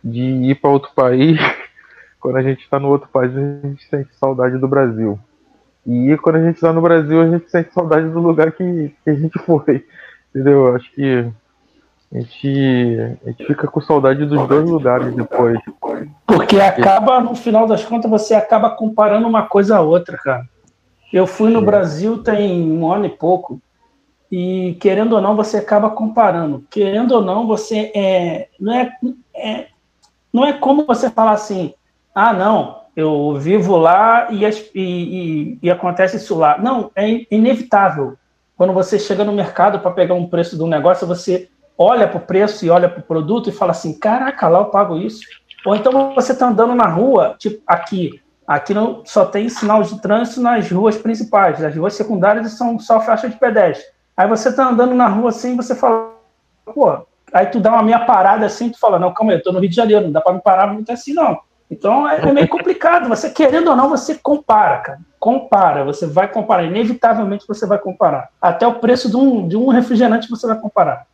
de 0.04 0.22
ir 0.22 0.56
para 0.56 0.70
outro 0.70 0.92
país, 0.94 1.40
quando 2.20 2.38
a 2.38 2.42
gente 2.42 2.62
está 2.62 2.80
no 2.80 2.90
outro 2.90 3.10
país, 3.10 3.36
a 3.36 3.68
gente 3.68 3.84
sente 3.90 4.16
saudade 4.16 4.58
do 4.58 4.68
Brasil. 4.68 5.20
E 5.86 6.16
quando 6.18 6.36
a 6.36 6.44
gente 6.44 6.56
está 6.56 6.72
no 6.72 6.82
Brasil, 6.82 7.22
a 7.22 7.28
gente 7.28 7.50
sente 7.50 7.74
saudade 7.74 8.08
do 8.10 8.20
lugar 8.20 8.52
que, 8.52 8.94
que 9.04 9.10
a 9.10 9.16
gente 9.16 9.38
foi. 9.46 9.86
Entendeu? 10.30 10.68
Eu 10.68 10.76
acho 10.76 10.92
que 10.94 11.28
a 12.12 12.18
gente, 12.20 12.98
a 13.24 13.30
gente 13.30 13.46
fica 13.46 13.68
com 13.68 13.80
saudade 13.82 14.26
dos 14.26 14.48
dois 14.48 14.68
lugares 14.68 15.14
depois. 15.16 15.60
Porque 16.26 16.60
acaba, 16.60 17.20
no 17.22 17.36
final 17.36 17.68
das 17.68 17.84
contas, 17.84 18.10
você 18.10 18.34
acaba 18.34 18.72
comparando 18.72 19.28
uma 19.28 19.44
coisa 19.44 19.78
a 19.78 19.82
outra, 19.82 20.18
cara. 20.18 20.44
Eu 21.14 21.28
fui 21.28 21.52
no 21.52 21.62
É. 21.62 21.66
Brasil 21.66 22.24
tem 22.24 22.72
um 22.72 22.92
ano 22.92 23.06
e 23.06 23.10
pouco, 23.10 23.62
e 24.32 24.76
querendo 24.80 25.14
ou 25.14 25.22
não, 25.22 25.36
você 25.36 25.58
acaba 25.58 25.90
comparando. 25.90 26.64
Querendo 26.70 27.14
ou 27.14 27.22
não, 27.22 27.48
você 27.48 27.92
é. 27.96 28.48
Não 28.60 28.74
é, 28.74 28.92
é, 29.36 29.68
não 30.32 30.46
é 30.46 30.54
como 30.54 30.86
você 30.86 31.10
falar 31.10 31.32
assim, 31.32 31.74
ah, 32.14 32.32
não, 32.34 32.80
eu 32.96 33.36
vivo 33.40 33.76
lá 33.78 34.28
e, 34.32 34.44
e, 34.46 34.52
e- 34.76 35.60
e 35.64 35.70
acontece 35.72 36.18
isso 36.18 36.36
lá. 36.36 36.58
Não, 36.60 36.92
é 36.96 37.08
in- 37.08 37.28
inevitável. 37.32 38.16
Quando 38.56 38.74
você 38.74 39.00
chega 39.00 39.24
no 39.24 39.32
mercado 39.32 39.80
para 39.80 39.92
pegar 39.92 40.14
um 40.16 40.28
preço 40.28 40.58
de 40.58 40.64
um 40.64 40.68
negócio, 40.68 41.08
você 41.08 41.48
olha 41.80 42.06
para 42.06 42.18
o 42.18 42.22
preço 42.22 42.66
e 42.66 42.70
olha 42.70 42.90
para 42.90 43.00
o 43.00 43.04
produto 43.04 43.50
e 43.50 43.54
fala 43.54 43.72
assim: 43.72 43.98
caraca, 43.98 44.50
lá 44.50 44.60
eu 44.60 44.66
pago 44.66 44.98
isso. 44.98 45.22
Ou 45.66 45.76
então 45.76 46.14
você 46.14 46.34
está 46.34 46.48
andando 46.50 46.76
na 46.76 46.88
rua, 46.88 47.36
tipo 47.40 47.62
aqui. 47.66 48.22
Aqui 48.46 48.74
não, 48.74 49.04
só 49.06 49.26
tem 49.26 49.48
sinal 49.48 49.84
de 49.84 50.02
trânsito 50.02 50.42
nas 50.42 50.70
ruas 50.70 50.98
principais. 50.98 51.64
As 51.64 51.76
ruas 51.76 51.94
secundárias 51.94 52.52
são 52.54 52.80
só 52.80 53.00
faixa 53.00 53.30
de 53.30 53.38
pedestre. 53.38 53.86
Aí 54.18 54.28
você 54.28 54.50
está 54.50 54.68
andando 54.68 54.94
na 54.94 55.08
rua 55.08 55.30
assim 55.30 55.56
você 55.56 55.76
fala, 55.76 56.12
pô, 56.66 57.06
aí 57.32 57.46
tu 57.46 57.60
dá 57.60 57.72
uma 57.72 57.84
meia 57.84 58.00
parada 58.00 58.46
assim, 58.46 58.70
tu 58.70 58.80
fala, 58.80 59.00
não, 59.00 59.14
calma 59.14 59.32
aí, 59.32 59.38
eu 59.38 59.44
tô 59.44 59.52
no 59.52 59.60
Rio 59.60 59.70
de 59.70 59.76
Janeiro, 59.76 60.06
não 60.06 60.12
dá 60.12 60.20
para 60.20 60.34
me 60.34 60.42
parar 60.42 60.68
muito 60.68 60.92
assim, 60.92 61.14
não. 61.14 61.40
Então 61.70 62.10
é, 62.10 62.20
é 62.20 62.34
meio 62.34 62.48
complicado. 62.48 63.08
Você 63.08 63.30
querendo 63.30 63.70
ou 63.70 63.76
não, 63.76 63.88
você 63.88 64.16
compara, 64.16 64.80
cara. 64.80 65.00
Compara, 65.20 65.84
você 65.84 66.08
vai 66.08 66.28
comparar. 66.28 66.64
Inevitavelmente 66.64 67.46
você 67.48 67.68
vai 67.68 67.78
comparar. 67.78 68.30
Até 68.42 68.66
o 68.66 68.80
preço 68.80 69.10
de 69.10 69.16
um, 69.16 69.48
de 69.48 69.56
um 69.56 69.68
refrigerante 69.68 70.30
você 70.30 70.48
vai 70.48 70.60
comparar. 70.60 71.06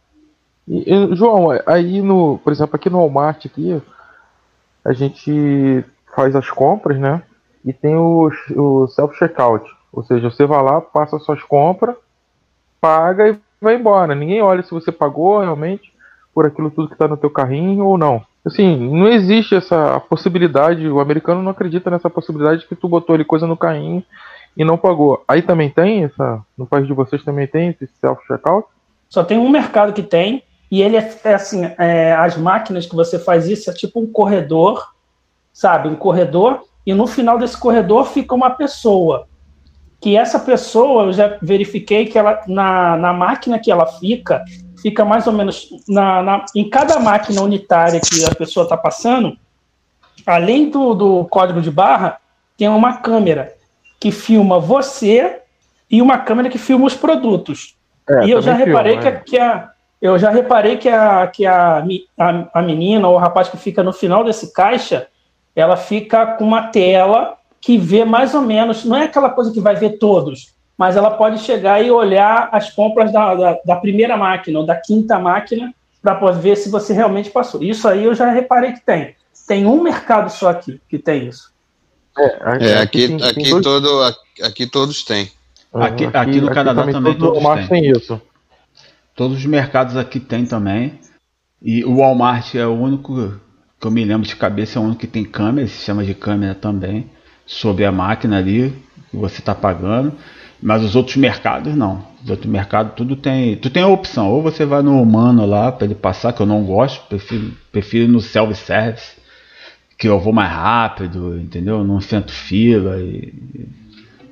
E, 0.67 0.91
e, 0.91 1.15
João, 1.15 1.49
aí 1.65 2.01
no, 2.01 2.39
por 2.39 2.51
exemplo, 2.51 2.75
aqui 2.75 2.89
no 2.89 2.99
Walmart 2.99 3.45
aqui, 3.45 3.81
a 4.83 4.93
gente 4.93 5.83
faz 6.15 6.35
as 6.35 6.49
compras, 6.49 6.97
né? 6.99 7.21
E 7.63 7.73
tem 7.73 7.95
o, 7.95 8.29
o 8.55 8.87
self-checkout. 8.87 9.69
Ou 9.91 10.03
seja, 10.03 10.29
você 10.29 10.45
vai 10.45 10.61
lá, 10.61 10.81
passa 10.81 11.19
suas 11.19 11.41
compras, 11.43 11.95
paga 12.79 13.29
e 13.29 13.39
vai 13.61 13.75
embora. 13.75 14.13
Ninguém 14.13 14.41
olha 14.41 14.61
se 14.61 14.71
você 14.71 14.91
pagou 14.91 15.39
realmente 15.39 15.93
por 16.33 16.45
aquilo 16.45 16.69
tudo 16.69 16.87
que 16.87 16.95
está 16.95 17.07
no 17.07 17.17
teu 17.17 17.29
carrinho 17.29 17.85
ou 17.85 17.97
não. 17.97 18.21
Assim, 18.45 18.77
não 18.77 19.07
existe 19.07 19.55
essa 19.55 19.99
possibilidade, 20.01 20.87
o 20.87 20.99
americano 20.99 21.41
não 21.41 21.51
acredita 21.51 21.89
nessa 21.89 22.09
possibilidade 22.09 22.67
que 22.67 22.75
tu 22.75 22.87
botou 22.87 23.15
ali 23.15 23.25
coisa 23.25 23.47
no 23.47 23.57
carrinho 23.57 24.03
e 24.55 24.63
não 24.63 24.77
pagou. 24.77 25.23
Aí 25.27 25.41
também 25.41 25.69
tem 25.69 26.03
essa, 26.03 26.41
no 26.55 26.67
país 26.67 26.85
de 26.85 26.93
vocês 26.93 27.23
também 27.23 27.47
tem 27.47 27.69
esse 27.69 27.87
self-checkout? 27.99 28.67
Só 29.09 29.23
tem 29.23 29.39
um 29.39 29.49
mercado 29.49 29.93
que 29.93 30.03
tem, 30.03 30.43
e 30.71 30.81
ele 30.81 30.97
é, 30.97 31.15
é 31.23 31.33
assim, 31.33 31.63
é, 31.77 32.13
as 32.13 32.37
máquinas 32.37 32.85
que 32.85 32.95
você 32.95 33.19
faz 33.19 33.47
isso 33.47 33.69
é 33.69 33.73
tipo 33.73 33.99
um 33.99 34.07
corredor, 34.07 34.93
sabe? 35.53 35.87
Um 35.89 35.95
corredor, 35.95 36.63
e 36.85 36.93
no 36.93 37.07
final 37.07 37.37
desse 37.37 37.57
corredor 37.57 38.05
fica 38.05 38.33
uma 38.35 38.49
pessoa. 38.49 39.27
Que 40.01 40.17
essa 40.17 40.39
pessoa, 40.39 41.05
eu 41.05 41.13
já 41.13 41.37
verifiquei 41.41 42.05
que 42.05 42.17
ela, 42.17 42.41
na, 42.47 42.97
na 42.97 43.13
máquina 43.13 43.57
que 43.57 43.71
ela 43.71 43.85
fica, 43.87 44.43
fica 44.81 45.03
mais 45.05 45.25
ou 45.25 45.33
menos 45.33 45.69
na, 45.87 46.21
na- 46.21 46.45
em 46.55 46.69
cada 46.69 46.99
máquina 46.99 47.41
unitária 47.41 47.99
que 47.99 48.23
a 48.25 48.35
pessoa 48.35 48.63
está 48.65 48.77
passando, 48.77 49.37
além 50.25 50.69
do, 50.69 50.93
do 50.93 51.25
código 51.25 51.61
de 51.61 51.71
barra, 51.71 52.19
tem 52.57 52.67
uma 52.69 52.97
câmera 52.97 53.53
que 53.99 54.11
filma 54.11 54.59
você 54.59 55.41
e 55.89 56.01
uma 56.01 56.17
câmera 56.19 56.49
que 56.49 56.57
filma 56.57 56.85
os 56.85 56.93
produtos. 56.95 57.75
É, 58.07 58.25
e 58.25 58.31
eu 58.31 58.41
já 58.41 58.53
reparei 58.53 58.97
filma, 58.99 59.11
que, 59.11 59.17
é. 59.17 59.21
que 59.21 59.39
a- 59.39 59.71
eu 60.01 60.17
já 60.19 60.29
reparei 60.29 60.77
que 60.77 60.89
a 60.89 61.27
que 61.27 61.45
a, 61.45 61.83
a, 62.19 62.47
a 62.53 62.61
menina 62.61 63.07
ou 63.07 63.15
o 63.15 63.19
rapaz 63.19 63.49
que 63.49 63.57
fica 63.57 63.83
no 63.83 63.93
final 63.93 64.23
desse 64.23 64.53
caixa, 64.53 65.07
ela 65.55 65.77
fica 65.77 66.25
com 66.37 66.43
uma 66.43 66.67
tela 66.67 67.35
que 67.61 67.77
vê 67.77 68.05
mais 68.05 68.35
ou 68.35 68.41
menos, 68.41 68.85
não 68.85 68.95
é 68.97 69.03
aquela 69.05 69.29
coisa 69.29 69.51
que 69.51 69.59
vai 69.59 69.75
ver 69.75 69.97
todos, 69.97 70.53
mas 70.77 70.95
ela 70.95 71.11
pode 71.11 71.39
chegar 71.39 71.83
e 71.83 71.89
olhar 71.89 72.49
as 72.51 72.69
compras 72.71 73.11
da, 73.11 73.33
da, 73.33 73.57
da 73.65 73.75
primeira 73.77 74.15
máquina 74.15 74.59
ou 74.59 74.65
da 74.65 74.75
quinta 74.75 75.17
máquina 75.17 75.73
para 76.01 76.13
poder 76.15 76.39
ver 76.39 76.55
se 76.57 76.69
você 76.69 76.93
realmente 76.93 77.31
passou. 77.31 77.63
Isso 77.63 77.87
aí 77.87 78.03
eu 78.03 78.13
já 78.13 78.29
reparei 78.29 78.73
que 78.73 78.81
tem. 78.81 79.15
Tem 79.47 79.65
um 79.65 79.81
mercado 79.81 80.29
só 80.29 80.49
aqui 80.49 80.79
que 80.87 80.99
tem 80.99 81.27
isso. 81.27 81.51
É, 82.65 82.77
aqui, 82.77 83.07
tem- 83.07 83.17
tem 83.17 83.27
aqui, 83.29 83.49
dois- 83.49 83.63
todo, 83.63 84.15
aqui 84.43 84.67
todos 84.67 85.03
têm. 85.03 85.31
Aqui- 85.73 86.05
aqui 86.13 86.39
no 86.41 86.47
Canadá 86.51 86.81
também 86.93 87.13
todo 87.15 87.27
todos 87.33 87.43
tem 87.67 87.91
isso. 87.91 88.21
Todos 89.15 89.37
os 89.37 89.45
mercados 89.45 89.95
aqui 89.95 90.19
tem 90.19 90.45
também. 90.45 90.99
E 91.61 91.85
o 91.85 91.97
Walmart 91.97 92.53
é 92.55 92.67
o 92.67 92.73
único 92.73 93.39
que 93.79 93.87
eu 93.87 93.91
me 93.91 94.03
lembro 94.03 94.27
de 94.27 94.35
cabeça, 94.35 94.77
é 94.77 94.81
o 94.81 94.85
único 94.85 94.99
que 94.99 95.07
tem 95.07 95.23
câmera, 95.23 95.67
sistema 95.67 96.03
de 96.03 96.13
câmera 96.13 96.53
também, 96.53 97.09
sobre 97.45 97.85
a 97.85 97.91
máquina 97.91 98.37
ali 98.37 98.73
que 99.09 99.15
você 99.15 99.39
está 99.39 99.55
pagando. 99.55 100.13
Mas 100.61 100.83
os 100.83 100.95
outros 100.95 101.15
mercados 101.15 101.75
não. 101.75 102.05
Os 102.23 102.29
outros 102.29 102.51
mercados 102.51 102.93
tudo 102.95 103.15
tem. 103.15 103.55
Tu 103.55 103.69
tem 103.69 103.83
a 103.83 103.87
opção, 103.87 104.29
ou 104.29 104.41
você 104.41 104.65
vai 104.65 104.81
no 104.81 105.01
humano 105.01 105.45
lá 105.45 105.71
para 105.71 105.85
ele 105.85 105.95
passar, 105.95 106.33
que 106.33 106.41
eu 106.41 106.45
não 106.45 106.65
gosto, 106.65 107.07
prefiro, 107.07 107.53
prefiro 107.71 108.03
ir 108.05 108.07
no 108.07 108.19
self-service, 108.19 109.15
que 109.97 110.09
eu 110.09 110.19
vou 110.19 110.33
mais 110.33 110.51
rápido, 110.51 111.39
entendeu? 111.39 111.83
Não 111.83 112.01
sento 112.01 112.31
fila 112.31 112.99
e, 112.99 113.33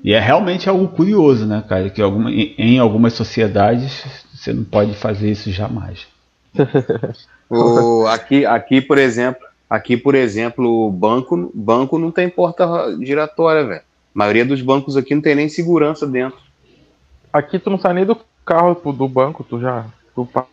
e 0.04 0.14
é 0.14 0.20
realmente 0.20 0.68
algo 0.68 0.88
curioso, 0.90 1.46
né, 1.46 1.64
cara? 1.68 1.90
Que 1.90 2.02
alguma, 2.02 2.32
em 2.32 2.80
algumas 2.80 3.14
sociedades 3.14 4.04
você 4.44 4.52
não 4.54 4.64
pode 4.66 4.94
fazer 4.96 5.32
isso 5.32 5.50
jamais. 5.52 6.06
O, 7.50 8.08
aqui, 8.08 8.48
aqui, 8.48 8.82
por 8.82 8.98
exemplo, 8.98 9.46
aqui, 9.70 9.96
por 9.96 10.16
exemplo, 10.16 10.88
o 10.88 10.90
banco, 10.92 11.52
banco 11.54 12.00
não 12.00 12.10
tem 12.10 12.28
porta 12.28 12.66
giratória, 13.00 13.64
velho. 13.64 13.82
A 13.82 13.84
maioria 14.16 14.44
dos 14.44 14.60
bancos 14.62 14.98
aqui 14.98 15.14
não 15.14 15.22
tem 15.22 15.36
nem 15.36 15.48
segurança 15.48 16.08
dentro. 16.08 16.40
Aqui 17.32 17.60
tu 17.60 17.70
não 17.70 17.78
sai 17.78 17.94
nem 17.94 18.06
do 18.06 18.18
carro 18.44 18.74
do 18.92 19.08
banco, 19.08 19.44
tu 19.44 19.60
já. 19.60 19.86
Tu 20.16 20.26
pa- 20.26 20.48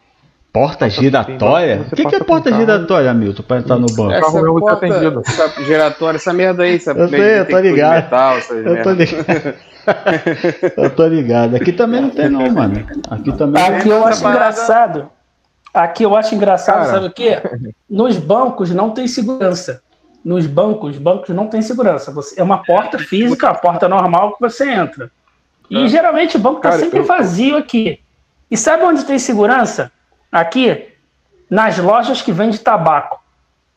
Porta 0.53 0.91
giratória? 0.91 1.87
O 1.91 1.97
que, 1.97 2.05
que 2.05 2.17
é 2.17 2.19
porta 2.19 2.51
carro. 2.51 2.61
giratória, 2.61 3.15
Milton, 3.15 3.45
para 3.45 3.59
entrar 3.61 3.79
no 3.79 3.87
banco? 3.87 4.21
carro 4.21 4.43
meu 4.43 4.55
vai 4.55 4.63
ser 4.79 4.87
atendido. 4.87 5.23
essa 5.25 5.65
giratória, 5.65 6.17
essa 6.17 6.33
merda 6.35 6.65
aí, 6.65 6.75
essa 6.75 6.91
Eu 6.91 7.09
sei, 7.09 7.39
eu 7.41 7.49
tô 7.49 7.61
ligado. 7.61 7.95
Metal, 8.05 8.37
Eu 8.51 8.83
tô 8.83 8.91
ligado. 8.91 9.55
eu 10.77 10.91
tô 10.91 11.07
ligado. 11.07 11.57
Aqui 11.57 11.73
também 11.73 12.01
não 12.01 12.11
tem 12.11 12.29
não, 12.29 12.51
mano. 12.51 12.87
Aqui 13.11 13.33
também 13.33 13.63
Aqui 13.63 13.89
eu 13.89 14.07
acho 14.07 14.27
engraçado. 14.27 15.11
Aqui 15.73 16.03
eu 16.03 16.17
acho 16.17 16.35
engraçado, 16.35 16.79
Cara. 16.81 16.91
sabe 16.93 17.07
o 17.07 17.11
quê? 17.13 17.39
Nos 17.89 18.17
bancos 18.17 18.71
não 18.71 18.91
tem 18.91 19.07
segurança. 19.07 19.83
Nos 20.25 20.47
bancos, 20.47 20.99
bancos 20.99 21.31
não 21.31 21.47
tem 21.47 21.63
segurança. 21.63 22.11
Você, 22.13 22.39
é 22.41 22.43
uma 22.43 22.59
porta 22.65 22.99
física, 22.99 23.49
a 23.49 23.55
porta 23.55 23.89
normal 23.89 24.35
que 24.35 24.41
você 24.41 24.69
entra. 24.71 25.11
E 25.71 25.89
geralmente 25.89 26.37
o 26.37 26.41
banco 26.41 26.57
está 26.57 26.71
Cara, 26.71 26.83
sempre 26.83 26.99
eu- 26.99 27.05
vazio 27.05 27.57
aqui. 27.57 28.01
E 28.51 28.57
sabe 28.57 28.83
onde 28.83 29.05
tem 29.05 29.19
segurança? 29.19 29.93
Aqui, 30.31 30.89
nas 31.49 31.79
lojas 31.79 32.21
que 32.21 32.33
vendem 32.33 32.59
tabaco. 32.59 33.21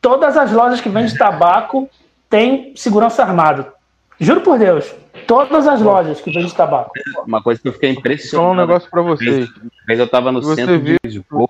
Todas 0.00 0.36
as 0.36 0.50
lojas 0.50 0.80
que 0.80 0.88
vendem 0.88 1.16
tabaco 1.16 1.88
têm 2.28 2.72
segurança 2.74 3.22
armada. 3.22 3.72
Juro 4.18 4.40
por 4.40 4.58
Deus. 4.58 4.92
Todas 5.26 5.66
as 5.66 5.80
lojas 5.80 6.20
que 6.20 6.30
vendem 6.30 6.50
tabaco. 6.50 6.90
Uma 7.26 7.42
coisa 7.42 7.60
que 7.60 7.68
eu 7.68 7.72
fiquei 7.72 7.92
Vou 7.94 8.02
falar 8.02 8.08
um 8.08 8.14
impressionado. 8.14 8.66
negócio 8.68 8.90
pra 8.90 9.02
vocês. 9.02 9.48
Uma 9.48 9.70
vez 9.86 9.98
eu 10.00 10.08
tava 10.08 10.32
no 10.32 10.42
Você 10.42 10.54
centro 10.56 10.80
viu- 10.80 10.96
de 11.02 11.08
Lisboa 11.08 11.48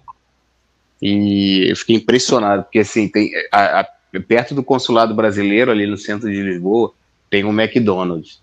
e 1.03 1.71
eu 1.71 1.77
fiquei 1.77 1.97
impressionado, 1.97 2.63
porque 2.65 2.79
assim, 2.81 3.09
tem, 3.09 3.31
a- 3.53 3.81
a- 3.81 3.89
perto 4.29 4.55
do 4.55 4.63
consulado 4.63 5.15
brasileiro, 5.15 5.71
ali 5.71 5.87
no 5.87 5.97
centro 5.97 6.31
de 6.31 6.41
Lisboa, 6.43 6.93
tem 7.29 7.45
um 7.45 7.53
McDonald's. 7.61 8.41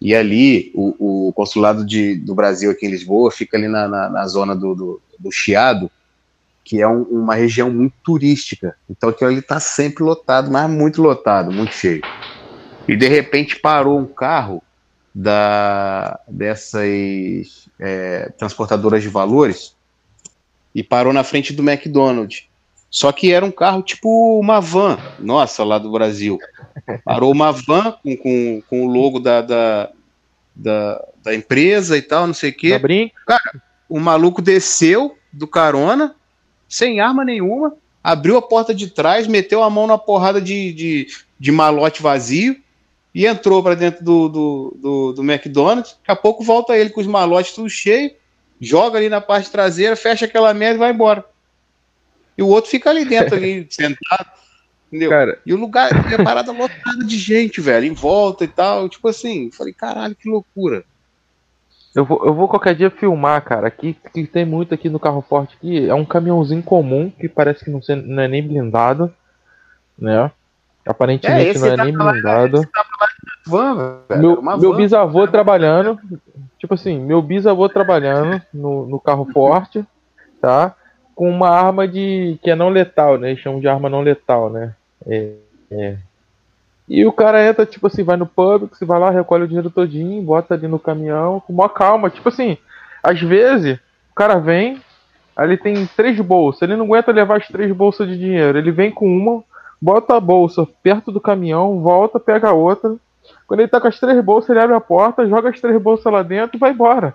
E 0.00 0.14
ali, 0.14 0.70
o, 0.74 1.28
o 1.28 1.32
consulado 1.32 1.84
de, 1.84 2.14
do 2.16 2.34
Brasil 2.34 2.70
aqui 2.70 2.86
em 2.86 2.90
Lisboa 2.90 3.30
fica 3.30 3.56
ali 3.56 3.68
na, 3.68 3.88
na, 3.88 4.08
na 4.10 4.26
zona 4.26 4.54
do, 4.54 4.74
do, 4.74 5.00
do 5.18 5.32
Chiado, 5.32 5.90
que 6.62 6.80
é 6.80 6.86
um- 6.88 7.02
uma 7.04 7.34
região 7.34 7.70
muito 7.70 7.94
turística. 8.04 8.76
Então 8.88 9.08
aquilo 9.08 9.30
ali 9.30 9.40
tá 9.40 9.58
sempre 9.60 10.04
lotado, 10.04 10.50
mas 10.50 10.68
muito 10.70 11.00
lotado, 11.00 11.50
muito 11.52 11.72
cheio. 11.74 12.02
E 12.86 12.94
de 12.94 13.08
repente 13.08 13.58
parou 13.60 13.98
um 13.98 14.04
carro 14.06 14.62
da, 15.14 16.18
dessas 16.26 17.68
é, 17.78 18.32
transportadoras 18.36 19.02
de 19.02 19.08
valores 19.08 19.76
e 20.74 20.82
parou 20.82 21.12
na 21.12 21.22
frente 21.22 21.52
do 21.52 21.62
McDonald's. 21.62 22.44
Só 22.90 23.12
que 23.12 23.32
era 23.32 23.44
um 23.44 23.50
carro 23.50 23.82
tipo 23.82 24.38
uma 24.38 24.60
van, 24.60 24.98
nossa, 25.18 25.62
lá 25.64 25.78
do 25.78 25.90
Brasil. 25.90 26.38
Parou 27.04 27.32
uma 27.32 27.52
van 27.52 27.92
com, 28.02 28.16
com, 28.16 28.62
com 28.68 28.86
o 28.86 28.88
logo 28.88 29.20
da, 29.20 29.40
da, 29.40 29.90
da, 30.54 31.04
da 31.22 31.34
empresa 31.34 31.96
e 31.96 32.02
tal, 32.02 32.26
não 32.26 32.34
sei 32.34 32.50
o 32.50 32.56
quê. 32.56 32.78
brinco? 32.78 33.14
O 33.88 34.00
maluco 34.00 34.40
desceu 34.40 35.16
do 35.32 35.46
carona, 35.46 36.14
sem 36.68 37.00
arma 37.00 37.24
nenhuma, 37.24 37.74
abriu 38.02 38.36
a 38.36 38.42
porta 38.42 38.74
de 38.74 38.88
trás, 38.88 39.26
meteu 39.26 39.62
a 39.62 39.70
mão 39.70 39.86
na 39.86 39.98
porrada 39.98 40.40
de, 40.40 40.72
de, 40.72 41.06
de 41.38 41.52
malote 41.52 42.02
vazio 42.02 42.56
e 43.14 43.26
entrou 43.26 43.62
para 43.62 43.76
dentro 43.76 44.04
do, 44.04 44.28
do, 44.28 44.76
do, 44.80 45.12
do, 45.12 45.22
McDonald's. 45.22 45.92
Daqui 46.00 46.10
a 46.10 46.16
pouco 46.16 46.42
volta 46.42 46.76
ele 46.76 46.90
com 46.90 47.00
os 47.00 47.06
malotes 47.06 47.54
tudo 47.54 47.70
cheio, 47.70 48.10
joga 48.60 48.98
ali 48.98 49.08
na 49.08 49.20
parte 49.20 49.50
traseira, 49.50 49.94
fecha 49.94 50.24
aquela 50.24 50.52
merda 50.52 50.76
e 50.76 50.78
vai 50.78 50.90
embora. 50.90 51.24
E 52.36 52.42
o 52.42 52.48
outro 52.48 52.70
fica 52.70 52.90
ali 52.90 53.04
dentro, 53.04 53.36
ali, 53.36 53.66
sentado. 53.70 54.30
Entendeu? 54.88 55.10
Cara, 55.10 55.38
e 55.46 55.52
o 55.52 55.56
lugar 55.56 55.90
é 56.12 56.22
parada 56.22 56.52
lotada 56.52 57.04
de 57.04 57.16
gente, 57.16 57.60
velho, 57.60 57.86
em 57.86 57.94
volta 57.94 58.44
e 58.44 58.48
tal. 58.48 58.88
Tipo 58.88 59.08
assim, 59.08 59.50
falei, 59.50 59.72
caralho, 59.72 60.14
que 60.14 60.28
loucura. 60.28 60.84
Eu 61.94 62.04
vou, 62.04 62.24
eu 62.24 62.34
vou 62.34 62.48
qualquer 62.48 62.74
dia 62.74 62.90
filmar, 62.90 63.42
cara. 63.42 63.68
Aqui 63.68 63.96
que 64.12 64.26
tem 64.26 64.44
muito 64.44 64.74
aqui 64.74 64.88
no 64.88 64.98
carro 64.98 65.24
forte 65.28 65.56
aqui. 65.56 65.88
É 65.88 65.94
um 65.94 66.04
caminhãozinho 66.04 66.62
comum 66.62 67.10
que 67.10 67.28
parece 67.28 67.64
que 67.64 67.70
não, 67.70 67.80
não 68.04 68.22
é 68.22 68.28
nem 68.28 68.46
blindado, 68.46 69.14
né? 69.96 70.30
Aparentemente 70.86 71.56
é, 71.56 71.60
não 71.60 71.68
é 71.68 71.76
nem 71.84 71.96
tá 71.96 72.12
blindado. 72.12 72.68
Tá 72.72 72.84
van, 73.46 74.00
meu, 74.10 74.42
meu 74.42 74.70
van, 74.72 74.76
bisavô 74.76 75.20
cara. 75.20 75.30
trabalhando, 75.30 75.98
tipo 76.58 76.74
assim, 76.74 76.98
meu 76.98 77.20
bisavô 77.20 77.68
trabalhando 77.68 78.40
no, 78.52 78.86
no 78.86 79.00
carro 79.00 79.26
forte, 79.32 79.84
tá? 80.40 80.74
Com 81.14 81.30
uma 81.30 81.48
arma 81.48 81.86
de 81.86 82.38
que 82.42 82.50
é 82.50 82.54
não 82.54 82.68
letal, 82.68 83.18
né? 83.18 83.30
Eles 83.30 83.40
chamam 83.40 83.60
de 83.60 83.68
arma 83.68 83.88
não 83.88 84.00
letal, 84.00 84.50
né? 84.50 84.74
É, 85.06 85.32
é. 85.70 85.96
E 86.88 87.04
o 87.06 87.12
cara 87.12 87.46
entra, 87.46 87.64
tipo 87.64 87.86
assim, 87.86 88.02
vai 88.02 88.16
no 88.16 88.26
pub, 88.26 88.68
você 88.70 88.84
vai 88.84 88.98
lá, 89.00 89.10
recolhe 89.10 89.44
o 89.44 89.48
dinheiro 89.48 89.70
todinho, 89.70 90.22
bota 90.22 90.54
ali 90.54 90.68
no 90.68 90.78
caminhão, 90.78 91.40
com 91.40 91.52
uma 91.52 91.68
calma. 91.68 92.10
Tipo 92.10 92.28
assim, 92.28 92.58
às 93.02 93.20
vezes, 93.20 93.78
o 94.10 94.14
cara 94.14 94.38
vem, 94.38 94.80
aí 95.36 95.46
ele 95.48 95.56
tem 95.56 95.86
três 95.96 96.20
bolsas, 96.20 96.62
ele 96.62 96.76
não 96.76 96.84
aguenta 96.84 97.10
levar 97.10 97.38
as 97.38 97.48
três 97.48 97.72
bolsas 97.72 98.06
de 98.06 98.18
dinheiro. 98.18 98.58
Ele 98.58 98.70
vem 98.70 98.90
com 98.90 99.06
uma, 99.06 99.42
bota 99.80 100.14
a 100.16 100.20
bolsa 100.20 100.66
perto 100.82 101.10
do 101.10 101.20
caminhão, 101.20 101.80
volta, 101.80 102.20
pega 102.20 102.48
a 102.48 102.52
outra. 102.52 102.96
Quando 103.46 103.60
ele 103.60 103.68
tá 103.68 103.80
com 103.80 103.88
as 103.88 103.98
três 103.98 104.22
bolsas, 104.24 104.50
ele 104.50 104.60
abre 104.60 104.74
a 104.74 104.80
porta, 104.80 105.28
joga 105.28 105.50
as 105.50 105.60
três 105.60 105.80
bolsas 105.80 106.12
lá 106.12 106.22
dentro 106.22 106.56
e 106.56 106.60
vai 106.60 106.70
embora. 106.70 107.14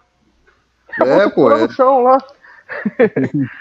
É, 1.01 1.29
pô. 1.29 1.51
É. 1.51 1.61
no 1.61 1.71
chão 1.71 2.03
lá. 2.03 2.17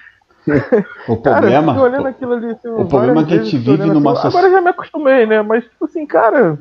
O 1.07 1.17
problema. 1.17 1.75
Cara, 1.75 1.85
olhando 1.85 2.09
aquilo 2.09 2.33
ali, 2.33 2.51
assim, 2.53 2.69
o 2.69 2.87
problema 2.87 3.21
é 3.21 3.25
que 3.25 3.35
a 3.35 3.43
gente 3.43 3.59
vive 3.59 3.85
numa 3.85 4.15
sociedade. 4.15 4.37
Agora 4.37 4.51
já 4.51 4.61
me 4.63 4.71
acostumei, 4.71 5.27
né? 5.27 5.43
Mas, 5.43 5.65
tipo 5.65 5.85
assim, 5.85 6.07
cara. 6.07 6.59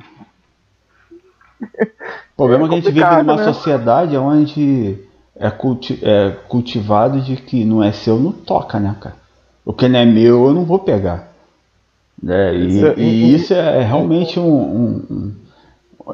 O 1.61 2.35
problema 2.35 2.65
é 2.65 2.67
que 2.67 2.73
a 2.73 2.77
gente 2.79 2.91
vive 2.91 3.15
numa 3.15 3.37
né? 3.37 3.43
sociedade 3.45 4.17
onde 4.17 4.99
é, 5.35 5.49
culti 5.49 5.99
é, 6.03 6.31
cultivado 6.49 7.21
de 7.21 7.37
que 7.37 7.63
não 7.63 7.81
é 7.81 7.93
seu, 7.93 8.17
não 8.17 8.31
toca, 8.31 8.79
né, 8.79 8.93
cara? 8.99 9.15
O 9.63 9.71
que 9.71 9.87
não 9.87 9.99
é 9.99 10.05
meu, 10.05 10.47
eu 10.47 10.53
não 10.53 10.65
vou 10.65 10.79
pegar. 10.79 11.31
É, 12.27 12.53
e, 12.53 12.67
isso, 12.67 12.85
é, 12.85 12.93
e, 12.97 13.03
e 13.03 13.35
isso 13.35 13.53
é 13.53 13.83
realmente 13.83 14.39
um, 14.39 15.05
um 15.09 15.35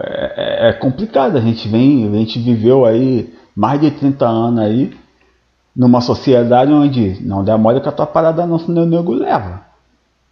é, 0.02 0.70
é, 0.70 0.74
complicado. 0.74 1.38
A 1.38 1.42
gente 1.42 1.68
vem, 1.68 2.08
a 2.08 2.18
gente 2.18 2.40
viveu 2.40 2.86
aí 2.86 3.34
mais 3.56 3.80
de 3.80 3.92
30 3.92 4.26
anos 4.26 4.60
aí 4.60 4.94
numa 5.76 6.02
sociedade 6.02 6.72
onde 6.72 7.18
não 7.22 7.44
der 7.44 7.58
mole 7.58 7.82
que 7.82 7.90
a 7.90 7.92
tua 7.92 8.06
parada 8.06 8.46
não, 8.46 8.60
senão 8.60 8.84
o 8.84 8.86
nego 8.86 9.14
leva. 9.14 9.62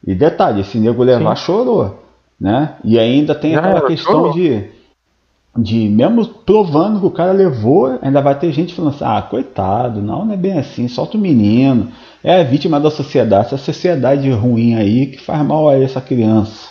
E 0.05 0.15
detalhe, 0.15 0.61
esse 0.61 0.79
nego 0.79 1.03
levar 1.03 1.37
Sim. 1.37 1.45
chorou, 1.45 2.03
né? 2.39 2.75
E 2.83 2.97
ainda 2.97 3.35
tem 3.35 3.55
aquela 3.55 3.81
questão 3.85 4.31
de, 4.31 4.65
de, 5.55 5.89
mesmo 5.89 6.25
provando 6.25 6.99
que 6.99 7.05
o 7.05 7.11
cara 7.11 7.31
levou, 7.31 7.99
ainda 8.01 8.21
vai 8.21 8.37
ter 8.37 8.51
gente 8.51 8.73
falando 8.73 8.95
assim, 8.95 9.03
ah, 9.05 9.21
coitado, 9.21 10.01
não, 10.01 10.25
não 10.25 10.33
é 10.33 10.37
bem 10.37 10.57
assim, 10.57 10.87
solta 10.87 11.17
o 11.17 11.19
menino, 11.19 11.91
é 12.23 12.41
a 12.41 12.43
vítima 12.43 12.79
da 12.79 12.89
sociedade, 12.89 13.47
essa 13.47 13.57
sociedade 13.57 14.29
ruim 14.31 14.75
aí 14.75 15.07
que 15.07 15.21
faz 15.21 15.45
mal 15.45 15.69
a 15.69 15.77
essa 15.77 16.01
criança. 16.01 16.69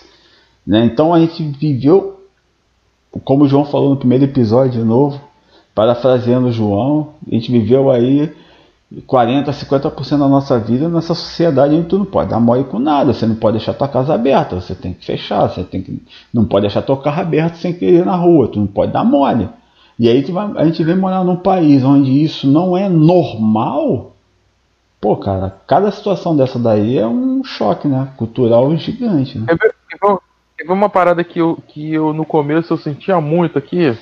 Né? 0.66 0.84
Então 0.84 1.14
a 1.14 1.20
gente 1.20 1.42
viveu, 1.42 2.19
como 3.24 3.44
o 3.44 3.48
João 3.48 3.64
falou 3.64 3.90
no 3.90 3.96
primeiro 3.96 4.24
episódio 4.24 4.80
de 4.80 4.86
novo, 4.86 5.20
parafraseando 5.74 6.52
João, 6.52 7.14
a 7.30 7.34
gente 7.34 7.50
viveu 7.50 7.90
aí 7.90 8.32
40, 9.06 9.50
50% 9.52 10.18
da 10.18 10.28
nossa 10.28 10.58
vida 10.58 10.88
nessa 10.88 11.14
sociedade 11.14 11.74
onde 11.74 11.86
tu 11.86 11.98
não 11.98 12.04
pode 12.04 12.30
dar 12.30 12.40
mole 12.40 12.64
com 12.64 12.78
nada, 12.78 13.12
você 13.12 13.26
não 13.26 13.36
pode 13.36 13.58
deixar 13.58 13.74
tua 13.74 13.88
casa 13.88 14.14
aberta, 14.14 14.60
você 14.60 14.74
tem 14.74 14.92
que 14.92 15.04
fechar, 15.04 15.48
você 15.48 15.62
tem 15.62 15.82
que, 15.82 16.02
não 16.34 16.44
pode 16.44 16.62
deixar 16.62 16.82
teu 16.82 16.96
carro 16.96 17.22
aberto 17.22 17.56
sem 17.56 17.72
querer 17.72 18.04
na 18.04 18.16
rua, 18.16 18.48
tu 18.48 18.58
não 18.58 18.66
pode 18.66 18.92
dar 18.92 19.04
mole. 19.04 19.48
E 19.98 20.08
aí 20.08 20.22
vai, 20.22 20.50
a 20.56 20.64
gente 20.64 20.82
vem 20.82 20.96
morar 20.96 21.22
num 21.22 21.36
país 21.36 21.84
onde 21.84 22.22
isso 22.22 22.48
não 22.48 22.76
é 22.76 22.88
normal. 22.88 24.12
Pô, 25.00 25.16
cara, 25.16 25.56
cada 25.66 25.90
situação 25.90 26.36
dessa 26.36 26.58
daí 26.58 26.98
é 26.98 27.06
um 27.06 27.44
choque, 27.44 27.86
né? 27.86 28.08
Cultural 28.16 28.74
gigante, 28.76 29.38
né? 29.38 29.46
Teve 30.60 30.72
uma 30.72 30.90
parada 30.90 31.24
que 31.24 31.38
eu, 31.38 31.56
que 31.68 31.94
eu 31.94 32.12
no 32.12 32.26
começo 32.26 32.72
eu 32.72 32.78
sentia 32.78 33.20
muito 33.20 33.58
aqui, 33.58 33.96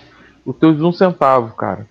o 0.44 0.52
teu 0.52 0.74
de 0.74 0.82
um 0.82 0.92
centavo, 0.92 1.54
cara 1.54 1.86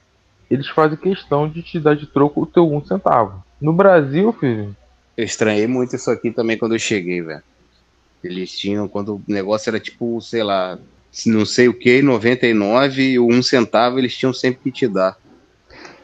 eles 0.49 0.68
fazem 0.68 0.97
questão 0.97 1.47
de 1.47 1.61
te 1.61 1.80
dar 1.80 1.95
de 1.95 2.07
troco 2.07 2.41
o 2.41 2.45
teu 2.45 2.72
um 2.72 2.84
centavo. 2.84 3.43
No 3.61 3.74
Brasil, 3.74 4.34
filho. 4.34 4.76
Eu 5.15 5.26
estranhei 5.26 5.68
muito 5.68 5.95
isso 5.95 6.09
aqui 6.09 6.32
também 6.32 6.57
quando 6.57 6.74
eu 6.76 6.80
cheguei, 6.80 7.22
velho. 7.22 7.41
Eles 8.24 8.57
tinham, 8.57 8.88
quando 8.88 9.15
o 9.15 9.22
negócio 9.28 9.70
era 9.70 9.80
tipo, 9.80 10.20
sei 10.22 10.43
lá, 10.43 10.78
não 11.26 11.45
sei 11.45 11.68
o 11.68 11.74
que, 11.74 12.01
99 12.01 13.01
e 13.01 13.20
o 13.20 13.28
um 13.28 13.41
centavo 13.41 13.99
eles 13.99 14.15
tinham 14.15 14.34
sempre 14.34 14.59
que 14.63 14.72
te 14.72 14.88
dar. 14.88 15.18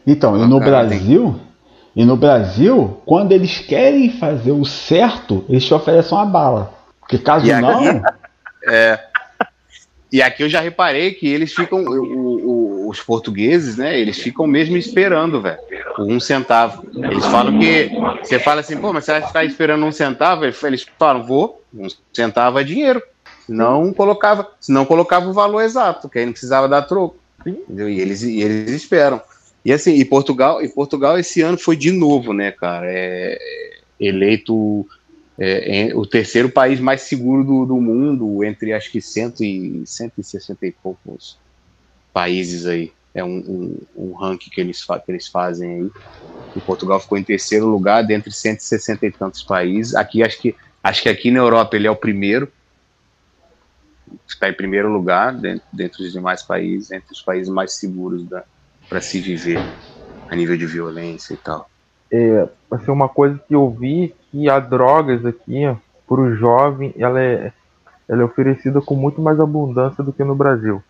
Então, 0.06 0.38
e 0.38 0.48
no 0.48 0.60
Brasil, 0.60 1.40
tem... 1.96 2.04
e 2.04 2.06
no 2.06 2.18
Brasil, 2.18 3.02
quando 3.06 3.32
eles 3.32 3.60
querem 3.60 4.12
fazer 4.12 4.52
o 4.52 4.66
certo, 4.66 5.46
eles 5.48 5.66
te 5.66 5.74
oferecem 5.74 6.18
uma 6.18 6.26
bala. 6.26 6.74
Porque 7.00 7.18
caso 7.18 7.46
e 7.46 7.54
não. 7.54 7.88
Aqui, 7.88 8.02
é. 8.68 9.00
E 10.12 10.22
aqui 10.22 10.44
eu 10.44 10.50
já 10.50 10.62
reparei 10.62 11.12
que 11.12 11.28
eles 11.28 11.54
ficam, 11.54 11.84
o, 11.84 12.86
o, 12.86 12.90
os 12.90 13.02
portugueses, 13.02 13.78
né? 13.78 14.00
Eles 14.00 14.20
ficam 14.20 14.46
mesmo 14.46 14.78
esperando, 14.78 15.42
velho, 15.42 15.58
um 15.98 16.20
centavo. 16.20 16.88
Eles 16.96 17.26
falam 17.26 17.58
que 17.58 17.90
você 18.22 18.38
fala 18.38 18.62
assim, 18.62 18.78
pô, 18.78 18.94
mas 18.94 19.06
você 19.06 19.14
vai 19.14 19.28
ficar 19.28 19.44
esperando 19.44 19.84
um 19.84 19.92
centavo? 19.92 20.46
Eles 20.46 20.86
falam, 21.00 21.24
vou, 21.24 21.64
um 21.74 21.88
centavo 22.14 22.60
é 22.60 22.64
dinheiro. 22.64 23.02
Não 23.50 23.92
colocava, 23.92 24.48
não 24.70 24.86
colocava 24.86 25.28
o 25.28 25.34
valor 25.34 25.62
exato, 25.62 26.08
que 26.08 26.20
aí 26.20 26.26
não 26.26 26.32
precisava 26.32 26.70
dar 26.70 26.84
troco. 26.84 27.18
Entendeu? 27.44 27.90
E 27.90 28.00
eles, 28.00 28.22
e 28.22 28.40
eles 28.40 28.72
esperam. 28.72 29.20
E 29.66 29.74
assim, 29.74 29.96
e 29.96 30.06
Portugal, 30.06 30.62
e 30.62 30.70
Portugal 30.70 31.18
esse 31.18 31.42
ano 31.42 31.58
foi 31.58 31.76
de 31.76 31.92
novo, 31.92 32.34
né, 32.34 32.52
cara? 32.52 32.86
É, 32.88 33.38
eleito 34.00 34.88
é, 35.40 35.90
é, 35.90 35.96
o 35.96 36.06
terceiro 36.06 36.50
país 36.50 36.80
mais 36.80 37.02
seguro 37.02 37.44
do, 37.44 37.66
do 37.66 37.76
mundo, 37.76 38.44
entre 38.44 38.74
acho 38.74 38.92
que 38.92 39.02
cento 39.02 39.44
e, 39.44 39.84
160 39.86 40.66
e 40.66 40.72
poucos 40.72 41.38
países 42.12 42.66
aí. 42.66 42.92
É 43.16 43.24
um, 43.24 43.38
um, 43.38 43.78
um 43.96 44.14
ranking 44.14 44.50
que 44.50 44.60
eles, 44.60 44.84
que 44.84 45.12
eles 45.12 45.28
fazem 45.28 45.82
aí. 45.82 45.92
E 46.56 46.62
Portugal 46.62 47.00
ficou 47.00 47.18
em 47.18 47.24
terceiro 47.24 47.68
lugar 47.68 48.04
dentre 48.04 48.32
160 48.32 49.06
e 49.06 49.12
tantos 49.12 49.44
países. 49.44 49.94
Aqui 49.96 50.24
acho 50.24 50.40
que 50.40 50.56
acho 50.82 51.02
que 51.02 51.10
aqui 51.10 51.30
na 51.30 51.40
Europa 51.40 51.76
ele 51.76 51.88
é 51.88 51.92
o 51.92 51.96
primeiro. 51.96 52.52
Está 54.28 54.50
em 54.50 54.54
primeiro 54.54 54.92
lugar 54.92 55.34
dentro, 55.34 55.66
dentro 55.72 56.04
dos 56.04 56.12
demais 56.12 56.42
países, 56.42 56.92
entre 56.92 57.12
os 57.12 57.22
países 57.22 57.50
mais 57.50 57.74
seguros 57.74 58.26
para 58.90 59.00
se 59.00 59.20
viver 59.20 59.60
a 60.28 60.36
nível 60.36 60.58
de 60.58 60.66
violência 60.66 61.34
e 61.34 61.38
tal 61.38 61.70
é, 62.14 62.48
assim, 62.70 62.92
uma 62.92 63.10
coisa 63.10 63.42
que 63.48 63.56
eu 63.56 63.68
vi 63.72 64.14
que 64.34 64.50
a 64.50 64.60
drogas 64.60 65.24
aqui, 65.24 65.62
para 66.08 66.20
o 66.20 66.36
jovem, 66.36 66.92
ela 66.98 67.22
é, 67.22 67.54
ela 68.10 68.24
é 68.24 68.26
oferecida 68.26 68.82
com 68.82 68.96
muito 68.96 69.22
mais 69.22 69.40
abundância 69.40 70.04
do 70.04 70.12
que 70.12 70.24
no 70.24 70.34
Brasil. 70.34 70.84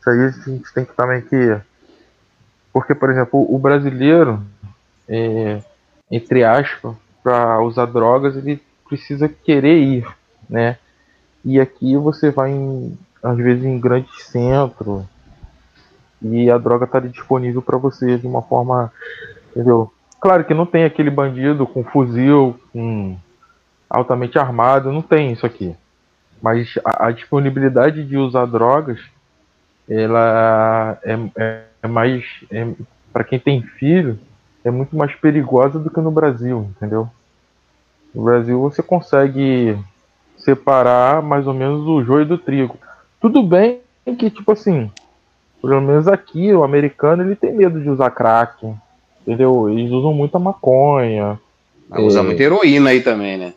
Isso 0.00 0.08
aí 0.08 0.24
a 0.24 0.30
gente 0.30 0.72
tem 0.72 0.86
que 0.86 0.96
também 0.96 1.20
que. 1.20 1.60
Porque, 2.72 2.94
por 2.94 3.10
exemplo, 3.10 3.46
o 3.54 3.58
brasileiro, 3.58 4.42
é, 5.06 5.60
entre 6.10 6.42
aspas, 6.44 6.96
para 7.22 7.60
usar 7.60 7.84
drogas, 7.84 8.34
ele 8.36 8.62
precisa 8.88 9.28
querer 9.28 9.76
ir, 9.76 10.08
né? 10.48 10.78
E 11.44 11.60
aqui 11.60 11.94
você 11.94 12.30
vai, 12.30 12.50
em, 12.50 12.98
às 13.22 13.36
vezes, 13.36 13.64
em 13.64 13.78
grandes 13.78 14.24
centros 14.24 15.04
e 16.22 16.50
a 16.50 16.56
droga 16.56 16.86
está 16.86 17.00
disponível 17.00 17.60
para 17.60 17.76
você 17.76 18.16
de 18.16 18.26
uma 18.26 18.40
forma, 18.40 18.90
entendeu? 19.50 19.92
Claro 20.20 20.44
que 20.44 20.54
não 20.54 20.66
tem 20.66 20.84
aquele 20.84 21.10
bandido 21.10 21.66
com 21.66 21.84
fuzil, 21.84 22.58
com 22.72 23.16
altamente 23.88 24.38
armado, 24.38 24.92
não 24.92 25.02
tem 25.02 25.32
isso 25.32 25.46
aqui. 25.46 25.74
Mas 26.42 26.74
a, 26.84 27.06
a 27.06 27.10
disponibilidade 27.10 28.04
de 28.04 28.16
usar 28.16 28.46
drogas, 28.46 29.00
ela 29.88 30.98
é, 31.02 31.18
é, 31.36 31.62
é 31.82 31.88
mais, 31.88 32.24
é, 32.50 32.66
para 33.12 33.24
quem 33.24 33.38
tem 33.38 33.62
filho, 33.62 34.18
é 34.64 34.70
muito 34.70 34.96
mais 34.96 35.14
perigosa 35.14 35.78
do 35.78 35.90
que 35.90 36.00
no 36.00 36.10
Brasil, 36.10 36.70
entendeu? 36.76 37.08
No 38.14 38.24
Brasil 38.24 38.60
você 38.60 38.82
consegue 38.82 39.78
separar 40.36 41.22
mais 41.22 41.46
ou 41.46 41.54
menos 41.54 41.86
o 41.86 42.02
joio 42.02 42.26
do 42.26 42.38
trigo. 42.38 42.76
Tudo 43.20 43.42
bem 43.42 43.80
que, 44.18 44.30
tipo 44.30 44.52
assim, 44.52 44.90
pelo 45.60 45.80
menos 45.80 46.08
aqui, 46.08 46.52
o 46.52 46.64
americano 46.64 47.22
ele 47.22 47.36
tem 47.36 47.52
medo 47.52 47.80
de 47.80 47.90
usar 47.90 48.10
crack, 48.10 48.74
Entendeu? 49.22 49.68
Eles 49.68 49.90
usam 49.90 50.12
muita 50.12 50.38
maconha. 50.38 51.38
Ah, 51.90 52.00
usa 52.00 52.20
é... 52.20 52.22
muita 52.22 52.42
heroína 52.42 52.90
aí 52.90 53.02
também, 53.02 53.36
né? 53.36 53.54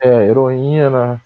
É, 0.00 0.26
heroína. 0.26 1.20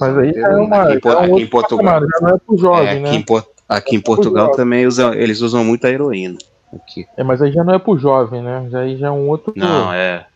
Mas 0.00 0.18
aí 0.18 0.30
é 0.36 0.48
uma. 0.56 0.82
aqui, 0.82 1.08
é 1.08 1.10
um 1.10 1.34
aqui 1.34 1.42
em 1.42 1.46
Portugal. 1.46 2.00
não 2.20 2.28
é 2.28 2.38
pro 2.38 2.56
jovem, 2.56 2.86
É, 2.88 3.00
né? 3.00 3.08
aqui, 3.08 3.16
em 3.16 3.22
Por- 3.22 3.46
aqui 3.68 3.96
em 3.96 4.00
Portugal 4.00 4.52
também 4.52 4.86
usam, 4.86 5.12
eles 5.12 5.40
usam 5.40 5.64
muito 5.64 5.86
a 5.86 5.90
heroína. 5.90 6.38
Aqui. 6.72 7.06
É, 7.16 7.24
mas 7.24 7.42
aí 7.42 7.52
já 7.52 7.64
não 7.64 7.74
é 7.74 7.78
pro 7.78 7.98
jovem, 7.98 8.42
né? 8.42 8.68
Já 8.70 8.80
aí 8.80 8.96
já 8.96 9.08
é 9.08 9.10
um 9.10 9.28
outro. 9.28 9.52
Não, 9.56 9.92
é. 9.92 10.26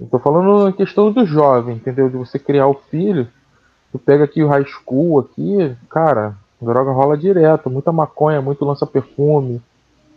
Eu 0.00 0.06
tô 0.08 0.18
falando 0.18 0.64
na 0.64 0.72
questão 0.72 1.12
do 1.12 1.24
jovem, 1.24 1.76
entendeu? 1.76 2.10
De 2.10 2.16
você 2.16 2.38
criar 2.38 2.66
o 2.66 2.80
filho. 2.90 3.28
Tu 3.92 3.98
pega 3.98 4.24
aqui 4.24 4.42
o 4.42 4.48
high 4.48 4.64
school 4.64 5.20
aqui, 5.20 5.76
cara, 5.88 6.34
droga 6.60 6.90
rola 6.90 7.16
direto, 7.16 7.70
muita 7.70 7.92
maconha, 7.92 8.40
muito 8.40 8.64
lança-perfume, 8.64 9.60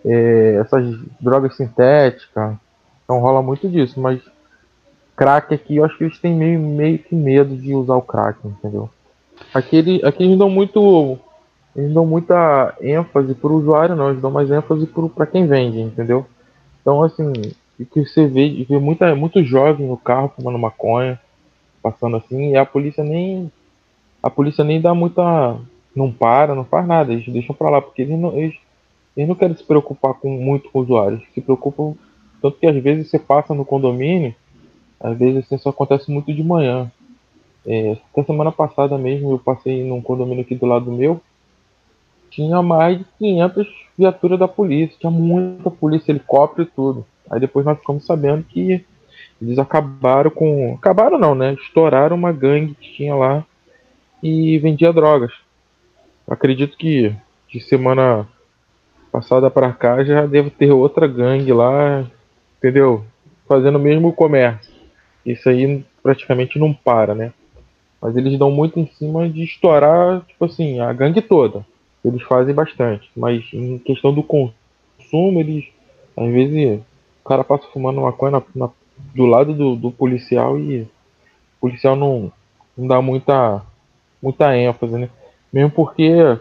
é, 0.05 0.57
essas 0.61 0.97
drogas 1.19 1.55
sintéticas. 1.55 2.55
Então 3.03 3.19
rola 3.19 3.41
muito 3.41 3.67
disso, 3.67 3.99
mas 3.99 4.21
crack 5.15 5.53
aqui, 5.53 5.77
eu 5.77 5.85
acho 5.85 5.97
que 5.97 6.03
eles 6.03 6.19
têm 6.19 6.35
meio, 6.35 6.59
meio 6.59 6.99
que 6.99 7.15
medo 7.15 7.55
de 7.55 7.73
usar 7.73 7.95
o 7.95 8.01
crack, 8.01 8.39
entendeu? 8.45 8.89
Aqui, 9.53 9.77
ele, 9.77 10.05
aqui 10.05 10.23
eles 10.23 10.37
dão 10.37 10.49
muito. 10.49 11.17
Eles 11.75 11.93
dão 11.93 12.05
muita 12.05 12.73
ênfase 12.79 13.33
pro 13.35 13.55
usuário, 13.55 13.95
não, 13.95 14.09
eles 14.09 14.21
dão 14.21 14.31
mais 14.31 14.49
ênfase 14.49 14.87
pro, 14.87 15.09
pra 15.09 15.25
quem 15.25 15.45
vende, 15.45 15.81
entendeu? 15.81 16.25
Então, 16.81 17.03
assim, 17.03 17.33
o 17.79 17.85
que 17.85 18.05
você 18.05 18.27
vê, 18.27 18.65
vê 18.67 18.77
muita, 18.77 19.13
muito 19.13 19.43
jovem 19.43 19.85
no 19.85 19.97
carro 19.97 20.31
fumando 20.35 20.57
maconha, 20.57 21.19
passando 21.83 22.15
assim, 22.15 22.51
e 22.51 22.57
a 22.57 22.65
polícia 22.65 23.03
nem. 23.03 23.51
A 24.23 24.29
polícia 24.29 24.63
nem 24.63 24.81
dá 24.81 24.93
muita. 24.93 25.57
Não 25.95 26.11
para, 26.11 26.55
não 26.55 26.65
faz 26.65 26.85
nada, 26.85 27.13
eles 27.13 27.25
deixam 27.27 27.55
pra 27.55 27.69
lá, 27.69 27.81
porque 27.81 28.01
eles 28.01 28.19
não, 28.19 28.35
eles, 28.37 28.55
eles 29.15 29.27
não 29.27 29.35
querem 29.35 29.55
se 29.55 29.63
preocupar 29.63 30.13
com, 30.15 30.29
muito 30.29 30.69
com 30.69 30.79
o 30.79 30.81
usuário, 30.81 31.17
eles 31.17 31.33
se 31.33 31.41
preocupam. 31.41 31.95
Tanto 32.41 32.57
que 32.57 32.67
às 32.67 32.75
vezes 32.75 33.09
você 33.09 33.17
passa 33.17 33.53
no 33.53 33.65
condomínio, 33.65 34.35
às 34.99 35.17
vezes 35.17 35.45
assim, 35.45 35.55
isso 35.55 35.69
acontece 35.69 36.11
muito 36.11 36.33
de 36.33 36.43
manhã. 36.43 36.91
É, 37.65 37.97
até 38.11 38.23
semana 38.23 38.51
passada 38.51 38.97
mesmo 38.97 39.31
eu 39.31 39.39
passei 39.39 39.83
num 39.83 40.01
condomínio 40.01 40.41
aqui 40.41 40.53
do 40.53 40.65
lado 40.65 40.91
meu, 40.91 41.19
tinha 42.29 42.61
mais 42.61 42.99
de 42.99 43.05
500 43.17 43.67
viaturas 43.97 44.37
da 44.37 44.47
polícia, 44.47 44.97
tinha 44.99 45.11
muita 45.11 45.71
polícia, 45.71 46.11
helicóptero 46.11 46.67
e 46.67 46.71
tudo. 46.71 47.05
Aí 47.31 47.39
depois 47.39 47.65
nós 47.65 47.79
ficamos 47.79 48.05
sabendo 48.05 48.43
que 48.43 48.85
eles 49.41 49.57
acabaram 49.57 50.29
com. 50.29 50.75
Acabaram 50.75 51.17
não, 51.17 51.33
né? 51.33 51.53
Estouraram 51.53 52.15
uma 52.15 52.31
gangue 52.31 52.75
que 52.75 52.93
tinha 52.93 53.15
lá 53.15 53.43
e 54.21 54.57
vendia 54.59 54.93
drogas. 54.93 55.33
Acredito 56.27 56.77
que 56.77 57.15
de 57.49 57.59
semana 57.61 58.27
passada 59.15 59.49
pra 59.49 59.71
cá 59.71 60.03
já 60.03 60.25
deve 60.25 60.49
ter 60.49 60.71
outra 60.71 61.07
gangue 61.07 61.53
lá, 61.53 62.05
entendeu? 62.57 63.05
Fazendo 63.47 63.77
o 63.77 63.81
mesmo 63.81 64.11
comércio. 64.11 64.73
Isso 65.25 65.47
aí 65.47 65.85
praticamente 66.03 66.59
não 66.59 66.73
para, 66.73 67.15
né? 67.15 67.31
Mas 68.01 68.17
eles 68.17 68.37
dão 68.37 68.51
muito 68.51 68.77
em 68.77 68.85
cima 68.87 69.29
de 69.29 69.43
estourar, 69.43 70.21
tipo 70.27 70.43
assim, 70.43 70.81
a 70.81 70.91
gangue 70.91 71.21
toda. 71.21 71.65
Eles 72.03 72.21
fazem 72.23 72.53
bastante. 72.53 73.09
Mas 73.15 73.45
em 73.53 73.77
questão 73.79 74.13
do 74.13 74.21
consumo, 74.21 75.39
eles. 75.39 75.65
Às 76.17 76.31
vezes 76.31 76.81
o 77.23 77.27
cara 77.27 77.43
passa 77.43 77.65
fumando 77.71 78.01
maconha 78.01 78.31
na, 78.31 78.43
na, 78.53 78.69
do 79.15 79.25
lado 79.25 79.53
do, 79.53 79.75
do 79.77 79.91
policial 79.91 80.59
e 80.59 80.81
o 80.81 80.87
policial 81.61 81.95
não, 81.95 82.31
não 82.77 82.85
dá 82.85 83.01
muita, 83.01 83.61
muita 84.21 84.55
ênfase, 84.57 84.93
né? 84.93 85.09
Mesmo 85.51 85.71
porque 85.71 86.37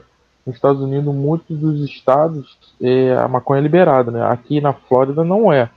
nos 0.47 0.57
Estados 0.57 0.83
Unidos, 0.83 1.15
muitos 1.15 1.59
dos 1.59 1.81
estados, 1.89 2.59
é, 2.81 3.15
a 3.17 3.27
maconha 3.27 3.61
é 3.61 3.63
liberada, 3.63 4.11
né? 4.11 4.23
Aqui 4.27 4.61
na 4.61 4.73
Flórida 4.73 5.25
não 5.25 5.53
é. 5.53 5.71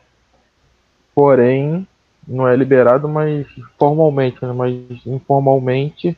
Porém, 1.15 1.88
não 2.28 2.47
é 2.47 2.55
liberado, 2.55 3.07
mas 3.07 3.47
formalmente, 3.80 4.38
né? 4.41 4.51
Mas 4.51 4.76
informalmente 5.05 6.18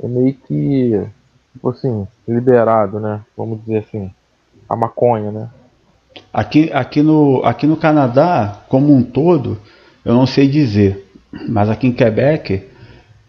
é 0.00 0.06
meio 0.06 0.34
que, 0.34 1.06
tipo 1.52 1.68
assim, 1.70 2.06
liberado, 2.26 3.00
né? 3.00 3.20
Vamos 3.36 3.60
dizer 3.60 3.78
assim, 3.78 4.10
a 4.68 4.76
maconha, 4.76 5.32
né? 5.32 5.50
Aqui, 6.32 6.70
aqui, 6.72 7.02
no, 7.02 7.42
aqui 7.44 7.66
no 7.66 7.76
Canadá, 7.76 8.60
como 8.68 8.94
um 8.94 9.02
todo, 9.02 9.58
eu 10.04 10.14
não 10.14 10.26
sei 10.26 10.48
dizer, 10.48 11.10
mas 11.48 11.68
aqui 11.68 11.88
em 11.88 11.92
Quebec, 11.92 12.68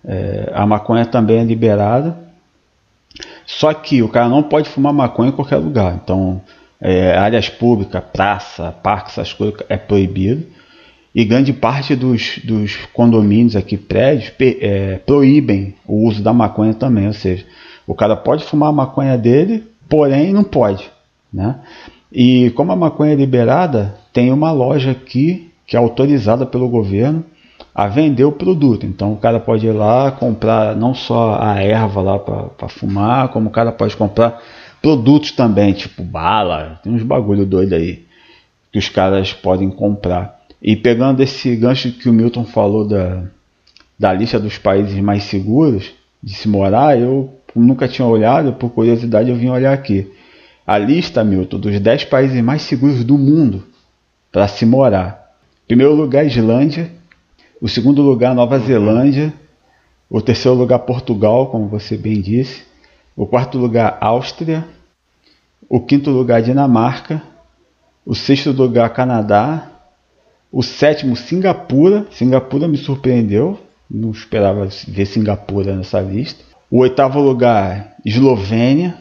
é, 0.06 0.52
a 0.54 0.66
maconha 0.66 1.06
também 1.06 1.40
é 1.40 1.44
liberada. 1.44 2.27
Só 3.48 3.74
que 3.74 4.04
o 4.04 4.10
cara 4.10 4.28
não 4.28 4.44
pode 4.44 4.70
fumar 4.70 4.92
maconha 4.92 5.30
em 5.30 5.34
qualquer 5.34 5.56
lugar. 5.56 6.00
Então, 6.04 6.42
é, 6.82 7.18
áreas 7.18 7.48
públicas, 7.48 8.04
praça, 8.12 8.72
parque, 8.84 9.10
essas 9.10 9.32
coisas 9.32 9.58
é 9.70 9.78
proibido. 9.78 10.46
E 11.16 11.24
grande 11.24 11.54
parte 11.54 11.96
dos, 11.96 12.40
dos 12.44 12.76
condomínios 12.94 13.56
aqui, 13.56 13.78
prédios, 13.78 14.32
é, 14.40 15.00
proíbem 15.06 15.74
o 15.88 16.06
uso 16.06 16.22
da 16.22 16.34
maconha 16.34 16.74
também. 16.74 17.08
Ou 17.08 17.14
seja, 17.14 17.46
o 17.88 17.96
cara 17.96 18.18
pode 18.18 18.44
fumar 18.44 18.70
a 18.70 18.74
maconha 18.74 19.18
dele, 19.18 19.64
porém 19.88 20.34
não 20.34 20.44
pode. 20.44 20.92
Né? 21.34 21.56
E 22.12 22.52
como 22.52 22.74
a 22.74 22.76
maconha 22.76 23.14
é 23.14 23.16
liberada, 23.16 23.96
tem 24.12 24.32
uma 24.32 24.52
loja 24.52 24.92
aqui 24.92 25.50
que 25.66 25.76
é 25.76 25.80
autorizada 25.80 26.46
pelo 26.46 26.68
governo 26.68 27.24
a 27.78 27.88
vender 27.88 28.24
o 28.24 28.32
produto. 28.32 28.88
Então 28.88 29.14
o 29.14 29.18
cara 29.18 29.40
pode 29.40 29.68
ir 29.68 29.72
lá 29.72 30.10
comprar 30.10 30.76
não 30.76 30.96
só 30.96 31.38
a 31.40 31.62
erva 31.62 32.02
lá 32.02 32.18
para 32.18 32.68
fumar, 32.68 33.28
como 33.28 33.50
o 33.50 33.52
cara 33.52 33.72
pode 33.72 33.96
comprar 33.96 34.42
produtos 34.82 35.32
também, 35.32 35.74
tipo 35.74 36.04
bala, 36.04 36.80
tem 36.82 36.92
uns 36.92 37.04
bagulho 37.04 37.46
doido 37.46 37.76
aí 37.76 38.04
que 38.72 38.80
os 38.80 38.90
caras 38.90 39.32
podem 39.32 39.70
comprar. 39.70 40.40
E 40.60 40.76
pegando 40.76 41.22
esse 41.22 41.56
gancho 41.56 41.92
que 41.92 42.10
o 42.10 42.14
Milton 42.14 42.46
falou 42.46 42.84
da, 42.84 43.26
da 43.98 44.12
lista 44.12 44.40
dos 44.40 44.58
países 44.58 45.00
mais 45.00 45.22
seguros 45.24 45.92
de 46.22 46.34
se 46.34 46.50
morar, 46.50 47.00
eu 47.00 47.32
nunca 47.56 47.88
tinha 47.88 48.08
olhado, 48.08 48.54
por 48.54 48.72
curiosidade 48.72 49.30
eu 49.30 49.36
vim 49.36 49.50
olhar 49.50 49.72
aqui. 49.72 50.12
A 50.66 50.80
lista, 50.80 51.24
Milton, 51.24 51.60
dos 51.60 51.80
10 51.80 52.06
países 52.06 52.42
mais 52.42 52.64
seguros 52.64 53.04
do 53.04 53.20
mundo 53.20 53.64
para 54.32 54.48
se 54.48 54.66
morar. 54.66 55.36
Primeiro 55.68 55.94
lugar, 55.94 56.26
Islândia. 56.26 56.97
O 57.60 57.68
segundo 57.68 58.04
lugar, 58.04 58.36
Nova 58.36 58.60
Zelândia. 58.60 59.34
O 60.08 60.22
terceiro 60.22 60.56
lugar, 60.56 60.80
Portugal, 60.80 61.48
como 61.48 61.68
você 61.68 61.98
bem 61.98 62.22
disse. 62.22 62.64
O 63.16 63.26
quarto 63.26 63.58
lugar, 63.58 63.98
Áustria. 64.00 64.64
O 65.68 65.80
quinto 65.80 66.12
lugar, 66.12 66.42
Dinamarca. 66.42 67.22
O 68.06 68.14
sexto 68.14 68.52
lugar, 68.52 68.94
Canadá. 68.94 69.72
O 70.52 70.62
sétimo, 70.62 71.16
Singapura. 71.16 72.06
Singapura 72.12 72.68
me 72.68 72.78
surpreendeu. 72.78 73.60
Não 73.90 74.12
esperava 74.12 74.70
ver 74.88 75.06
Singapura 75.08 75.76
nessa 75.76 76.00
lista. 76.00 76.44
O 76.70 76.80
oitavo 76.80 77.20
lugar, 77.20 77.96
Eslovênia. 78.06 78.96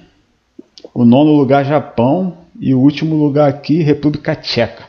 O 0.95 1.05
nono 1.05 1.33
lugar, 1.33 1.63
Japão. 1.63 2.39
E 2.59 2.73
o 2.73 2.81
último 2.81 3.17
lugar 3.17 3.51
aqui, 3.51 3.83
República 3.83 4.35
Tcheca. 4.35 4.86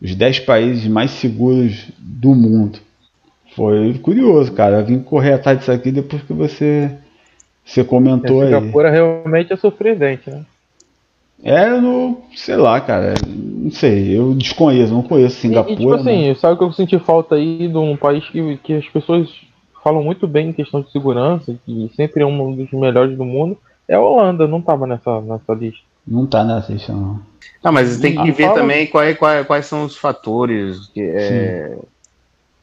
Os 0.00 0.14
10 0.14 0.40
países 0.40 0.86
mais 0.86 1.10
seguros 1.10 1.90
do 1.98 2.34
mundo. 2.34 2.78
Foi 3.56 3.94
curioso, 3.98 4.52
cara. 4.52 4.78
Eu 4.78 4.86
vim 4.86 5.00
correr 5.00 5.32
atrás 5.32 5.58
disso 5.58 5.72
aqui 5.72 5.90
depois 5.90 6.22
que 6.22 6.32
você, 6.32 6.90
você 7.64 7.82
comentou 7.82 8.40
a 8.40 8.44
aí. 8.44 8.54
Singapura 8.54 8.90
realmente 8.90 9.52
é 9.52 9.56
surpreendente, 9.56 10.30
né? 10.30 10.44
É, 11.42 11.68
no, 11.70 12.22
sei 12.34 12.56
lá, 12.56 12.80
cara. 12.80 13.14
Não 13.26 13.70
sei, 13.70 14.16
eu 14.16 14.34
desconheço, 14.34 14.92
não 14.92 15.02
conheço 15.02 15.36
Singapura. 15.36 15.74
E, 15.74 15.76
tipo 15.76 15.94
assim, 15.94 16.34
sabe 16.34 16.54
o 16.54 16.58
que 16.58 16.64
eu 16.64 16.72
senti 16.72 16.98
falta 16.98 17.36
aí 17.36 17.68
de 17.68 17.76
um 17.76 17.96
país 17.96 18.28
que, 18.28 18.56
que 18.58 18.74
as 18.74 18.88
pessoas 18.88 19.28
falam 19.82 20.02
muito 20.02 20.26
bem 20.26 20.48
em 20.48 20.52
questão 20.52 20.80
de 20.80 20.90
segurança, 20.90 21.56
que 21.64 21.90
sempre 21.94 22.22
é 22.22 22.26
um 22.26 22.54
dos 22.54 22.70
melhores 22.72 23.16
do 23.16 23.24
mundo, 23.24 23.56
é 23.88 23.94
a 23.94 24.00
Holanda, 24.00 24.46
não 24.46 24.60
tava 24.60 24.86
nessa, 24.86 25.20
nessa 25.20 25.54
lista. 25.54 25.87
Não 26.10 26.26
tá 26.26 26.42
nessa 26.44 26.72
lista, 26.72 26.92
não. 26.92 27.20
Ah, 27.62 27.70
mas 27.72 27.98
tem 28.00 28.12
que 28.14 28.18
Ah, 28.30 28.32
ver 28.32 28.42
fala- 28.44 28.54
também 28.54 28.86
quais, 28.86 29.18
quais, 29.18 29.46
quais 29.46 29.66
são 29.66 29.84
os 29.84 29.96
fatores 29.96 30.86
que 30.94 31.00
é, 31.02 31.76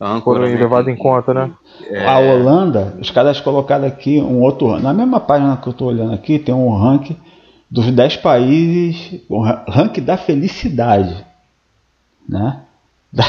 âncora, 0.02 0.40
Foram 0.40 0.52
né, 0.52 0.58
levados 0.58 0.86
que- 0.86 0.92
em 0.92 0.96
conta, 0.98 1.34
né? 1.34 1.52
É. 1.90 2.06
A 2.08 2.18
Holanda, 2.18 2.98
os 3.00 3.12
caras 3.12 3.40
colocaram 3.40 3.86
aqui 3.86 4.20
um 4.20 4.42
outro. 4.42 4.80
Na 4.80 4.94
mesma 4.94 5.20
página 5.20 5.58
que 5.58 5.68
eu 5.68 5.74
tô 5.74 5.86
olhando 5.86 6.14
aqui, 6.14 6.40
tem 6.40 6.56
um 6.56 6.76
ranking 6.76 7.18
dos 7.70 7.92
10 7.92 8.18
países, 8.18 9.22
o 9.30 9.42
ra- 9.42 9.64
ranking 9.68 10.02
da 10.04 10.18
felicidade. 10.18 11.24
Né? 12.28 12.62
Da, 13.16 13.24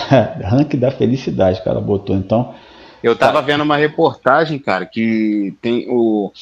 ranking 0.48 0.78
da 0.78 0.90
felicidade, 0.90 1.60
o 1.60 1.64
cara 1.64 1.80
botou. 1.80 2.16
Então, 2.16 2.54
Eu 3.02 3.14
tava 3.14 3.40
vendo 3.40 3.62
uma 3.62 3.76
reportagem, 3.76 4.58
cara, 4.58 4.84
que 4.86 5.54
tem 5.62 5.86
o. 5.88 6.32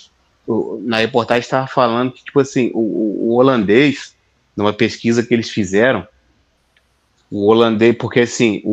na 0.82 0.99
reportagem 0.99 1.40
estava 1.42 1.66
falando 1.66 2.12
que, 2.12 2.24
tipo 2.24 2.38
assim, 2.40 2.70
o, 2.74 2.80
o- 3.28 3.34
holandês, 3.34 4.14
numa 4.57 4.72
pesquisa 4.72 5.22
que 5.24 5.32
eles 5.32 5.51
fizeram, 5.51 6.07
o 7.30 7.47
holandês, 7.47 7.97
porque 7.99 8.20
assim, 8.20 8.61
o, 8.64 8.70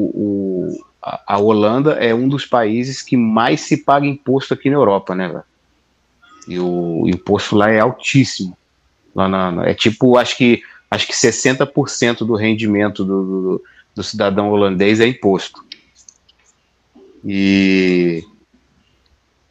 o- 0.77 0.85
a, 1.01 1.35
a 1.35 1.39
Holanda 1.39 1.93
é 1.93 2.13
um 2.13 2.27
dos 2.27 2.45
países 2.45 3.01
que 3.01 3.17
mais 3.17 3.61
se 3.61 3.77
paga 3.77 4.05
imposto 4.05 4.53
aqui 4.53 4.69
na 4.69 4.75
Europa, 4.75 5.15
né, 5.15 5.27
velho? 5.27 5.43
E 6.47 6.59
o, 6.59 7.07
imposto 7.07 7.55
lá 7.55 7.69
é 7.71 7.79
altíssimo. 7.79 8.55
Lá 9.15 9.27
na- 9.27 9.65
é 9.65 9.73
tipo, 9.73 10.17
acho 10.17 10.37
que 10.37 10.61
acho 10.89 11.07
que 11.07 11.13
60% 11.13 12.25
do 12.25 12.35
rendimento 12.35 13.05
do, 13.05 13.23
do, 13.23 13.63
do 13.95 14.03
cidadão 14.03 14.51
holandês 14.51 14.99
é 14.99 15.07
imposto. 15.07 15.63
E, 17.23 18.23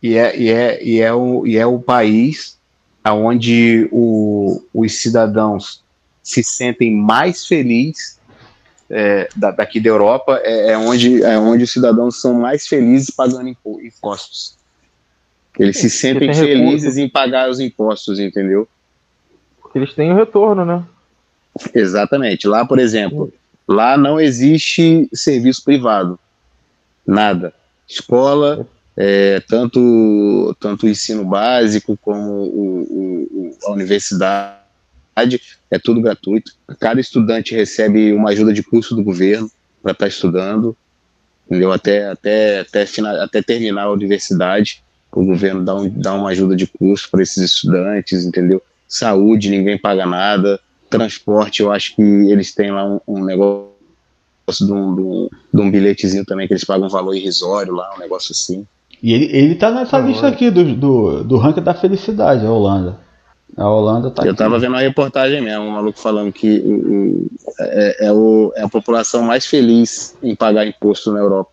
E 0.03 0.17
é, 0.17 0.37
e 0.37 0.51
é, 0.51 0.83
e 0.83 1.01
é, 1.01 1.13
o, 1.13 1.47
e 1.47 1.57
é 1.57 1.67
o 1.67 1.79
país 1.79 2.59
onde 3.05 3.89
o, 3.91 4.63
os 4.73 5.01
cidadãos 5.01 5.83
se 6.23 6.43
sentem 6.43 6.95
mais 6.95 7.47
felizes 7.47 8.21
é, 8.89 9.29
da, 9.37 9.51
daqui 9.51 9.81
da 9.81 9.89
Europa, 9.89 10.41
é, 10.43 10.73
é, 10.73 10.79
onde, 10.79 11.23
é 11.23 11.39
onde 11.39 11.65
os 11.65 11.73
cidadãos 11.73 12.21
são 12.21 12.35
mais 12.35 12.67
felizes 12.67 13.11
pagando 13.11 13.49
impostos. 13.49 14.57
Eles 15.59 15.79
se 15.79 15.89
sentem 15.89 16.33
felizes 16.35 16.97
recurso. 16.97 17.01
em 17.01 17.09
pagar 17.09 17.51
os 17.51 17.61
impostos, 17.61 18.19
entendeu? 18.19 18.69
Porque 19.61 19.79
eles 19.79 19.95
têm 19.95 20.13
o 20.13 20.17
retorno, 20.17 20.65
né? 20.65 20.85
Exatamente. 21.75 22.47
Lá, 22.49 22.65
por 22.65 22.79
exemplo, 22.79 23.33
lá 23.67 23.97
não 23.97 24.21
existe 24.21 25.09
serviço 25.13 25.63
privado. 25.63 26.19
Nada. 27.07 27.53
Escola, 27.89 28.67
é, 28.97 29.41
tanto, 29.41 30.55
tanto 30.61 30.87
o 30.87 30.89
ensino 30.89 31.25
básico 31.25 31.99
como 32.03 32.31
o, 32.31 32.83
o, 32.83 33.57
a 33.65 33.73
universidade, 33.73 34.61
é 35.71 35.79
tudo 35.79 36.01
gratuito. 36.01 36.53
Cada 36.79 37.01
estudante 37.01 37.55
recebe 37.55 38.13
uma 38.13 38.31
ajuda 38.31 38.53
de 38.53 38.63
curso 38.63 38.95
do 38.95 39.03
governo 39.03 39.51
para 39.83 39.93
estar 39.93 40.05
tá 40.05 40.09
estudando, 40.09 40.77
entendeu? 41.47 41.73
Até, 41.73 42.09
até, 42.09 42.61
até, 42.61 42.87
final, 42.87 43.17
até 43.17 43.43
terminar 43.43 43.85
a 43.85 43.93
universidade, 43.93 44.83
o 45.13 45.25
governo 45.25 45.65
dá, 45.65 45.75
um, 45.75 45.89
dá 45.89 46.15
uma 46.15 46.31
ajuda 46.31 46.55
de 46.55 46.67
curso 46.67 47.11
para 47.11 47.23
esses 47.23 47.43
estudantes, 47.43 48.25
entendeu? 48.25 48.63
Saúde, 48.89 49.51
ninguém 49.51 49.79
paga 49.79 50.07
nada. 50.07 50.61
Transporte, 50.89 51.63
eu 51.63 51.71
acho 51.71 51.95
que 51.95 52.03
eles 52.03 52.53
têm 52.55 52.71
lá 52.71 52.85
um, 52.85 53.01
um 53.07 53.25
negócio 53.25 53.71
de 54.67 54.73
um, 54.73 55.29
de, 55.53 55.61
um, 55.61 55.71
bilhetezinho 55.71 56.25
também 56.25 56.49
que 56.49 56.53
eles 56.53 56.65
pagam 56.65 56.87
um 56.87 56.91
valor 56.91 57.15
irrisório 57.15 57.73
lá, 57.73 57.95
um 57.95 57.99
negócio 57.99 58.33
assim. 58.33 58.67
E 59.03 59.15
ele, 59.15 59.25
ele 59.37 59.55
tá 59.55 59.71
nessa 59.71 59.99
lista 59.99 60.29
aqui 60.29 60.51
do, 60.51 60.75
do, 60.75 61.25
do 61.25 61.39
ranking 61.39 61.63
da 61.63 61.73
felicidade, 61.75 62.45
a 62.45 62.51
Holanda. 62.51 62.99
A 63.57 63.67
Holanda 63.69 64.11
tá 64.11 64.25
Eu 64.25 64.31
aqui. 64.31 64.39
tava 64.39 64.59
vendo 64.59 64.73
uma 64.73 64.81
reportagem 64.81 65.41
mesmo, 65.41 65.65
um 65.65 65.71
maluco 65.71 65.99
falando 65.99 66.31
que 66.33 66.63
é, 67.59 68.07
é, 68.07 68.13
o, 68.13 68.53
é 68.55 68.63
a 68.63 68.69
população 68.69 69.23
mais 69.23 69.47
feliz 69.47 70.15
em 70.23 70.37
pagar 70.37 70.67
imposto 70.67 71.11
na 71.13 71.21
Europa. 71.21 71.51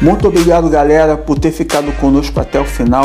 Muito 0.00 0.28
obrigado, 0.28 0.70
galera, 0.70 1.16
por 1.16 1.36
ter 1.38 1.52
ficado 1.52 1.92
conosco 1.98 2.38
até 2.40 2.60
o 2.60 2.64
final. 2.64 3.04